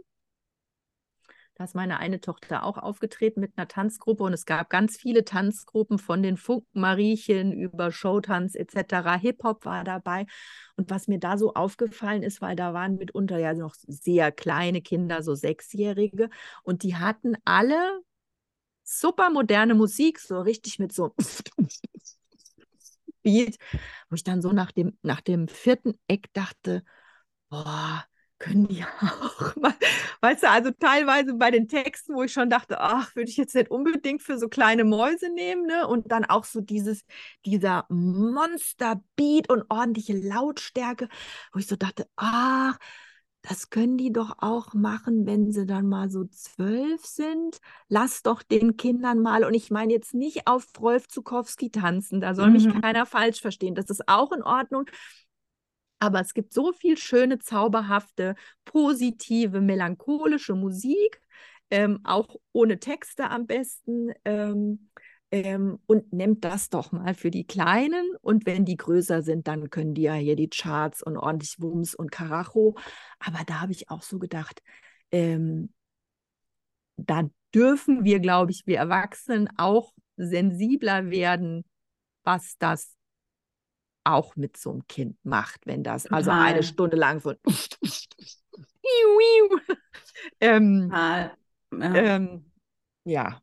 [1.58, 5.24] Da ist meine eine Tochter auch aufgetreten mit einer Tanzgruppe und es gab ganz viele
[5.24, 9.20] Tanzgruppen von den Funkenmariechen über Showtanz etc.
[9.20, 10.26] Hip-Hop war dabei.
[10.76, 14.82] Und was mir da so aufgefallen ist, weil da waren mitunter ja noch sehr kleine
[14.82, 16.30] Kinder, so Sechsjährige,
[16.62, 18.02] und die hatten alle
[18.84, 21.12] super moderne Musik, so richtig mit so
[23.24, 23.56] Beat,
[24.08, 26.84] wo ich dann so nach dem, nach dem vierten Eck dachte,
[27.50, 28.04] boah,
[28.38, 29.74] können die auch mal,
[30.20, 33.54] weißt du, also teilweise bei den Texten, wo ich schon dachte, ach, würde ich jetzt
[33.54, 35.86] nicht unbedingt für so kleine Mäuse nehmen, ne?
[35.86, 37.04] Und dann auch so dieses,
[37.44, 41.08] dieser Monster-Beat und ordentliche Lautstärke,
[41.52, 42.78] wo ich so dachte, ach,
[43.42, 47.58] das können die doch auch machen, wenn sie dann mal so zwölf sind.
[47.88, 52.34] Lass doch den Kindern mal, und ich meine jetzt nicht auf Rolf Zukowski tanzen, da
[52.34, 52.52] soll mhm.
[52.52, 53.74] mich keiner falsch verstehen.
[53.74, 54.86] Das ist auch in Ordnung.
[55.98, 58.34] Aber es gibt so viel schöne, zauberhafte,
[58.64, 61.20] positive, melancholische Musik,
[61.70, 64.12] ähm, auch ohne Texte am besten.
[64.24, 64.90] Ähm,
[65.30, 68.04] ähm, und nehmt das doch mal für die Kleinen.
[68.22, 71.94] Und wenn die größer sind, dann können die ja hier die Charts und ordentlich Wumms
[71.94, 72.76] und Karacho.
[73.18, 74.62] Aber da habe ich auch so gedacht,
[75.12, 75.72] ähm,
[76.96, 81.64] da dürfen wir, glaube ich, wir Erwachsenen auch sensibler werden,
[82.24, 82.97] was das
[84.04, 87.34] auch mit so einem Kind macht, wenn das also eine Stunde lang so
[90.40, 91.32] ähm, ja.
[91.72, 92.50] Ähm,
[93.04, 93.40] ja.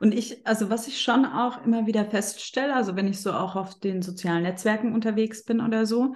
[0.00, 3.56] Und ich, also was ich schon auch immer wieder feststelle, also wenn ich so auch
[3.56, 6.14] auf den sozialen Netzwerken unterwegs bin oder so,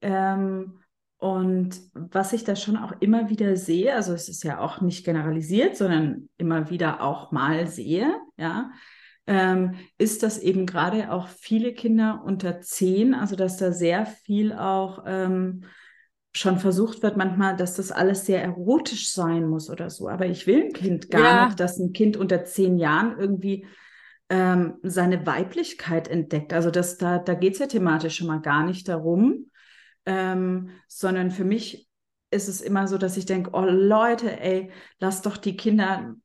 [0.00, 0.80] ähm,
[1.16, 5.06] und was ich da schon auch immer wieder sehe, also es ist ja auch nicht
[5.06, 8.70] generalisiert, sondern immer wieder auch mal sehe, ja,
[9.26, 14.52] ähm, ist, dass eben gerade auch viele Kinder unter zehn, also dass da sehr viel
[14.52, 15.64] auch ähm,
[16.36, 20.08] schon versucht wird, manchmal, dass das alles sehr erotisch sein muss oder so.
[20.08, 21.46] Aber ich will ein Kind gar ja.
[21.46, 23.66] nicht, dass ein Kind unter zehn Jahren irgendwie
[24.28, 26.52] ähm, seine Weiblichkeit entdeckt.
[26.52, 29.50] Also das, da, da geht es ja thematisch schon mal gar nicht darum,
[30.06, 31.88] ähm, sondern für mich
[32.30, 36.16] ist es immer so, dass ich denke, oh Leute, ey, lass doch die Kinder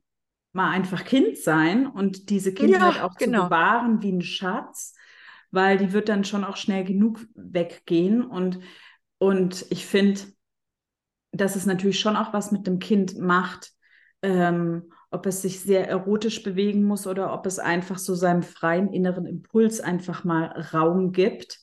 [0.52, 3.44] mal einfach Kind sein und diese Kindheit ja, auch genau.
[3.44, 4.96] zu bewahren wie ein Schatz,
[5.52, 8.24] weil die wird dann schon auch schnell genug weggehen.
[8.24, 8.60] Und,
[9.18, 10.22] und ich finde,
[11.32, 13.72] dass es natürlich schon auch was mit dem Kind macht,
[14.22, 18.92] ähm, ob es sich sehr erotisch bewegen muss oder ob es einfach so seinem freien
[18.92, 21.60] inneren Impuls einfach mal Raum gibt.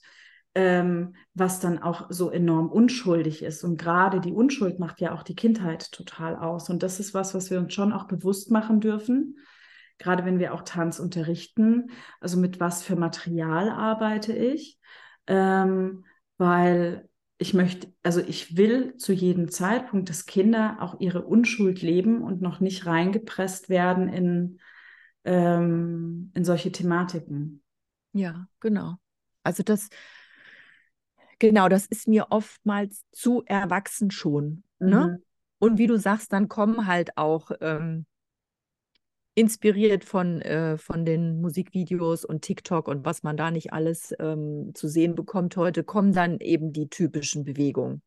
[0.57, 3.63] Ähm, was dann auch so enorm unschuldig ist.
[3.63, 6.71] Und gerade die Unschuld macht ja auch die Kindheit total aus.
[6.71, 9.37] Und das ist was, was wir uns schon auch bewusst machen dürfen.
[9.99, 11.91] Gerade wenn wir auch Tanz unterrichten.
[12.23, 14.79] Also mit was für Material arbeite ich?
[15.27, 16.07] Ähm,
[16.39, 17.07] weil
[17.37, 22.41] ich möchte, also ich will zu jedem Zeitpunkt, dass Kinder auch ihre Unschuld leben und
[22.41, 24.59] noch nicht reingepresst werden in,
[25.25, 27.63] ähm, in solche Thematiken.
[28.15, 28.97] Ja, genau.
[29.43, 29.91] Also das,
[31.39, 34.65] genau, das ist mir oftmals zu erwachsen schon.
[34.79, 35.19] Ne?
[35.19, 35.25] Mhm.
[35.59, 38.07] Und wie du sagst, dann kommen halt auch ähm,
[39.35, 44.73] inspiriert von, äh, von den Musikvideos und TikTok und was man da nicht alles ähm,
[44.75, 48.03] zu sehen bekommt heute, kommen dann eben die typischen Bewegungen.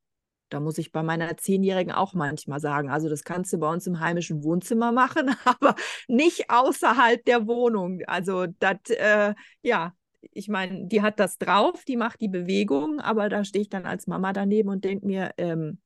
[0.50, 3.86] Da muss ich bei meiner Zehnjährigen auch manchmal sagen, also das kannst du bei uns
[3.86, 5.76] im heimischen Wohnzimmer machen, aber
[6.08, 8.02] nicht außerhalb der Wohnung.
[8.08, 13.30] Also das, äh, ja, ich meine, die hat das drauf, die macht die Bewegung, aber
[13.30, 15.80] da stehe ich dann als Mama daneben und denke mir, ähm,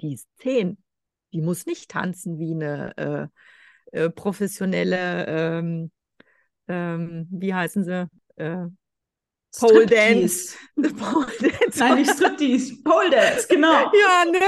[0.00, 0.78] die ist zehn,
[1.32, 3.30] die muss nicht tanzen wie eine
[3.92, 5.90] äh, äh, professionelle, ähm,
[6.68, 8.08] ähm, wie heißen sie?
[8.36, 8.66] Äh,
[9.58, 10.56] Pole Dance.
[10.76, 11.78] Pole Dance.
[11.78, 12.82] Nein, nicht Striptease.
[12.82, 13.68] Pole Dance, genau.
[13.92, 14.40] ja, ne?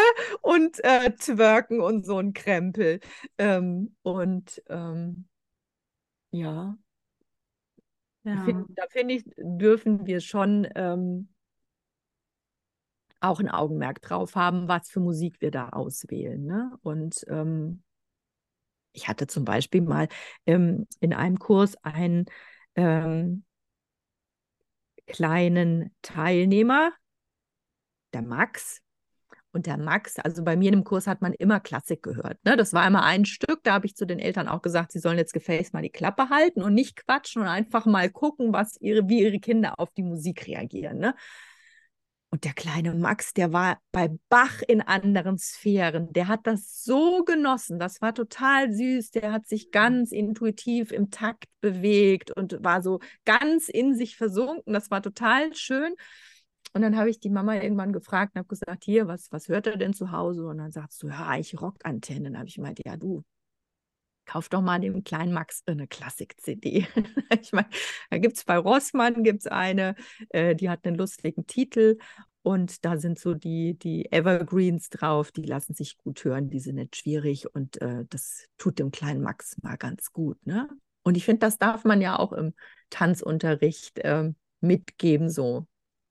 [0.43, 3.01] Und äh, Twerken und so ein Krempel.
[3.39, 5.27] Ähm, und ähm,
[6.33, 6.77] ja.
[8.27, 8.45] Ja.
[8.45, 11.29] Find, da finde ich, dürfen wir schon ähm,
[13.21, 16.45] auch ein Augenmerk drauf haben, was für Musik wir da auswählen.
[16.45, 16.77] Ne?
[16.83, 17.83] Und ähm,
[18.93, 20.09] ich hatte zum Beispiel mal
[20.47, 22.27] ähm, in einem Kurs einen
[22.75, 23.45] ähm,
[25.07, 26.93] kleinen Teilnehmer,
[28.13, 28.83] der Max.
[29.57, 32.37] Und der Max, also bei mir im Kurs hat man immer Klassik gehört.
[32.45, 32.59] Ne?
[32.59, 33.61] Das war immer ein Stück.
[33.63, 36.29] Da habe ich zu den Eltern auch gesagt, sie sollen jetzt gefälligst mal die Klappe
[36.29, 40.03] halten und nicht quatschen und einfach mal gucken, was ihre, wie ihre Kinder auf die
[40.03, 40.99] Musik reagieren.
[40.99, 41.15] Ne?
[42.29, 46.13] Und der kleine Max, der war bei Bach in anderen Sphären.
[46.13, 47.79] Der hat das so genossen.
[47.79, 49.13] Das war total süß.
[49.13, 54.75] Der hat sich ganz intuitiv im Takt bewegt und war so ganz in sich versunken.
[54.75, 55.95] Das war total schön.
[56.77, 59.67] Und dann habe ich die Mama irgendwann gefragt und habe gesagt, hier, was, was hört
[59.67, 60.47] er denn zu Hause?
[60.47, 62.25] Und dann sagt sie, ja, ich Rockantennen.
[62.25, 63.25] Dann habe ich gemeint, ja, du,
[64.27, 66.87] kauf doch mal dem kleinen Max eine Klassik-CD.
[67.41, 67.71] ich meine,
[68.11, 69.95] da gibt es bei Rossmann gibt's eine,
[70.29, 71.97] äh, die hat einen lustigen Titel
[72.43, 76.75] und da sind so die, die Evergreens drauf, die lassen sich gut hören, die sind
[76.75, 80.45] nicht schwierig und äh, das tut dem kleinen Max mal ganz gut.
[80.45, 80.69] Ne?
[81.05, 82.53] Und ich finde, das darf man ja auch im
[82.91, 85.67] Tanzunterricht äh, mitgeben, so.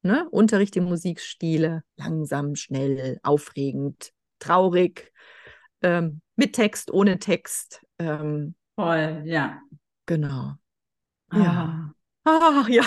[0.06, 0.30] Ne?
[0.30, 5.12] Unterricht in Musikstile, langsam, schnell, aufregend, traurig,
[5.82, 7.84] ähm, mit Text, ohne Text.
[7.98, 9.60] Ähm, Voll, ja.
[10.06, 10.54] Genau.
[11.30, 11.40] Ah.
[11.40, 11.94] Ja.
[12.24, 12.84] Ah, ja.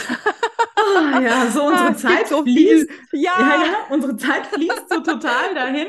[0.77, 2.89] Ah, ja, so unsere ah, Zeit so fließt.
[3.11, 3.33] Ja.
[3.37, 5.89] ja, ja, unsere Zeit fließt so total dahin.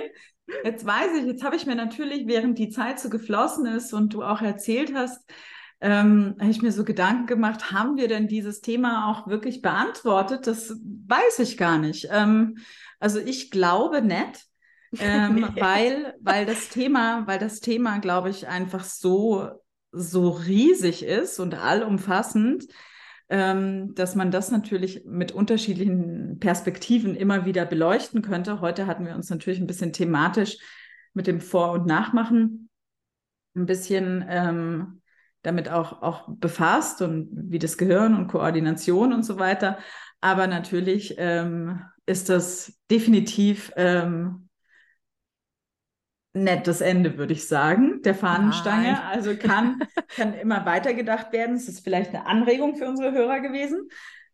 [0.63, 4.15] Jetzt weiß ich, jetzt habe ich mir natürlich, während die Zeit so geflossen ist und
[4.15, 5.21] du auch erzählt hast,
[5.81, 10.45] ähm, habe ich mir so Gedanken gemacht, haben wir denn dieses Thema auch wirklich beantwortet?
[10.47, 12.07] Das weiß ich gar nicht.
[12.11, 12.57] Ähm,
[12.99, 14.49] also ich glaube nicht
[14.97, 19.49] ähm, weil, weil das Thema, weil das Thema, glaube ich, einfach so,
[19.91, 22.65] so riesig ist und allumfassend,
[23.29, 28.61] ähm, dass man das natürlich mit unterschiedlichen Perspektiven immer wieder beleuchten könnte.
[28.61, 30.57] Heute hatten wir uns natürlich ein bisschen thematisch
[31.13, 32.69] mit dem Vor- und Nachmachen
[33.55, 34.98] ein bisschen ähm,
[35.41, 39.77] damit auch, auch befasst und wie das Gehirn und Koordination und so weiter.
[40.21, 44.49] Aber natürlich ähm, ist das definitiv ähm,
[46.33, 48.93] nettes Ende, würde ich sagen, der Fahnenstange.
[48.93, 49.01] Nein.
[49.01, 49.81] Also kann,
[50.15, 51.55] kann immer weitergedacht werden.
[51.55, 53.89] Es ist vielleicht eine Anregung für unsere Hörer gewesen.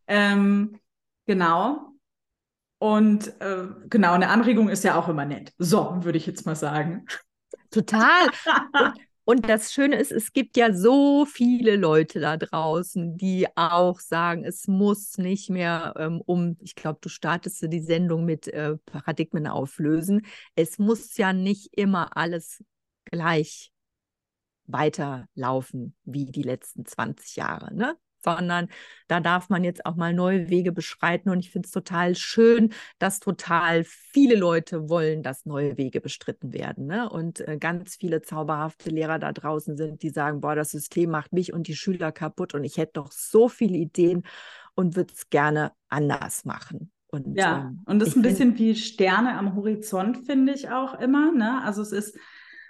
[0.06, 0.78] Ähm,
[1.26, 1.92] genau.
[2.78, 5.52] Und äh, genau, eine Anregung ist ja auch immer nett.
[5.58, 7.06] So, würde ich jetzt mal sagen.
[7.70, 8.28] Total.
[9.28, 14.44] Und das Schöne ist, es gibt ja so viele Leute da draußen, die auch sagen,
[14.44, 19.48] es muss nicht mehr ähm, um, ich glaube, du startest die Sendung mit äh, Paradigmen
[19.48, 20.24] auflösen.
[20.54, 22.62] Es muss ja nicht immer alles
[23.04, 23.72] gleich
[24.66, 27.74] weiterlaufen wie die letzten 20 Jahre.
[27.74, 27.96] Ne?
[28.26, 28.68] Sondern
[29.08, 31.30] da darf man jetzt auch mal neue Wege beschreiten.
[31.30, 36.52] Und ich finde es total schön, dass total viele Leute wollen, dass neue Wege bestritten
[36.52, 36.86] werden.
[36.86, 37.08] Ne?
[37.08, 41.32] Und äh, ganz viele zauberhafte Lehrer da draußen sind, die sagen, boah, das System macht
[41.32, 44.22] mich und die Schüler kaputt und ich hätte doch so viele Ideen
[44.74, 46.90] und würde es gerne anders machen.
[47.08, 50.98] Und, ja, ähm, und das ist ein bisschen wie Sterne am Horizont, finde ich auch
[51.00, 51.32] immer.
[51.32, 51.62] Ne?
[51.62, 52.18] Also es ist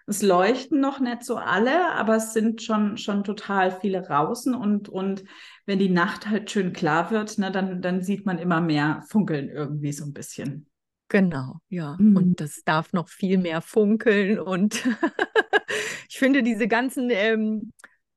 [0.06, 4.88] Es leuchten noch nicht so alle, aber es sind schon, schon total viele draußen und,
[4.88, 5.24] und
[5.64, 9.48] wenn die Nacht halt schön klar wird, ne, dann, dann sieht man immer mehr funkeln
[9.48, 10.68] irgendwie so ein bisschen.
[11.08, 11.96] Genau, ja.
[11.98, 12.16] Mhm.
[12.16, 14.38] Und das darf noch viel mehr funkeln.
[14.38, 14.84] Und
[16.08, 17.72] ich finde diese ganzen ähm,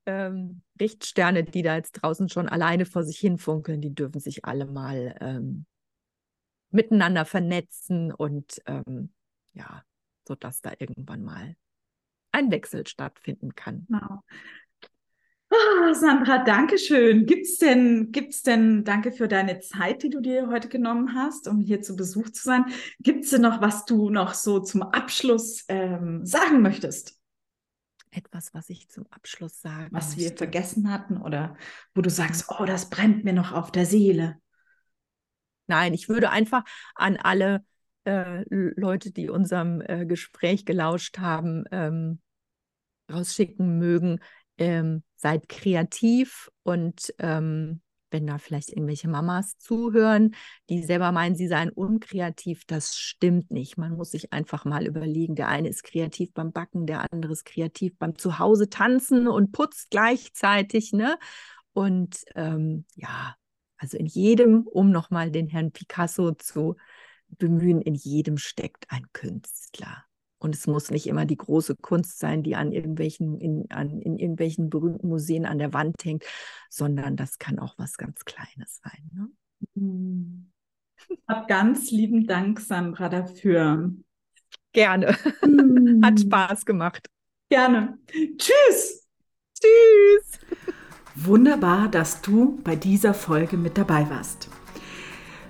[0.06, 4.46] ähm, Richtsterne, die da jetzt draußen schon alleine vor sich hin funkeln, die dürfen sich
[4.46, 5.66] alle mal ähm,
[6.72, 9.12] miteinander vernetzen und ähm,
[9.54, 9.84] ja,
[10.28, 11.56] sodass da irgendwann mal
[12.32, 13.86] ein Wechsel stattfinden kann.
[13.88, 14.24] Genau.
[15.52, 17.26] Oh, Sandra, danke schön.
[17.26, 21.60] Gibt's denn, gibt's denn, danke für deine Zeit, die du dir heute genommen hast, um
[21.60, 22.66] hier zu Besuch zu sein.
[23.00, 27.20] Gibt's denn noch, was du noch so zum Abschluss ähm, sagen möchtest?
[28.12, 30.22] Etwas, was ich zum Abschluss sagen Was möchte.
[30.22, 31.56] wir vergessen hatten oder
[31.96, 34.38] wo du sagst, oh, das brennt mir noch auf der Seele.
[35.66, 36.64] Nein, ich würde einfach
[36.96, 37.64] an alle
[38.10, 42.20] äh, Leute, die unserem äh, Gespräch gelauscht haben, ähm,
[43.12, 44.20] rausschicken mögen,
[44.58, 47.82] ähm, seid kreativ und ähm,
[48.12, 50.34] wenn da vielleicht irgendwelche Mamas zuhören,
[50.70, 53.78] die selber meinen, sie seien unkreativ, das stimmt nicht.
[53.78, 57.46] Man muss sich einfach mal überlegen, der eine ist kreativ beim Backen, der andere ist
[57.46, 61.20] kreativ beim Zuhause tanzen und putzt gleichzeitig, ne?
[61.74, 63.36] Und ähm, ja,
[63.78, 66.76] also in jedem, um nochmal den Herrn Picasso zu
[67.38, 70.06] bemühen, in jedem steckt ein Künstler.
[70.40, 74.18] Und es muss nicht immer die große Kunst sein, die an irgendwelchen, in, an, in
[74.18, 76.24] irgendwelchen berühmten Museen an der Wand hängt,
[76.70, 79.10] sondern das kann auch was ganz Kleines sein.
[79.14, 79.30] Ne?
[79.76, 80.52] Mhm.
[81.48, 83.94] Ganz lieben Dank, Sandra, dafür.
[84.74, 85.16] Gerne.
[85.46, 86.04] Mm.
[86.04, 87.10] Hat Spaß gemacht.
[87.50, 87.98] Gerne.
[88.08, 89.08] Tschüss.
[89.54, 90.40] Tschüss.
[91.16, 94.50] Wunderbar, dass du bei dieser Folge mit dabei warst.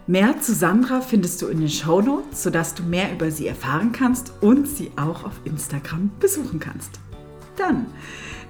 [0.09, 3.91] Mehr zu Sandra findest du in den Show Notes, sodass du mehr über sie erfahren
[3.91, 6.99] kannst und sie auch auf Instagram besuchen kannst.
[7.55, 7.85] Dann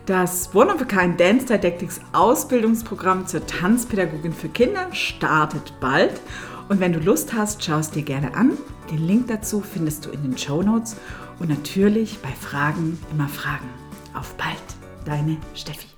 [0.06, 6.22] das One of a Kind Dance Didactics Ausbildungsprogramm zur Tanzpädagogin für Kinder startet bald.
[6.70, 8.54] Und wenn du Lust hast, schau es dir gerne an.
[8.90, 10.96] Den Link dazu findest du in den Show Notes.
[11.40, 13.68] Und natürlich bei Fragen immer Fragen.
[14.14, 14.56] Auf bald,
[15.04, 15.89] deine Steffi.